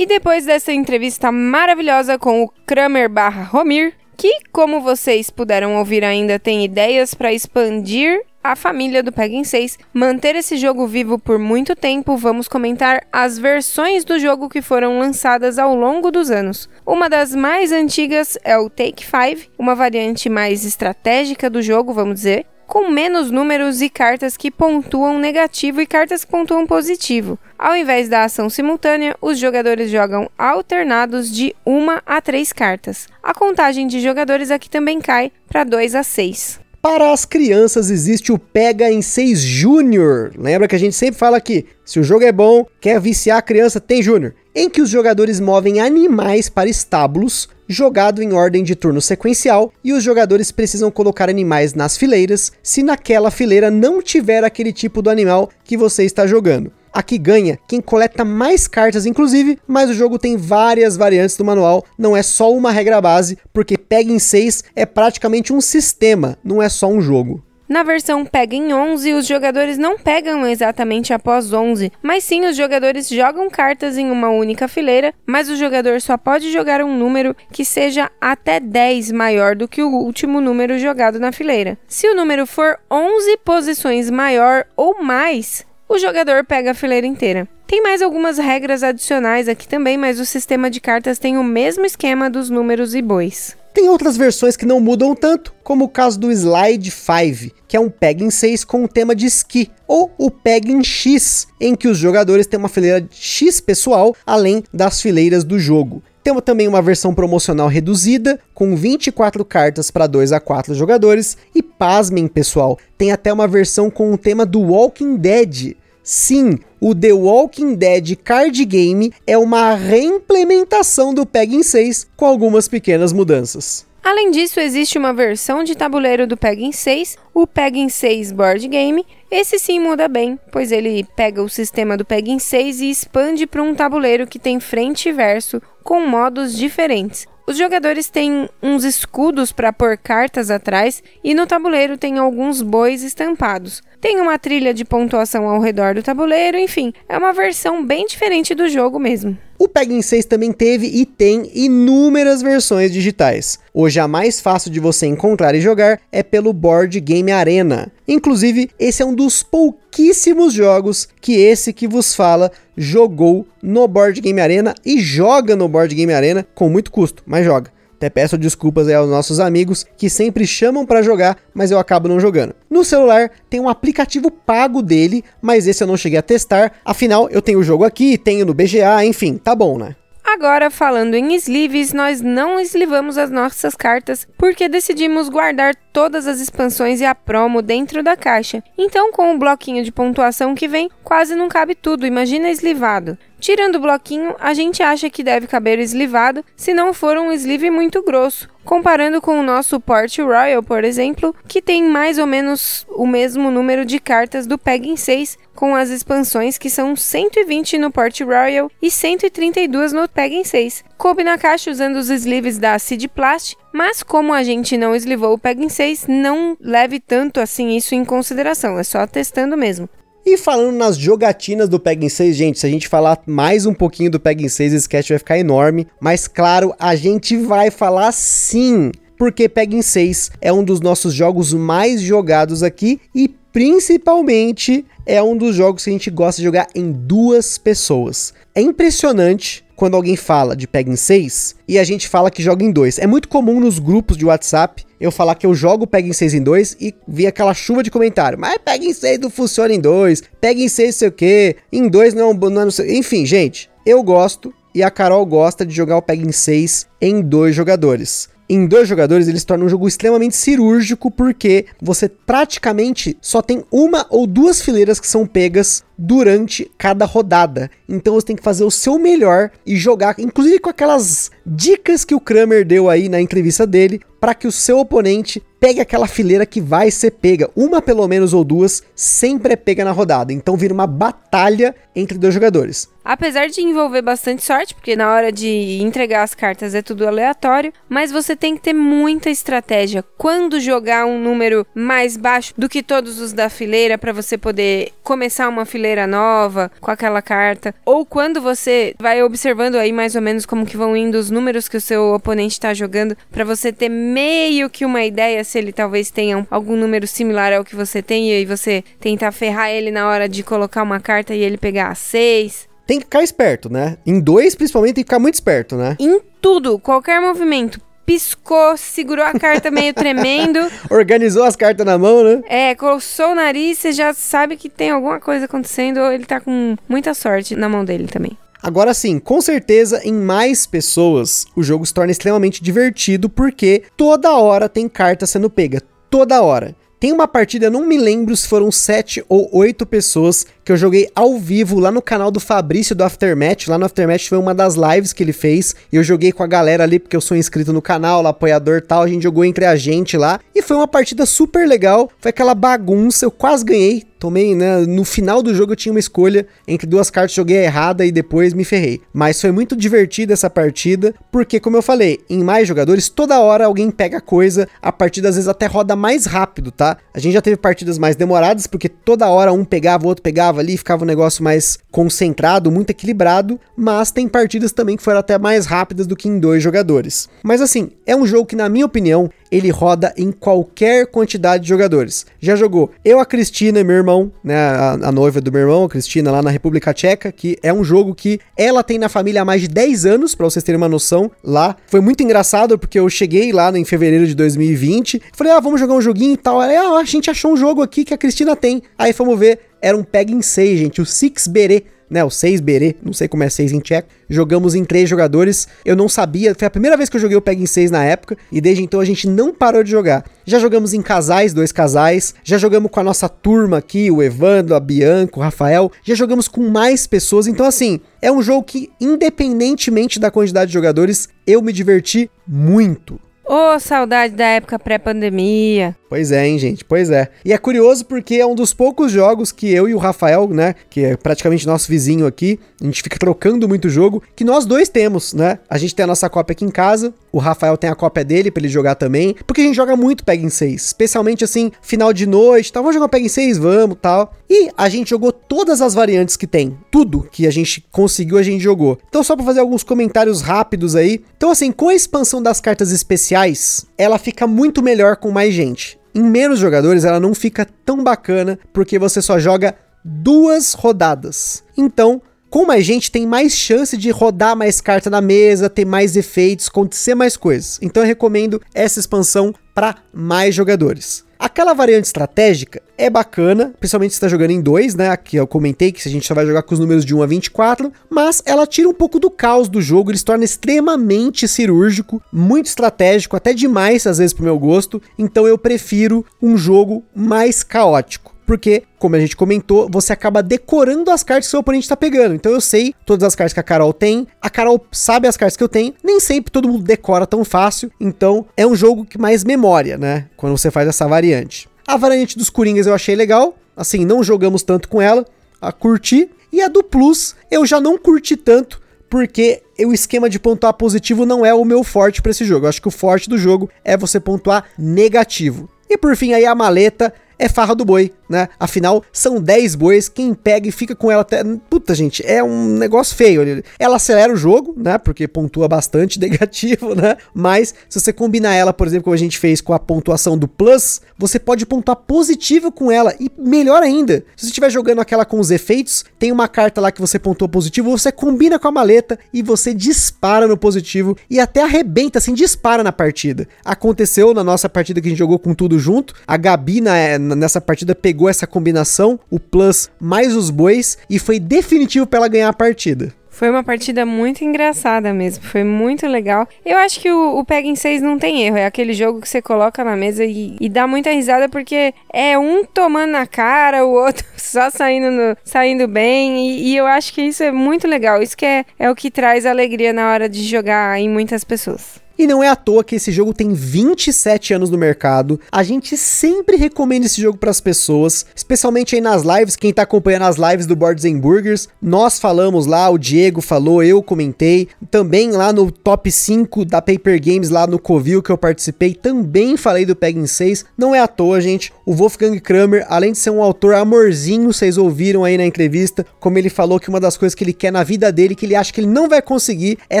E 0.02 0.06
depois 0.06 0.44
dessa 0.44 0.72
entrevista 0.72 1.30
maravilhosa 1.30 2.18
com 2.18 2.42
o 2.42 2.48
Kramer 2.66 3.08
barra 3.08 3.44
Romir, 3.44 3.94
que, 4.16 4.40
como 4.50 4.80
vocês 4.80 5.30
puderam 5.30 5.76
ouvir 5.76 6.02
ainda, 6.02 6.40
tem 6.40 6.64
ideias 6.64 7.14
para 7.14 7.32
expandir 7.32 8.20
a 8.42 8.56
família 8.56 9.00
do 9.00 9.12
Pegging 9.12 9.44
6 9.44 9.78
manter 9.94 10.34
esse 10.34 10.56
jogo 10.56 10.88
vivo 10.88 11.20
por 11.20 11.38
muito 11.38 11.76
tempo, 11.76 12.16
vamos 12.16 12.48
comentar 12.48 13.06
as 13.12 13.38
versões 13.38 14.04
do 14.04 14.18
jogo 14.18 14.48
que 14.48 14.60
foram 14.60 14.98
lançadas 14.98 15.56
ao 15.56 15.72
longo 15.76 16.10
dos 16.10 16.32
anos. 16.32 16.68
Uma 16.84 17.08
das 17.08 17.32
mais 17.32 17.70
antigas 17.70 18.36
é 18.42 18.58
o 18.58 18.68
Take 18.68 19.04
5, 19.04 19.52
uma 19.56 19.76
variante 19.76 20.28
mais 20.28 20.64
estratégica 20.64 21.48
do 21.48 21.62
jogo, 21.62 21.92
vamos 21.92 22.16
dizer, 22.16 22.46
com 22.66 22.90
menos 22.90 23.30
números 23.30 23.82
e 23.82 23.88
cartas 23.88 24.36
que 24.36 24.50
pontuam 24.50 25.18
negativo 25.18 25.80
e 25.80 25.86
cartas 25.86 26.24
que 26.24 26.30
pontuam 26.30 26.66
positivo. 26.66 27.38
Ao 27.58 27.76
invés 27.76 28.08
da 28.08 28.24
ação 28.24 28.48
simultânea, 28.48 29.16
os 29.20 29.38
jogadores 29.38 29.90
jogam 29.90 30.30
alternados 30.36 31.30
de 31.30 31.54
1 31.66 31.86
a 32.04 32.20
3 32.20 32.52
cartas. 32.52 33.08
A 33.22 33.34
contagem 33.34 33.86
de 33.86 34.00
jogadores 34.00 34.50
aqui 34.50 34.68
também 34.68 35.00
cai 35.00 35.30
para 35.48 35.64
2 35.64 35.94
a 35.94 36.02
6. 36.02 36.60
Para 36.82 37.12
as 37.12 37.24
crianças 37.24 37.90
existe 37.90 38.32
o 38.32 38.38
Pega 38.38 38.90
em 38.90 39.00
6 39.00 39.40
Júnior. 39.40 40.32
Lembra 40.36 40.66
que 40.66 40.74
a 40.74 40.78
gente 40.78 40.96
sempre 40.96 41.16
fala 41.16 41.40
que 41.40 41.64
se 41.84 41.98
o 41.98 42.04
jogo 42.04 42.24
é 42.24 42.32
bom, 42.32 42.64
quer 42.80 43.00
viciar 43.00 43.38
a 43.38 43.42
criança, 43.42 43.80
tem 43.80 44.02
Júnior. 44.02 44.34
Em 44.54 44.70
que 44.70 44.80
os 44.80 44.88
jogadores 44.88 45.40
movem 45.40 45.80
animais 45.80 46.48
para 46.48 46.68
estábulos, 46.68 47.48
jogado 47.66 48.22
em 48.22 48.32
ordem 48.32 48.62
de 48.62 48.76
turno 48.76 49.00
sequencial, 49.00 49.72
e 49.82 49.92
os 49.92 50.02
jogadores 50.02 50.52
precisam 50.52 50.90
colocar 50.90 51.28
animais 51.28 51.74
nas 51.74 51.96
fileiras 51.96 52.52
se 52.62 52.82
naquela 52.82 53.30
fileira 53.30 53.70
não 53.70 54.00
tiver 54.00 54.44
aquele 54.44 54.72
tipo 54.72 55.02
do 55.02 55.10
animal 55.10 55.50
que 55.64 55.76
você 55.76 56.04
está 56.04 56.26
jogando. 56.26 56.72
Aqui 56.92 57.16
ganha 57.16 57.58
quem 57.66 57.80
coleta 57.80 58.22
mais 58.22 58.68
cartas, 58.68 59.06
inclusive, 59.06 59.58
mas 59.66 59.88
o 59.88 59.94
jogo 59.94 60.18
tem 60.18 60.36
várias 60.36 60.94
variantes 60.94 61.36
do 61.38 61.44
manual, 61.44 61.84
não 61.98 62.14
é 62.14 62.22
só 62.22 62.52
uma 62.52 62.70
regra 62.70 63.00
base, 63.00 63.38
porque 63.52 63.78
Pega 63.78 64.12
em 64.12 64.18
6 64.18 64.64
é 64.76 64.84
praticamente 64.84 65.52
um 65.52 65.60
sistema, 65.60 66.36
não 66.44 66.62
é 66.62 66.68
só 66.68 66.88
um 66.88 67.00
jogo. 67.00 67.42
Na 67.72 67.82
versão 67.82 68.26
Pega 68.26 68.54
em 68.54 68.74
11, 68.74 69.14
os 69.14 69.26
jogadores 69.26 69.78
não 69.78 69.96
pegam 69.96 70.46
exatamente 70.46 71.14
após 71.14 71.54
11, 71.54 71.90
mas 72.02 72.22
sim 72.22 72.44
os 72.44 72.54
jogadores 72.54 73.08
jogam 73.08 73.48
cartas 73.48 73.96
em 73.96 74.10
uma 74.10 74.28
única 74.28 74.68
fileira, 74.68 75.14
mas 75.26 75.48
o 75.48 75.56
jogador 75.56 75.98
só 75.98 76.18
pode 76.18 76.52
jogar 76.52 76.82
um 76.82 76.94
número 76.94 77.34
que 77.50 77.64
seja 77.64 78.10
até 78.20 78.60
10 78.60 79.12
maior 79.12 79.56
do 79.56 79.66
que 79.66 79.82
o 79.82 79.88
último 79.88 80.38
número 80.38 80.78
jogado 80.78 81.18
na 81.18 81.32
fileira. 81.32 81.78
Se 81.88 82.06
o 82.06 82.14
número 82.14 82.46
for 82.46 82.78
11 82.90 83.38
posições 83.38 84.10
maior 84.10 84.66
ou 84.76 85.02
mais, 85.02 85.64
o 85.88 85.98
jogador 85.98 86.44
pega 86.44 86.72
a 86.72 86.74
fileira 86.74 87.06
inteira. 87.06 87.48
Tem 87.66 87.82
mais 87.82 88.02
algumas 88.02 88.36
regras 88.36 88.82
adicionais 88.82 89.48
aqui 89.48 89.66
também, 89.66 89.96
mas 89.96 90.20
o 90.20 90.26
sistema 90.26 90.68
de 90.68 90.78
cartas 90.78 91.18
tem 91.18 91.38
o 91.38 91.42
mesmo 91.42 91.86
esquema 91.86 92.28
dos 92.28 92.50
números 92.50 92.94
e 92.94 93.00
bois. 93.00 93.56
Tem 93.74 93.88
outras 93.88 94.16
versões 94.16 94.56
que 94.56 94.66
não 94.66 94.80
mudam 94.80 95.14
tanto, 95.14 95.54
como 95.62 95.86
o 95.86 95.88
caso 95.88 96.20
do 96.20 96.30
Slide 96.30 96.90
5, 96.90 97.54
que 97.66 97.76
é 97.76 97.80
um 97.80 97.88
Peg 97.88 98.22
em 98.22 98.30
6 98.30 98.64
com 98.64 98.84
o 98.84 98.88
tema 98.88 99.14
de 99.14 99.24
esqui, 99.24 99.70
ou 99.88 100.12
o 100.18 100.30
Peg 100.30 100.84
X, 100.84 101.46
em 101.58 101.74
que 101.74 101.88
os 101.88 101.96
jogadores 101.96 102.46
têm 102.46 102.58
uma 102.58 102.68
fileira 102.68 103.06
X 103.10 103.60
pessoal, 103.60 104.14
além 104.26 104.62
das 104.72 105.00
fileiras 105.00 105.42
do 105.42 105.58
jogo. 105.58 106.02
Temos 106.22 106.42
também 106.42 106.68
uma 106.68 106.82
versão 106.82 107.14
promocional 107.14 107.66
reduzida, 107.66 108.38
com 108.54 108.76
24 108.76 109.44
cartas 109.44 109.90
para 109.90 110.06
2 110.06 110.32
a 110.32 110.38
4 110.38 110.74
jogadores, 110.74 111.36
e 111.54 111.62
pasmem 111.62 112.28
pessoal, 112.28 112.78
tem 112.98 113.10
até 113.10 113.32
uma 113.32 113.48
versão 113.48 113.90
com 113.90 114.12
o 114.12 114.18
tema 114.18 114.44
do 114.44 114.60
Walking 114.60 115.16
Dead, 115.16 115.74
Sim, 116.02 116.58
o 116.84 116.96
The 116.96 117.12
Walking 117.12 117.76
Dead 117.76 118.16
Card 118.16 118.64
Game 118.64 119.12
é 119.24 119.38
uma 119.38 119.72
reimplementação 119.76 121.14
do 121.14 121.24
Pegging 121.24 121.62
6 121.62 122.08
com 122.16 122.26
algumas 122.26 122.66
pequenas 122.66 123.12
mudanças. 123.12 123.86
Além 124.02 124.32
disso, 124.32 124.58
existe 124.58 124.98
uma 124.98 125.12
versão 125.12 125.62
de 125.62 125.76
tabuleiro 125.76 126.26
do 126.26 126.36
Pegging 126.36 126.72
6, 126.72 127.16
o 127.32 127.46
Pegging 127.46 127.88
6 127.88 128.32
Board 128.32 128.66
Game. 128.66 129.06
Esse 129.30 129.60
sim 129.60 129.78
muda 129.78 130.08
bem, 130.08 130.36
pois 130.50 130.72
ele 130.72 131.06
pega 131.14 131.40
o 131.40 131.48
sistema 131.48 131.96
do 131.96 132.04
Pegging 132.04 132.40
6 132.40 132.80
e 132.80 132.90
expande 132.90 133.46
para 133.46 133.62
um 133.62 133.76
tabuleiro 133.76 134.26
que 134.26 134.40
tem 134.40 134.58
frente 134.58 135.08
e 135.08 135.12
verso 135.12 135.62
com 135.84 136.04
modos 136.04 136.52
diferentes. 136.52 137.28
Os 137.44 137.58
jogadores 137.58 138.08
têm 138.08 138.48
uns 138.62 138.84
escudos 138.84 139.50
para 139.50 139.72
pôr 139.72 139.98
cartas 139.98 140.50
atrás 140.50 141.02
e 141.24 141.34
no 141.34 141.46
tabuleiro 141.46 141.98
tem 141.98 142.18
alguns 142.18 142.62
bois 142.62 143.02
estampados. 143.02 143.82
Tem 144.00 144.20
uma 144.20 144.38
trilha 144.38 144.72
de 144.72 144.84
pontuação 144.84 145.48
ao 145.48 145.60
redor 145.60 145.94
do 145.94 146.02
tabuleiro, 146.02 146.56
enfim, 146.56 146.92
é 147.08 147.18
uma 147.18 147.32
versão 147.32 147.84
bem 147.84 148.06
diferente 148.06 148.54
do 148.54 148.68
jogo 148.68 148.98
mesmo. 148.98 149.36
O 149.62 149.68
Pegging 149.68 150.02
6 150.02 150.24
também 150.24 150.50
teve 150.50 150.88
e 150.88 151.06
tem 151.06 151.48
inúmeras 151.54 152.42
versões 152.42 152.90
digitais. 152.90 153.60
Hoje 153.72 154.00
a 154.00 154.08
mais 154.08 154.40
fácil 154.40 154.72
de 154.72 154.80
você 154.80 155.06
encontrar 155.06 155.54
e 155.54 155.60
jogar 155.60 156.00
é 156.10 156.20
pelo 156.20 156.52
Board 156.52 156.98
Game 156.98 157.30
Arena. 157.30 157.92
Inclusive, 158.08 158.68
esse 158.76 159.04
é 159.04 159.06
um 159.06 159.14
dos 159.14 159.44
pouquíssimos 159.44 160.52
jogos 160.52 161.08
que 161.20 161.34
esse 161.34 161.72
que 161.72 161.86
vos 161.86 162.12
fala 162.12 162.50
jogou 162.76 163.46
no 163.62 163.86
Board 163.86 164.20
Game 164.20 164.40
Arena 164.40 164.74
e 164.84 164.98
joga 164.98 165.54
no 165.54 165.68
Board 165.68 165.94
Game 165.94 166.12
Arena 166.12 166.44
com 166.56 166.68
muito 166.68 166.90
custo, 166.90 167.22
mas 167.24 167.44
joga. 167.44 167.70
Até 168.02 168.10
peço 168.10 168.36
desculpas 168.36 168.88
aos 168.88 169.08
nossos 169.08 169.38
amigos 169.38 169.86
que 169.96 170.10
sempre 170.10 170.44
chamam 170.44 170.84
para 170.84 171.02
jogar, 171.02 171.38
mas 171.54 171.70
eu 171.70 171.78
acabo 171.78 172.08
não 172.08 172.18
jogando. 172.18 172.52
No 172.68 172.84
celular 172.84 173.30
tem 173.48 173.60
um 173.60 173.68
aplicativo 173.68 174.28
pago 174.28 174.82
dele, 174.82 175.22
mas 175.40 175.68
esse 175.68 175.84
eu 175.84 175.86
não 175.86 175.96
cheguei 175.96 176.18
a 176.18 176.22
testar. 176.22 176.72
Afinal, 176.84 177.28
eu 177.30 177.40
tenho 177.40 177.60
o 177.60 177.62
jogo 177.62 177.84
aqui, 177.84 178.18
tenho 178.18 178.44
no 178.44 178.54
BGA, 178.54 179.04
enfim, 179.04 179.36
tá 179.36 179.54
bom, 179.54 179.78
né? 179.78 179.94
Agora, 180.24 180.68
falando 180.68 181.14
em 181.14 181.34
sleeves, 181.34 181.92
nós 181.92 182.20
não 182.20 182.58
eslivamos 182.58 183.18
as 183.18 183.30
nossas 183.30 183.76
cartas 183.76 184.26
porque 184.36 184.68
decidimos 184.68 185.28
guardar 185.28 185.74
todas 185.92 186.26
as 186.26 186.40
expansões 186.40 187.00
e 187.00 187.04
a 187.04 187.14
promo 187.14 187.62
dentro 187.62 188.02
da 188.02 188.16
caixa. 188.16 188.64
Então, 188.78 189.12
com 189.12 189.34
o 189.34 189.38
bloquinho 189.38 189.84
de 189.84 189.92
pontuação 189.92 190.56
que 190.56 190.66
vem, 190.66 190.90
quase 191.04 191.36
não 191.36 191.48
cabe 191.48 191.76
tudo, 191.76 192.06
imagina 192.06 192.50
eslivado. 192.50 193.16
Tirando 193.42 193.74
o 193.74 193.80
bloquinho, 193.80 194.36
a 194.38 194.54
gente 194.54 194.84
acha 194.84 195.10
que 195.10 195.24
deve 195.24 195.48
caber 195.48 195.80
eslivado 195.80 196.44
se 196.54 196.72
não 196.72 196.94
for 196.94 197.18
um 197.18 197.32
sleeve 197.32 197.72
muito 197.72 198.00
grosso, 198.00 198.48
comparando 198.64 199.20
com 199.20 199.40
o 199.40 199.42
nosso 199.42 199.80
Port 199.80 200.16
Royal, 200.20 200.62
por 200.62 200.84
exemplo, 200.84 201.34
que 201.48 201.60
tem 201.60 201.82
mais 201.82 202.18
ou 202.18 202.26
menos 202.26 202.86
o 202.90 203.04
mesmo 203.04 203.50
número 203.50 203.84
de 203.84 203.98
cartas 203.98 204.46
do 204.46 204.56
Pegging 204.56 204.96
6, 204.96 205.36
com 205.56 205.74
as 205.74 205.90
expansões 205.90 206.56
que 206.56 206.70
são 206.70 206.94
120 206.94 207.78
no 207.78 207.90
Port 207.90 208.20
Royal 208.20 208.70
e 208.80 208.88
132 208.88 209.92
no 209.92 210.08
Pegging 210.08 210.44
6. 210.44 210.84
Coube 210.96 211.24
na 211.24 211.36
caixa 211.36 211.68
usando 211.68 211.96
os 211.96 212.10
sleeves 212.10 212.58
da 212.58 212.78
Seed 212.78 213.08
Plast, 213.08 213.56
mas 213.72 214.04
como 214.04 214.32
a 214.32 214.44
gente 214.44 214.76
não 214.76 214.94
eslivou 214.94 215.34
o 215.34 215.38
Pegging 215.38 215.68
6, 215.68 216.06
não 216.06 216.56
leve 216.60 217.00
tanto 217.00 217.40
assim 217.40 217.76
isso 217.76 217.92
em 217.92 218.04
consideração, 218.04 218.78
é 218.78 218.84
só 218.84 219.04
testando 219.04 219.56
mesmo. 219.56 219.88
E 220.24 220.36
falando 220.38 220.76
nas 220.76 220.96
jogatinas 220.96 221.68
do 221.68 221.80
Pegging 221.80 222.08
6, 222.08 222.36
gente, 222.36 222.60
se 222.60 222.66
a 222.66 222.70
gente 222.70 222.86
falar 222.86 223.20
mais 223.26 223.66
um 223.66 223.74
pouquinho 223.74 224.08
do 224.08 224.20
Pegging 224.20 224.48
6, 224.48 224.72
esse 224.72 224.82
sketch 224.82 225.08
vai 225.08 225.18
ficar 225.18 225.38
enorme. 225.38 225.88
Mas 226.00 226.28
claro, 226.28 226.72
a 226.78 226.94
gente 226.94 227.36
vai 227.36 227.72
falar 227.72 228.12
sim, 228.12 228.92
porque 229.18 229.48
Pegging 229.48 229.82
6 229.82 230.30
é 230.40 230.52
um 230.52 230.62
dos 230.62 230.80
nossos 230.80 231.12
jogos 231.12 231.52
mais 231.52 232.00
jogados 232.00 232.62
aqui 232.62 233.00
e 233.12 233.28
principalmente 233.52 234.86
é 235.04 235.20
um 235.20 235.36
dos 235.36 235.56
jogos 235.56 235.82
que 235.82 235.90
a 235.90 235.92
gente 235.92 236.10
gosta 236.10 236.40
de 236.40 236.46
jogar 236.46 236.68
em 236.72 236.92
duas 236.92 237.58
pessoas. 237.58 238.32
É 238.54 238.62
impressionante 238.62 239.64
quando 239.74 239.96
alguém 239.96 240.14
fala 240.14 240.54
de 240.54 240.68
Pegging 240.68 240.94
6 240.94 241.56
e 241.66 241.80
a 241.80 241.84
gente 241.84 242.08
fala 242.08 242.30
que 242.30 242.40
joga 242.40 242.64
em 242.64 242.70
dois. 242.70 242.98
É 243.00 243.08
muito 243.08 243.28
comum 243.28 243.58
nos 243.58 243.80
grupos 243.80 244.16
de 244.16 244.24
WhatsApp 244.24 244.84
eu 245.02 245.10
falar 245.10 245.34
que 245.34 245.44
eu 245.44 245.52
jogo 245.52 245.84
Pegging 245.84 246.12
6 246.12 246.34
em 246.34 246.42
2 246.42 246.76
e 246.80 246.94
vi 247.08 247.26
aquela 247.26 247.52
chuva 247.52 247.82
de 247.82 247.90
comentário. 247.90 248.38
Mas 248.38 248.56
Pegging 248.64 248.94
6 248.94 249.18
não 249.18 249.28
funciona 249.28 249.74
em 249.74 249.80
2, 249.80 250.22
Pegging 250.40 250.68
6 250.68 250.94
sei 250.94 251.08
o 251.08 251.12
que, 251.12 251.56
em 251.72 251.88
2 251.88 252.14
não, 252.14 252.32
não, 252.32 252.50
não 252.50 252.70
sei. 252.70 252.96
Enfim, 252.96 253.26
gente, 253.26 253.68
eu 253.84 254.00
gosto 254.02 254.54
e 254.72 254.80
a 254.80 254.90
Carol 254.90 255.26
gosta 255.26 255.66
de 255.66 255.74
jogar 255.74 255.96
o 255.96 256.02
Pegging 256.02 256.30
6 256.30 256.86
em 257.00 257.20
dois 257.20 257.54
jogadores 257.54 258.30
em 258.52 258.66
dois 258.66 258.86
jogadores, 258.86 259.28
eles 259.28 259.44
tornam 259.44 259.64
um 259.64 259.68
jogo 259.70 259.88
extremamente 259.88 260.36
cirúrgico, 260.36 261.10
porque 261.10 261.64
você 261.80 262.06
praticamente 262.06 263.16
só 263.18 263.40
tem 263.40 263.64
uma 263.70 264.06
ou 264.10 264.26
duas 264.26 264.60
fileiras 264.60 265.00
que 265.00 265.06
são 265.06 265.26
pegas 265.26 265.82
durante 265.96 266.70
cada 266.76 267.06
rodada. 267.06 267.70
Então 267.88 268.12
você 268.12 268.26
tem 268.26 268.36
que 268.36 268.42
fazer 268.42 268.64
o 268.64 268.70
seu 268.70 268.98
melhor 268.98 269.50
e 269.64 269.74
jogar, 269.74 270.16
inclusive 270.18 270.58
com 270.58 270.68
aquelas 270.68 271.30
dicas 271.46 272.04
que 272.04 272.14
o 272.14 272.20
Kramer 272.20 272.66
deu 272.66 272.90
aí 272.90 273.08
na 273.08 273.22
entrevista 273.22 273.66
dele, 273.66 274.02
para 274.22 274.36
que 274.36 274.46
o 274.46 274.52
seu 274.52 274.78
oponente 274.78 275.42
pegue 275.62 275.80
aquela 275.80 276.08
fileira 276.08 276.44
que 276.44 276.60
vai 276.60 276.90
ser 276.90 277.12
pega. 277.12 277.48
Uma 277.54 277.80
pelo 277.80 278.08
menos 278.08 278.34
ou 278.34 278.42
duas 278.42 278.82
sempre 278.96 279.52
é 279.52 279.56
pega 279.56 279.84
na 279.84 279.92
rodada. 279.92 280.32
Então 280.32 280.56
vira 280.56 280.74
uma 280.74 280.88
batalha 280.88 281.72
entre 281.94 282.18
dois 282.18 282.34
jogadores. 282.34 282.90
Apesar 283.04 283.48
de 283.48 283.60
envolver 283.60 284.02
bastante 284.02 284.44
sorte, 284.44 284.74
porque 284.74 284.94
na 284.94 285.12
hora 285.12 285.32
de 285.32 285.80
entregar 285.82 286.22
as 286.22 286.34
cartas 286.34 286.74
é 286.74 286.82
tudo 286.82 287.06
aleatório, 287.06 287.72
mas 287.88 288.12
você 288.12 288.36
tem 288.36 288.54
que 288.54 288.62
ter 288.62 288.72
muita 288.72 289.28
estratégia. 289.28 290.04
Quando 290.16 290.60
jogar 290.60 291.04
um 291.04 291.20
número 291.20 291.66
mais 291.74 292.16
baixo 292.16 292.54
do 292.56 292.68
que 292.68 292.82
todos 292.82 293.18
os 293.18 293.32
da 293.32 293.48
fileira 293.48 293.98
para 293.98 294.12
você 294.12 294.38
poder 294.38 294.92
começar 295.02 295.48
uma 295.48 295.64
fileira 295.64 296.06
nova 296.06 296.70
com 296.80 296.90
aquela 296.90 297.20
carta, 297.20 297.74
ou 297.84 298.06
quando 298.06 298.40
você 298.40 298.94
vai 299.00 299.22
observando 299.22 299.76
aí 299.76 299.92
mais 299.92 300.14
ou 300.14 300.22
menos 300.22 300.46
como 300.46 300.66
que 300.66 300.76
vão 300.76 300.96
indo 300.96 301.18
os 301.18 301.30
números 301.30 301.66
que 301.66 301.76
o 301.76 301.80
seu 301.80 302.14
oponente 302.14 302.52
está 302.52 302.72
jogando, 302.72 303.16
para 303.32 303.44
você 303.44 303.72
ter 303.72 303.88
meio 303.88 304.70
que 304.70 304.84
uma 304.84 305.04
ideia 305.04 305.42
se 305.52 305.58
ele 305.58 305.72
talvez 305.72 306.10
tenha 306.10 306.46
algum 306.50 306.76
número 306.76 307.06
similar 307.06 307.52
ao 307.52 307.64
que 307.64 307.76
você 307.76 308.02
tem 308.02 308.30
e 308.30 308.32
aí 308.32 308.46
você 308.46 308.82
tentar 308.98 309.30
ferrar 309.32 309.70
ele 309.70 309.90
na 309.90 310.08
hora 310.08 310.28
de 310.28 310.42
colocar 310.42 310.82
uma 310.82 310.98
carta 310.98 311.34
e 311.34 311.42
ele 311.42 311.58
pegar 311.58 311.88
a 311.88 311.94
6 311.94 312.72
tem 312.86 312.98
que 312.98 313.04
ficar 313.04 313.22
esperto, 313.22 313.70
né? 313.70 313.96
Em 314.04 314.20
dois, 314.20 314.56
principalmente, 314.56 314.96
tem 314.96 315.04
que 315.04 315.08
ficar 315.08 315.20
muito 315.20 315.34
esperto, 315.34 315.76
né? 315.76 315.96
Em 316.00 316.20
tudo, 316.40 316.78
qualquer 316.80 317.20
movimento. 317.20 317.80
Piscou, 318.04 318.76
segurou 318.76 319.24
a 319.24 319.32
carta 319.32 319.70
meio 319.70 319.94
tremendo. 319.94 320.58
Organizou 320.90 321.44
as 321.44 321.54
cartas 321.54 321.86
na 321.86 321.96
mão, 321.96 322.24
né? 322.24 322.42
É, 322.46 322.74
coçou 322.74 323.30
o 323.30 323.34
nariz, 323.36 323.78
você 323.78 323.92
já 323.92 324.12
sabe 324.12 324.56
que 324.56 324.68
tem 324.68 324.90
alguma 324.90 325.20
coisa 325.20 325.44
acontecendo 325.44 326.00
ou 326.00 326.10
ele 326.10 326.26
tá 326.26 326.40
com 326.40 326.76
muita 326.88 327.14
sorte 327.14 327.54
na 327.54 327.68
mão 327.68 327.84
dele 327.84 328.08
também. 328.08 328.36
Agora 328.62 328.94
sim, 328.94 329.18
com 329.18 329.40
certeza 329.40 330.00
em 330.04 330.12
mais 330.12 330.66
pessoas 330.66 331.46
o 331.56 331.64
jogo 331.64 331.84
se 331.84 331.92
torna 331.92 332.12
extremamente 332.12 332.62
divertido 332.62 333.28
porque 333.28 333.82
toda 333.96 334.36
hora 334.36 334.68
tem 334.68 334.88
carta 334.88 335.26
sendo 335.26 335.50
pega. 335.50 335.82
Toda 336.08 336.42
hora. 336.42 336.76
Tem 337.00 337.10
uma 337.10 337.26
partida, 337.26 337.68
não 337.68 337.84
me 337.84 337.96
lembro 337.98 338.36
se 338.36 338.46
foram 338.46 338.70
sete 338.70 339.24
ou 339.28 339.48
oito 339.52 339.84
pessoas 339.84 340.46
que 340.64 340.72
eu 340.72 340.76
joguei 340.76 341.08
ao 341.14 341.38
vivo 341.38 341.78
lá 341.78 341.90
no 341.90 342.02
canal 342.02 342.30
do 342.30 342.40
Fabrício 342.40 342.94
do 342.94 343.04
Aftermatch. 343.04 343.68
Lá 343.68 343.78
no 343.78 343.84
Aftermatch 343.84 344.28
foi 344.28 344.38
uma 344.38 344.54
das 344.54 344.74
lives 344.74 345.12
que 345.12 345.22
ele 345.22 345.32
fez. 345.32 345.74
E 345.92 345.96
eu 345.96 346.02
joguei 346.02 346.32
com 346.32 346.42
a 346.42 346.46
galera 346.46 346.84
ali, 346.84 346.98
porque 346.98 347.16
eu 347.16 347.20
sou 347.20 347.36
inscrito 347.36 347.72
no 347.72 347.82
canal, 347.82 348.22
lá, 348.22 348.30
apoiador 348.30 348.82
tal. 348.82 349.02
A 349.02 349.08
gente 349.08 349.22
jogou 349.22 349.44
entre 349.44 349.64
a 349.64 349.76
gente 349.76 350.16
lá. 350.16 350.40
E 350.54 350.62
foi 350.62 350.76
uma 350.76 350.88
partida 350.88 351.26
super 351.26 351.66
legal. 351.66 352.10
Foi 352.20 352.30
aquela 352.30 352.54
bagunça. 352.54 353.24
Eu 353.24 353.30
quase 353.30 353.64
ganhei. 353.64 354.04
Tomei, 354.22 354.54
né? 354.54 354.86
No 354.86 355.04
final 355.04 355.42
do 355.42 355.52
jogo 355.52 355.72
eu 355.72 355.76
tinha 355.76 355.92
uma 355.92 355.98
escolha 355.98 356.46
entre 356.68 356.86
duas 356.86 357.10
cartas, 357.10 357.34
joguei 357.34 357.56
errada 357.56 358.06
e 358.06 358.12
depois 358.12 358.54
me 358.54 358.64
ferrei. 358.64 359.00
Mas 359.12 359.40
foi 359.40 359.50
muito 359.50 359.74
divertida 359.74 360.32
essa 360.32 360.48
partida, 360.48 361.12
porque, 361.32 361.58
como 361.58 361.76
eu 361.76 361.82
falei, 361.82 362.20
em 362.30 362.44
mais 362.44 362.68
jogadores, 362.68 363.08
toda 363.08 363.40
hora 363.40 363.66
alguém 363.66 363.90
pega 363.90 364.20
coisa, 364.20 364.68
a 364.80 364.92
partida 364.92 365.28
às 365.28 365.34
vezes 365.34 365.48
até 365.48 365.66
roda 365.66 365.96
mais 365.96 366.24
rápido, 366.24 366.70
tá? 366.70 366.98
A 367.12 367.18
gente 367.18 367.32
já 367.32 367.42
teve 367.42 367.56
partidas 367.56 367.98
mais 367.98 368.14
demoradas, 368.14 368.68
porque 368.68 368.88
toda 368.88 369.28
hora 369.28 369.52
um 369.52 369.64
pegava, 369.64 370.04
o 370.04 370.08
outro 370.08 370.22
pegava 370.22 370.51
ali, 370.60 370.76
ficava 370.76 371.04
um 371.04 371.06
negócio 371.06 371.42
mais 371.42 371.78
concentrado, 371.90 372.70
muito 372.70 372.90
equilibrado, 372.90 373.58
mas 373.76 374.10
tem 374.10 374.28
partidas 374.28 374.72
também 374.72 374.96
que 374.96 375.02
foram 375.02 375.20
até 375.20 375.38
mais 375.38 375.66
rápidas 375.66 376.06
do 376.06 376.16
que 376.16 376.28
em 376.28 376.38
dois 376.38 376.62
jogadores. 376.62 377.28
Mas 377.42 377.60
assim, 377.60 377.90
é 378.06 378.16
um 378.16 378.26
jogo 378.26 378.46
que, 378.46 378.56
na 378.56 378.68
minha 378.68 378.86
opinião, 378.86 379.30
ele 379.52 379.68
roda 379.68 380.14
em 380.16 380.32
qualquer 380.32 381.06
quantidade 381.06 381.64
de 381.64 381.68
jogadores. 381.68 382.24
Já 382.40 382.56
jogou 382.56 382.90
eu, 383.04 383.20
a 383.20 383.26
Cristina 383.26 383.80
e 383.80 383.84
meu 383.84 383.96
irmão, 383.96 384.32
né, 384.42 384.56
a, 384.56 384.92
a, 384.92 385.12
noiva 385.12 385.42
do 385.42 385.52
meu 385.52 385.60
irmão, 385.60 385.84
a 385.84 385.88
Cristina, 385.90 386.30
lá 386.30 386.40
na 386.40 386.50
República 386.50 386.94
Tcheca, 386.94 387.30
que 387.30 387.58
é 387.62 387.70
um 387.70 387.84
jogo 387.84 388.14
que 388.14 388.40
ela 388.56 388.82
tem 388.82 388.98
na 388.98 389.10
família 389.10 389.42
há 389.42 389.44
mais 389.44 389.60
de 389.60 389.68
10 389.68 390.06
anos, 390.06 390.34
para 390.34 390.48
vocês 390.48 390.62
terem 390.64 390.78
uma 390.78 390.88
noção, 390.88 391.30
lá. 391.44 391.76
Foi 391.86 392.00
muito 392.00 392.22
engraçado, 392.22 392.78
porque 392.78 392.98
eu 392.98 393.08
cheguei 393.10 393.52
lá 393.52 393.70
em 393.76 393.84
fevereiro 393.84 394.26
de 394.26 394.34
2020, 394.34 395.20
falei, 395.34 395.52
ah, 395.52 395.60
vamos 395.60 395.78
jogar 395.78 395.94
um 395.94 396.00
joguinho 396.00 396.32
e 396.32 396.38
tal. 396.38 396.58
Aí, 396.58 396.74
ah, 396.74 396.96
a 396.96 397.04
gente 397.04 397.30
achou 397.30 397.52
um 397.52 397.56
jogo 397.56 397.82
aqui 397.82 398.06
que 398.06 398.14
a 398.14 398.18
Cristina 398.18 398.56
tem. 398.56 398.82
Aí 398.96 399.12
fomos 399.12 399.38
ver, 399.38 399.58
era 399.82 399.96
um 399.96 400.04
Pegging 400.04 400.40
6, 400.40 400.78
gente, 400.78 401.02
o 401.02 401.06
Six 401.06 401.46
Beret 401.48 401.84
né? 402.12 402.22
O 402.22 402.28
6 402.28 402.60
Berê, 402.60 402.94
não 403.02 403.14
sei 403.14 403.26
como 403.26 403.42
é 403.42 403.48
6 403.48 403.72
em 403.72 403.80
tcheco. 403.80 404.06
Jogamos 404.28 404.74
em 404.74 404.84
três 404.84 405.08
jogadores. 405.08 405.66
Eu 405.82 405.96
não 405.96 406.10
sabia, 406.10 406.54
foi 406.54 406.66
a 406.66 406.70
primeira 406.70 406.94
vez 406.94 407.08
que 407.08 407.16
eu 407.16 407.20
joguei 407.20 407.38
o 407.38 407.40
Peg 407.40 407.62
em 407.62 407.66
6 407.66 407.90
na 407.90 408.04
época, 408.04 408.36
e 408.52 408.60
desde 408.60 408.82
então 408.82 409.00
a 409.00 409.04
gente 409.04 409.26
não 409.26 409.54
parou 409.54 409.82
de 409.82 409.90
jogar. 409.90 410.22
Já 410.44 410.58
jogamos 410.58 410.92
em 410.92 411.00
casais, 411.00 411.54
dois 411.54 411.72
casais, 411.72 412.34
já 412.44 412.58
jogamos 412.58 412.90
com 412.90 413.00
a 413.00 413.02
nossa 413.02 413.30
turma 413.30 413.78
aqui, 413.78 414.10
o 414.10 414.22
Evandro, 414.22 414.74
a 414.74 414.80
Bianca, 414.80 415.38
o 415.38 415.42
Rafael, 415.42 415.90
já 416.04 416.14
jogamos 416.14 416.48
com 416.48 416.68
mais 416.68 417.06
pessoas, 417.06 417.46
então 417.46 417.64
assim, 417.64 417.98
é 418.20 418.30
um 418.30 418.42
jogo 418.42 418.64
que, 418.64 418.90
independentemente 419.00 420.20
da 420.20 420.30
quantidade 420.30 420.66
de 420.68 420.74
jogadores, 420.74 421.30
eu 421.46 421.62
me 421.62 421.72
diverti 421.72 422.30
muito. 422.46 423.18
Ô, 423.44 423.74
oh, 423.74 423.80
saudade 423.80 424.34
da 424.34 424.46
época 424.46 424.78
pré-pandemia. 424.78 425.96
Pois 426.08 426.30
é, 426.30 426.46
hein, 426.46 426.58
gente? 426.58 426.84
Pois 426.84 427.10
é. 427.10 427.28
E 427.44 427.52
é 427.52 427.58
curioso 427.58 428.04
porque 428.06 428.36
é 428.36 428.46
um 428.46 428.54
dos 428.54 428.72
poucos 428.72 429.10
jogos 429.10 429.50
que 429.50 429.72
eu 429.72 429.88
e 429.88 429.94
o 429.94 429.98
Rafael, 429.98 430.48
né, 430.48 430.74
que 430.88 431.04
é 431.04 431.16
praticamente 431.16 431.66
nosso 431.66 431.88
vizinho 431.88 432.24
aqui, 432.26 432.60
a 432.80 432.84
gente 432.84 433.02
fica 433.02 433.18
trocando 433.18 433.68
muito 433.68 433.90
jogo, 433.90 434.22
que 434.36 434.44
nós 434.44 434.64
dois 434.64 434.88
temos, 434.88 435.34
né? 435.34 435.58
A 435.68 435.76
gente 435.76 435.94
tem 435.94 436.04
a 436.04 436.06
nossa 436.06 436.30
cópia 436.30 436.52
aqui 436.52 436.64
em 436.64 436.70
casa, 436.70 437.12
o 437.32 437.38
Rafael 437.38 437.76
tem 437.76 437.88
a 437.88 437.94
cópia 437.94 438.24
dele 438.24 438.50
para 438.50 438.60
ele 438.60 438.68
jogar 438.68 438.94
também, 438.94 439.34
porque 439.46 439.62
a 439.62 439.64
gente 439.64 439.74
joga 439.74 439.96
muito 439.96 440.24
Peg 440.24 440.44
em 440.44 440.50
6, 440.50 440.84
especialmente 440.84 441.42
assim, 441.42 441.72
final 441.80 442.12
de 442.12 442.26
noite, 442.26 442.72
tal, 442.72 442.82
vamos 442.82 442.94
jogar 442.94 443.08
Peg 443.08 443.24
em 443.24 443.28
6, 443.28 443.58
vamos, 443.58 443.96
tal. 444.00 444.34
E 444.48 444.70
a 444.76 444.88
gente 444.88 445.10
jogou 445.10 445.32
todas 445.32 445.80
as 445.80 445.94
variantes 445.94 446.36
que 446.36 446.46
tem, 446.46 446.78
tudo 446.90 447.26
que 447.30 447.46
a 447.46 447.50
gente 447.50 447.84
conseguiu, 447.90 448.36
a 448.36 448.42
gente 448.42 448.62
jogou. 448.62 448.98
Então 449.08 449.24
só 449.24 449.34
para 449.34 449.44
fazer 449.44 449.60
alguns 449.60 449.82
comentários 449.82 450.42
rápidos 450.42 450.94
aí. 450.94 451.24
Então 451.36 451.50
assim, 451.50 451.72
com 451.72 451.88
a 451.88 451.94
expansão 451.94 452.42
das 452.42 452.60
cartas 452.60 452.92
especiais, 452.92 453.86
ela 453.96 454.18
fica 454.18 454.46
muito 454.46 454.82
melhor 454.82 455.16
com 455.16 455.30
mais 455.30 455.54
gente. 455.54 455.98
Em 456.14 456.22
menos 456.22 456.58
jogadores, 456.58 457.04
ela 457.04 457.18
não 457.18 457.34
fica 457.34 457.66
tão 457.84 458.04
bacana 458.04 458.58
porque 458.72 458.98
você 458.98 459.22
só 459.22 459.38
joga 459.38 459.74
duas 460.04 460.74
rodadas. 460.74 461.64
Então, 461.76 462.20
com 462.52 462.66
mais 462.66 462.84
gente, 462.84 463.10
tem 463.10 463.26
mais 463.26 463.54
chance 463.56 463.96
de 463.96 464.10
rodar 464.10 464.54
mais 464.54 464.78
carta 464.78 465.08
na 465.08 465.22
mesa, 465.22 465.70
ter 465.70 465.86
mais 465.86 466.16
efeitos, 466.18 466.68
acontecer 466.68 467.14
mais 467.14 467.34
coisas. 467.34 467.78
Então, 467.80 468.02
eu 468.02 468.06
recomendo 468.06 468.60
essa 468.74 469.00
expansão 469.00 469.54
para 469.74 469.96
mais 470.12 470.54
jogadores. 470.54 471.24
Aquela 471.38 471.72
variante 471.72 472.04
estratégica 472.04 472.82
é 472.98 473.08
bacana, 473.08 473.72
principalmente 473.80 474.10
se 474.10 474.16
está 474.16 474.28
jogando 474.28 474.50
em 474.50 474.60
dois, 474.60 474.94
né? 474.94 475.08
Aqui 475.08 475.36
eu 475.36 475.46
comentei 475.46 475.90
que 475.92 476.06
a 476.06 476.12
gente 476.12 476.26
só 476.26 476.34
vai 476.34 476.44
jogar 476.44 476.62
com 476.62 476.74
os 476.74 476.78
números 476.78 477.06
de 477.06 477.14
1 477.14 477.22
a 477.22 477.26
24, 477.26 477.90
mas 478.10 478.42
ela 478.44 478.66
tira 478.66 478.86
um 478.86 478.94
pouco 478.94 479.18
do 479.18 479.30
caos 479.30 479.66
do 479.66 479.80
jogo, 479.80 480.10
ele 480.10 480.18
se 480.18 480.24
torna 480.24 480.44
extremamente 480.44 481.48
cirúrgico, 481.48 482.22
muito 482.30 482.66
estratégico, 482.66 483.34
até 483.34 483.54
demais 483.54 484.06
às 484.06 484.18
vezes 484.18 484.34
pro 484.34 484.44
meu 484.44 484.58
gosto, 484.58 485.00
então 485.18 485.48
eu 485.48 485.56
prefiro 485.56 486.22
um 486.40 486.54
jogo 486.54 487.02
mais 487.14 487.62
caótico 487.62 488.31
porque, 488.46 488.82
como 488.98 489.16
a 489.16 489.20
gente 489.20 489.36
comentou, 489.36 489.88
você 489.90 490.12
acaba 490.12 490.42
decorando 490.42 491.10
as 491.10 491.22
cartas 491.22 491.46
que 491.46 491.50
seu 491.50 491.60
oponente 491.60 491.88
tá 491.88 491.96
pegando. 491.96 492.34
Então 492.34 492.52
eu 492.52 492.60
sei 492.60 492.94
todas 493.06 493.26
as 493.26 493.34
cartas 493.34 493.52
que 493.52 493.60
a 493.60 493.62
Carol 493.62 493.92
tem, 493.92 494.26
a 494.40 494.50
Carol 494.50 494.84
sabe 494.90 495.28
as 495.28 495.36
cartas 495.36 495.56
que 495.56 495.62
eu 495.62 495.68
tenho, 495.68 495.94
nem 496.02 496.20
sempre 496.20 496.50
todo 496.50 496.68
mundo 496.68 496.84
decora 496.84 497.26
tão 497.26 497.44
fácil, 497.44 497.90
então 498.00 498.46
é 498.56 498.66
um 498.66 498.74
jogo 498.74 499.04
que 499.04 499.18
mais 499.18 499.44
memória, 499.44 499.96
né? 499.96 500.26
Quando 500.36 500.56
você 500.56 500.70
faz 500.70 500.88
essa 500.88 501.06
variante. 501.06 501.68
A 501.86 501.96
variante 501.96 502.38
dos 502.38 502.50
Coringas 502.50 502.86
eu 502.86 502.94
achei 502.94 503.14
legal, 503.14 503.56
assim, 503.76 504.04
não 504.04 504.22
jogamos 504.22 504.62
tanto 504.62 504.88
com 504.88 505.00
ela, 505.00 505.24
a 505.60 505.72
curti. 505.72 506.30
E 506.52 506.60
a 506.60 506.68
do 506.68 506.82
Plus 506.82 507.34
eu 507.50 507.64
já 507.64 507.80
não 507.80 507.96
curti 507.96 508.36
tanto, 508.36 508.80
porque 509.08 509.62
o 509.78 509.92
esquema 509.92 510.28
de 510.28 510.38
pontuar 510.38 510.74
positivo 510.74 511.24
não 511.24 511.44
é 511.44 511.54
o 511.54 511.64
meu 511.64 511.82
forte 511.82 512.20
para 512.20 512.30
esse 512.30 512.44
jogo. 512.44 512.66
Eu 512.66 512.68
acho 512.70 512.82
que 512.82 512.88
o 512.88 512.90
forte 512.90 513.28
do 513.28 513.38
jogo 513.38 513.70
é 513.84 513.96
você 513.96 514.20
pontuar 514.20 514.66
negativo. 514.78 515.68
E 515.88 515.96
por 515.96 516.16
fim 516.16 516.32
aí 516.32 516.46
a 516.46 516.54
maleta 516.54 517.12
é 517.38 517.48
farra 517.48 517.74
do 517.74 517.84
boi, 517.84 518.12
né? 518.32 518.48
Afinal, 518.58 519.04
são 519.12 519.40
10 519.40 519.74
bois, 519.74 520.08
quem 520.08 520.32
pega 520.32 520.66
e 520.66 520.72
fica 520.72 520.96
com 520.96 521.10
ela 521.10 521.20
até. 521.20 521.44
Puta, 521.68 521.94
gente, 521.94 522.26
é 522.26 522.42
um 522.42 522.78
negócio 522.78 523.14
feio. 523.14 523.62
Ela 523.78 523.96
acelera 523.96 524.32
o 524.32 524.36
jogo, 524.36 524.74
né? 524.74 524.96
Porque 524.96 525.28
pontua 525.28 525.68
bastante 525.68 526.18
negativo, 526.18 526.94
né? 526.94 527.16
Mas 527.34 527.74
se 527.88 528.00
você 528.00 528.12
combinar 528.12 528.54
ela, 528.54 528.72
por 528.72 528.86
exemplo, 528.86 529.04
como 529.04 529.14
a 529.14 529.18
gente 529.18 529.38
fez 529.38 529.60
com 529.60 529.74
a 529.74 529.78
pontuação 529.78 530.36
do 530.38 530.48
Plus, 530.48 531.02
você 531.18 531.38
pode 531.38 531.66
pontuar 531.66 531.96
positivo 531.96 532.72
com 532.72 532.90
ela. 532.90 533.14
E 533.20 533.30
melhor 533.38 533.82
ainda, 533.82 534.24
se 534.34 534.46
você 534.46 534.46
estiver 534.46 534.70
jogando 534.70 535.00
aquela 535.00 535.26
com 535.26 535.38
os 535.38 535.50
efeitos, 535.50 536.04
tem 536.18 536.32
uma 536.32 536.48
carta 536.48 536.80
lá 536.80 536.90
que 536.90 537.00
você 537.00 537.18
pontua 537.18 537.48
positivo, 537.48 537.90
você 537.90 538.10
combina 538.10 538.58
com 538.58 538.68
a 538.68 538.72
maleta 538.72 539.18
e 539.32 539.42
você 539.42 539.74
dispara 539.74 540.48
no 540.48 540.56
positivo 540.56 541.16
e 541.28 541.38
até 541.38 541.62
arrebenta, 541.62 542.18
assim, 542.18 542.32
dispara 542.32 542.82
na 542.82 542.92
partida. 542.92 543.46
Aconteceu 543.62 544.32
na 544.32 544.42
nossa 544.42 544.68
partida 544.68 545.00
que 545.00 545.08
a 545.08 545.10
gente 545.10 545.18
jogou 545.18 545.38
com 545.38 545.52
tudo 545.54 545.78
junto. 545.78 546.14
A 546.26 546.36
Gabi, 546.38 546.80
na, 546.80 547.18
nessa 547.18 547.60
partida 547.60 547.94
pegou 547.94 548.21
essa 548.28 548.46
combinação, 548.46 549.18
o 549.30 549.38
plus 549.38 549.90
mais 550.00 550.34
os 550.34 550.50
bois, 550.50 550.98
e 551.08 551.18
foi 551.18 551.38
definitivo 551.38 552.06
para 552.06 552.18
ela 552.18 552.28
ganhar 552.28 552.48
a 552.48 552.52
partida. 552.52 553.14
Foi 553.32 553.48
uma 553.48 553.64
partida 553.64 554.04
muito 554.04 554.44
engraçada 554.44 555.12
mesmo, 555.14 555.42
foi 555.42 555.64
muito 555.64 556.06
legal. 556.06 556.46
Eu 556.64 556.76
acho 556.76 557.00
que 557.00 557.10
o, 557.10 557.38
o 557.38 557.44
Peg 557.44 557.66
em 557.66 557.74
6 557.74 558.02
não 558.02 558.18
tem 558.18 558.42
erro, 558.42 558.58
é 558.58 558.66
aquele 558.66 558.92
jogo 558.92 559.22
que 559.22 559.28
você 559.28 559.40
coloca 559.40 559.82
na 559.82 559.96
mesa 559.96 560.22
e, 560.22 560.54
e 560.60 560.68
dá 560.68 560.86
muita 560.86 561.10
risada 561.10 561.48
porque 561.48 561.94
é 562.12 562.38
um 562.38 562.62
tomando 562.62 563.12
na 563.12 563.26
cara, 563.26 563.86
o 563.86 563.90
outro 563.96 564.24
só 564.36 564.68
saindo, 564.68 565.10
no, 565.10 565.36
saindo 565.42 565.88
bem, 565.88 566.46
e, 566.46 566.72
e, 566.72 566.76
eu 566.76 566.86
acho 566.86 567.14
que 567.14 567.22
isso 567.22 567.42
é 567.42 567.50
muito 567.50 567.88
legal. 567.88 568.22
Isso 568.22 568.36
que 568.36 568.44
é, 568.44 568.66
é 568.78 568.90
o 568.90 568.94
que 568.94 569.10
traz 569.10 569.46
alegria 569.46 569.94
na 569.94 570.12
hora 570.12 570.28
de 570.28 570.44
jogar 570.44 571.00
em 571.00 571.08
muitas 571.08 571.42
pessoas. 571.42 572.01
E 572.22 572.26
não 572.28 572.40
é 572.40 572.48
à 572.48 572.54
toa 572.54 572.84
que 572.84 572.94
esse 572.94 573.10
jogo 573.10 573.34
tem 573.34 573.52
27 573.52 574.54
anos 574.54 574.70
no 574.70 574.78
mercado. 574.78 575.40
A 575.50 575.64
gente 575.64 575.96
sempre 575.96 576.56
recomenda 576.56 577.04
esse 577.04 577.20
jogo 577.20 577.36
para 577.36 577.50
as 577.50 577.60
pessoas, 577.60 578.24
especialmente 578.32 578.94
aí 578.94 579.00
nas 579.00 579.24
lives. 579.24 579.56
Quem 579.56 579.72
tá 579.72 579.82
acompanhando 579.82 580.26
as 580.26 580.36
lives 580.36 580.64
do 580.64 580.76
Boards 580.76 581.04
and 581.04 581.18
Burgers, 581.18 581.68
nós 581.82 582.20
falamos 582.20 582.64
lá, 582.64 582.88
o 582.88 582.96
Diego 582.96 583.40
falou, 583.40 583.82
eu 583.82 584.00
comentei. 584.04 584.68
Também 584.88 585.32
lá 585.32 585.52
no 585.52 585.72
top 585.72 586.12
5 586.12 586.64
da 586.64 586.80
Paper 586.80 587.20
Games, 587.20 587.50
lá 587.50 587.66
no 587.66 587.76
Covil 587.76 588.22
que 588.22 588.30
eu 588.30 588.38
participei, 588.38 588.94
também 588.94 589.56
falei 589.56 589.84
do 589.84 589.96
Pegging 589.96 590.28
6. 590.28 590.64
Não 590.78 590.94
é 590.94 591.00
à 591.00 591.08
toa, 591.08 591.40
gente. 591.40 591.72
O 591.84 591.92
Wolfgang 591.92 592.38
Kramer, 592.38 592.86
além 592.88 593.10
de 593.10 593.18
ser 593.18 593.30
um 593.30 593.42
autor 593.42 593.74
amorzinho, 593.74 594.52
vocês 594.52 594.78
ouviram 594.78 595.24
aí 595.24 595.36
na 595.36 595.44
entrevista, 595.44 596.06
como 596.20 596.38
ele 596.38 596.48
falou 596.48 596.78
que 596.78 596.88
uma 596.88 597.00
das 597.00 597.16
coisas 597.16 597.34
que 597.34 597.42
ele 597.42 597.52
quer 597.52 597.72
na 597.72 597.82
vida 597.82 598.12
dele, 598.12 598.36
que 598.36 598.46
ele 598.46 598.54
acha 598.54 598.72
que 598.72 598.80
ele 598.80 598.86
não 598.86 599.08
vai 599.08 599.20
conseguir, 599.20 599.76
é 599.90 600.00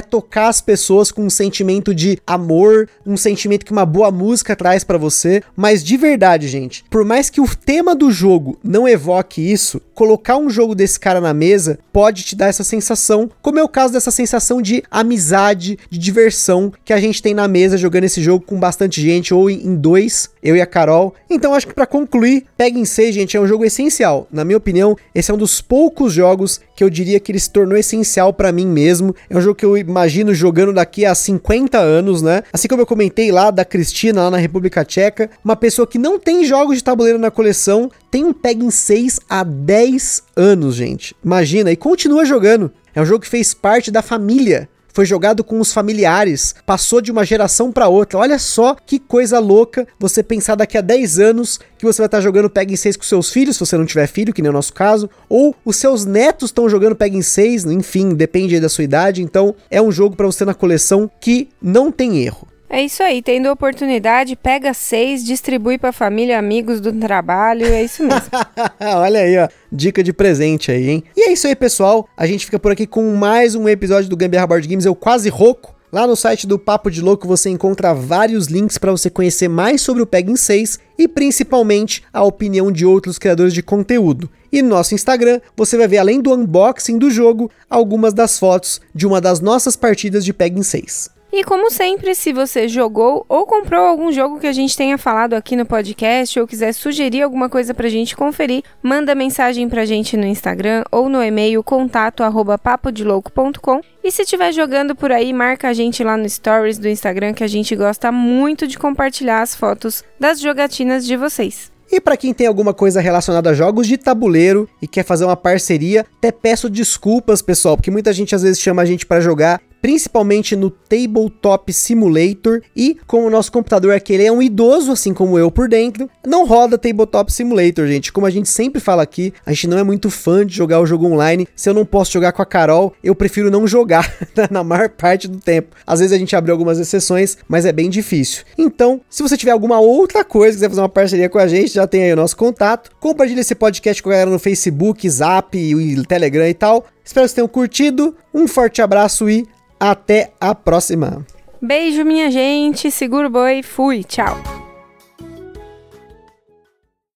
tocar 0.00 0.46
as 0.46 0.60
pessoas 0.60 1.10
com 1.10 1.24
um 1.24 1.30
sentimento 1.30 1.92
de 1.92 2.11
amor, 2.26 2.88
um 3.06 3.16
sentimento 3.16 3.64
que 3.64 3.72
uma 3.72 3.86
boa 3.86 4.10
música 4.10 4.56
traz 4.56 4.84
para 4.84 4.98
você, 4.98 5.42
mas 5.56 5.82
de 5.82 5.96
verdade, 5.96 6.48
gente, 6.48 6.84
por 6.90 7.04
mais 7.04 7.30
que 7.30 7.40
o 7.40 7.56
tema 7.56 7.94
do 7.94 8.10
jogo 8.10 8.58
não 8.62 8.88
evoque 8.88 9.40
isso, 9.40 9.80
colocar 9.94 10.36
um 10.36 10.50
jogo 10.50 10.74
desse 10.74 10.98
cara 10.98 11.20
na 11.20 11.34
mesa 11.34 11.78
pode 11.92 12.22
te 12.22 12.34
dar 12.34 12.46
essa 12.46 12.64
sensação, 12.64 13.30
como 13.40 13.58
é 13.58 13.62
o 13.62 13.68
caso 13.68 13.92
dessa 13.92 14.10
sensação 14.10 14.60
de 14.60 14.82
amizade, 14.90 15.78
de 15.90 15.98
diversão 15.98 16.72
que 16.84 16.92
a 16.92 17.00
gente 17.00 17.22
tem 17.22 17.34
na 17.34 17.46
mesa 17.46 17.76
jogando 17.76 18.04
esse 18.04 18.22
jogo 18.22 18.44
com 18.44 18.58
bastante 18.58 19.00
gente 19.00 19.34
ou 19.34 19.50
em 19.50 19.74
dois, 19.74 20.30
eu 20.42 20.56
e 20.56 20.60
a 20.60 20.66
Carol. 20.66 21.14
Então 21.30 21.54
acho 21.54 21.66
que 21.66 21.74
para 21.74 21.86
concluir, 21.86 22.44
Peg 22.56 22.78
em 22.78 22.84
6, 22.84 23.14
gente, 23.14 23.36
é 23.36 23.40
um 23.40 23.46
jogo 23.46 23.64
essencial. 23.64 24.26
Na 24.32 24.44
minha 24.44 24.56
opinião, 24.56 24.96
esse 25.14 25.30
é 25.30 25.34
um 25.34 25.38
dos 25.38 25.60
poucos 25.60 26.12
jogos 26.12 26.60
que 26.74 26.82
eu 26.82 26.90
diria 26.90 27.20
que 27.20 27.30
ele 27.30 27.38
se 27.38 27.50
tornou 27.50 27.76
essencial 27.76 28.32
para 28.32 28.52
mim 28.52 28.66
mesmo. 28.66 29.14
É 29.28 29.36
um 29.36 29.40
jogo 29.40 29.54
que 29.54 29.64
eu 29.64 29.76
imagino 29.76 30.34
jogando 30.34 30.72
daqui 30.72 31.04
a 31.04 31.14
50 31.14 31.78
anos 31.78 31.91
anos, 31.92 32.22
né? 32.22 32.42
Assim 32.52 32.68
como 32.68 32.82
eu 32.82 32.86
comentei 32.86 33.30
lá 33.30 33.50
da 33.50 33.64
Cristina, 33.64 34.24
lá 34.24 34.30
na 34.30 34.36
República 34.38 34.84
Tcheca, 34.84 35.30
uma 35.44 35.56
pessoa 35.56 35.86
que 35.86 35.98
não 35.98 36.18
tem 36.18 36.44
jogos 36.44 36.76
de 36.76 36.84
tabuleiro 36.84 37.18
na 37.18 37.30
coleção, 37.30 37.90
tem 38.10 38.24
um 38.24 38.32
Peg 38.32 38.70
6 38.70 39.20
há 39.28 39.44
10 39.44 40.22
anos, 40.36 40.74
gente. 40.74 41.14
Imagina, 41.24 41.70
e 41.70 41.76
continua 41.76 42.24
jogando. 42.24 42.70
É 42.94 43.00
um 43.00 43.06
jogo 43.06 43.20
que 43.20 43.28
fez 43.28 43.54
parte 43.54 43.90
da 43.90 44.02
família 44.02 44.68
foi 44.92 45.06
jogado 45.06 45.42
com 45.42 45.58
os 45.60 45.72
familiares, 45.72 46.54
passou 46.66 47.00
de 47.00 47.10
uma 47.10 47.24
geração 47.24 47.72
para 47.72 47.88
outra. 47.88 48.18
Olha 48.18 48.38
só 48.38 48.74
que 48.74 48.98
coisa 48.98 49.38
louca 49.38 49.86
você 49.98 50.22
pensar 50.22 50.54
daqui 50.54 50.76
a 50.76 50.80
10 50.80 51.18
anos 51.18 51.58
que 51.78 51.84
você 51.84 52.02
vai 52.02 52.06
estar 52.06 52.18
tá 52.18 52.22
jogando 52.22 52.50
Peg 52.50 52.76
6 52.76 52.96
com 52.96 53.02
seus 53.02 53.30
filhos, 53.30 53.56
se 53.56 53.60
você 53.60 53.76
não 53.76 53.86
tiver 53.86 54.06
filho, 54.06 54.32
que 54.32 54.42
nem 54.42 54.48
é 54.48 54.50
o 54.50 54.54
nosso 54.54 54.72
caso, 54.72 55.08
ou 55.28 55.54
os 55.64 55.76
seus 55.76 56.04
netos 56.04 56.50
estão 56.50 56.68
jogando 56.68 56.94
Peg 56.94 57.20
6, 57.22 57.64
enfim, 57.66 58.14
depende 58.14 58.60
da 58.60 58.68
sua 58.68 58.84
idade. 58.84 59.22
Então, 59.22 59.54
é 59.70 59.80
um 59.80 59.90
jogo 59.90 60.14
para 60.14 60.26
você 60.26 60.44
na 60.44 60.54
coleção 60.54 61.10
que 61.20 61.48
não 61.60 61.90
tem 61.90 62.18
erro. 62.18 62.51
É 62.72 62.82
isso 62.82 63.02
aí, 63.02 63.20
tendo 63.20 63.50
oportunidade, 63.50 64.34
pega 64.34 64.72
seis, 64.72 65.22
distribui 65.22 65.76
para 65.76 65.92
família, 65.92 66.38
amigos 66.38 66.80
do 66.80 66.90
trabalho, 66.90 67.66
é 67.66 67.84
isso 67.84 68.02
mesmo. 68.02 68.30
Olha 68.96 69.20
aí, 69.20 69.36
ó, 69.36 69.46
dica 69.70 70.02
de 70.02 70.10
presente 70.10 70.72
aí, 70.72 70.88
hein? 70.88 71.04
E 71.14 71.28
é 71.28 71.32
isso 71.34 71.46
aí, 71.46 71.54
pessoal. 71.54 72.08
A 72.16 72.26
gente 72.26 72.46
fica 72.46 72.58
por 72.58 72.72
aqui 72.72 72.86
com 72.86 73.14
mais 73.14 73.54
um 73.54 73.68
episódio 73.68 74.08
do 74.08 74.16
Gambiarra 74.16 74.46
Board 74.46 74.66
Games, 74.66 74.86
eu 74.86 74.94
quase 74.94 75.28
rouco. 75.28 75.74
Lá 75.92 76.06
no 76.06 76.16
site 76.16 76.46
do 76.46 76.58
Papo 76.58 76.90
de 76.90 77.02
Louco 77.02 77.28
você 77.28 77.50
encontra 77.50 77.92
vários 77.92 78.46
links 78.46 78.78
para 78.78 78.90
você 78.90 79.10
conhecer 79.10 79.48
mais 79.48 79.82
sobre 79.82 80.02
o 80.02 80.06
Pegging 80.06 80.36
6 80.36 80.78
e 80.98 81.06
principalmente 81.06 82.02
a 82.10 82.24
opinião 82.24 82.72
de 82.72 82.86
outros 82.86 83.18
criadores 83.18 83.52
de 83.52 83.62
conteúdo. 83.62 84.30
E 84.50 84.62
no 84.62 84.70
nosso 84.70 84.94
Instagram 84.94 85.42
você 85.54 85.76
vai 85.76 85.86
ver 85.86 85.98
além 85.98 86.22
do 86.22 86.32
unboxing 86.32 86.96
do 86.96 87.10
jogo, 87.10 87.50
algumas 87.68 88.14
das 88.14 88.38
fotos 88.38 88.80
de 88.94 89.06
uma 89.06 89.20
das 89.20 89.40
nossas 89.40 89.76
partidas 89.76 90.24
de 90.24 90.32
Pegging 90.32 90.62
6. 90.62 91.20
E 91.34 91.42
como 91.44 91.70
sempre, 91.70 92.14
se 92.14 92.30
você 92.30 92.68
jogou 92.68 93.24
ou 93.26 93.46
comprou 93.46 93.80
algum 93.80 94.12
jogo 94.12 94.38
que 94.38 94.46
a 94.46 94.52
gente 94.52 94.76
tenha 94.76 94.98
falado 94.98 95.32
aqui 95.32 95.56
no 95.56 95.64
podcast 95.64 96.38
ou 96.38 96.46
quiser 96.46 96.74
sugerir 96.74 97.22
alguma 97.22 97.48
coisa 97.48 97.72
pra 97.72 97.88
gente 97.88 98.14
conferir, 98.14 98.62
manda 98.82 99.14
mensagem 99.14 99.66
pra 99.66 99.86
gente 99.86 100.14
no 100.14 100.26
Instagram 100.26 100.84
ou 100.92 101.08
no 101.08 101.22
e-mail 101.22 101.64
contato@papodelouco.com. 101.64 103.80
E 104.04 104.10
se 104.10 104.20
estiver 104.20 104.52
jogando 104.52 104.94
por 104.94 105.10
aí, 105.10 105.32
marca 105.32 105.70
a 105.70 105.72
gente 105.72 106.04
lá 106.04 106.18
no 106.18 106.28
stories 106.28 106.76
do 106.76 106.86
Instagram 106.86 107.32
que 107.32 107.42
a 107.42 107.48
gente 107.48 107.74
gosta 107.74 108.12
muito 108.12 108.66
de 108.66 108.78
compartilhar 108.78 109.40
as 109.40 109.56
fotos 109.56 110.04
das 110.20 110.38
jogatinas 110.38 111.06
de 111.06 111.16
vocês. 111.16 111.72
E 111.90 111.98
para 111.98 112.18
quem 112.18 112.34
tem 112.34 112.46
alguma 112.46 112.74
coisa 112.74 113.00
relacionada 113.00 113.48
a 113.48 113.54
jogos 113.54 113.86
de 113.86 113.96
tabuleiro 113.96 114.68
e 114.82 114.86
quer 114.86 115.04
fazer 115.04 115.24
uma 115.24 115.36
parceria, 115.36 116.04
até 116.18 116.30
peço 116.30 116.68
desculpas, 116.68 117.40
pessoal, 117.40 117.74
porque 117.76 117.90
muita 117.90 118.12
gente 118.12 118.34
às 118.34 118.42
vezes 118.42 118.60
chama 118.60 118.82
a 118.82 118.84
gente 118.84 119.06
para 119.06 119.20
jogar 119.20 119.62
principalmente 119.82 120.54
no 120.54 120.70
Tabletop 120.70 121.72
Simulator 121.72 122.62
e 122.74 122.96
como 123.04 123.26
o 123.26 123.30
nosso 123.30 123.50
computador 123.50 123.92
aquele 123.92 124.24
é 124.24 124.30
um 124.30 124.40
idoso, 124.40 124.92
assim 124.92 125.12
como 125.12 125.36
eu 125.36 125.50
por 125.50 125.68
dentro, 125.68 126.08
não 126.24 126.46
roda 126.46 126.78
Tabletop 126.78 127.32
Simulator, 127.32 127.88
gente. 127.88 128.12
Como 128.12 128.24
a 128.24 128.30
gente 128.30 128.48
sempre 128.48 128.80
fala 128.80 129.02
aqui, 129.02 129.34
a 129.44 129.52
gente 129.52 129.66
não 129.66 129.76
é 129.76 129.82
muito 129.82 130.08
fã 130.08 130.46
de 130.46 130.54
jogar 130.54 130.80
o 130.80 130.86
jogo 130.86 131.06
online. 131.06 131.48
Se 131.56 131.68
eu 131.68 131.74
não 131.74 131.84
posso 131.84 132.12
jogar 132.12 132.32
com 132.32 132.40
a 132.40 132.46
Carol, 132.46 132.94
eu 133.02 133.14
prefiro 133.14 133.50
não 133.50 133.66
jogar 133.66 134.08
na 134.50 134.62
maior 134.62 134.88
parte 134.88 135.26
do 135.26 135.38
tempo. 135.38 135.74
Às 135.84 135.98
vezes 135.98 136.14
a 136.14 136.18
gente 136.18 136.36
abre 136.36 136.52
algumas 136.52 136.78
exceções, 136.78 137.36
mas 137.48 137.66
é 137.66 137.72
bem 137.72 137.90
difícil. 137.90 138.44
Então, 138.56 139.00
se 139.10 139.22
você 139.22 139.36
tiver 139.36 139.50
alguma 139.50 139.80
outra 139.80 140.24
coisa, 140.24 140.54
quiser 140.56 140.68
fazer 140.68 140.80
uma 140.80 140.88
parceria 140.88 141.28
com 141.28 141.38
a 141.38 141.48
gente, 141.48 141.74
já 141.74 141.88
tem 141.88 142.04
aí 142.04 142.12
o 142.12 142.16
nosso 142.16 142.36
contato. 142.36 142.90
Compartilhe 143.00 143.40
esse 143.40 143.56
podcast 143.56 144.00
com 144.00 144.10
a 144.10 144.12
galera 144.12 144.30
no 144.30 144.38
Facebook, 144.38 145.08
Zap, 145.10 145.58
Telegram 146.06 146.46
e 146.46 146.54
tal. 146.54 146.86
Espero 147.04 147.24
que 147.24 147.30
vocês 147.30 147.32
tenham 147.32 147.48
curtido. 147.48 148.14
Um 148.32 148.46
forte 148.46 148.80
abraço 148.80 149.28
e 149.28 149.44
até 149.90 150.32
a 150.40 150.54
próxima. 150.54 151.26
Beijo, 151.60 152.04
minha 152.04 152.30
gente. 152.30 152.90
Seguro 152.90 153.28
boi. 153.28 153.62
Fui. 153.62 154.04
Tchau. 154.04 154.36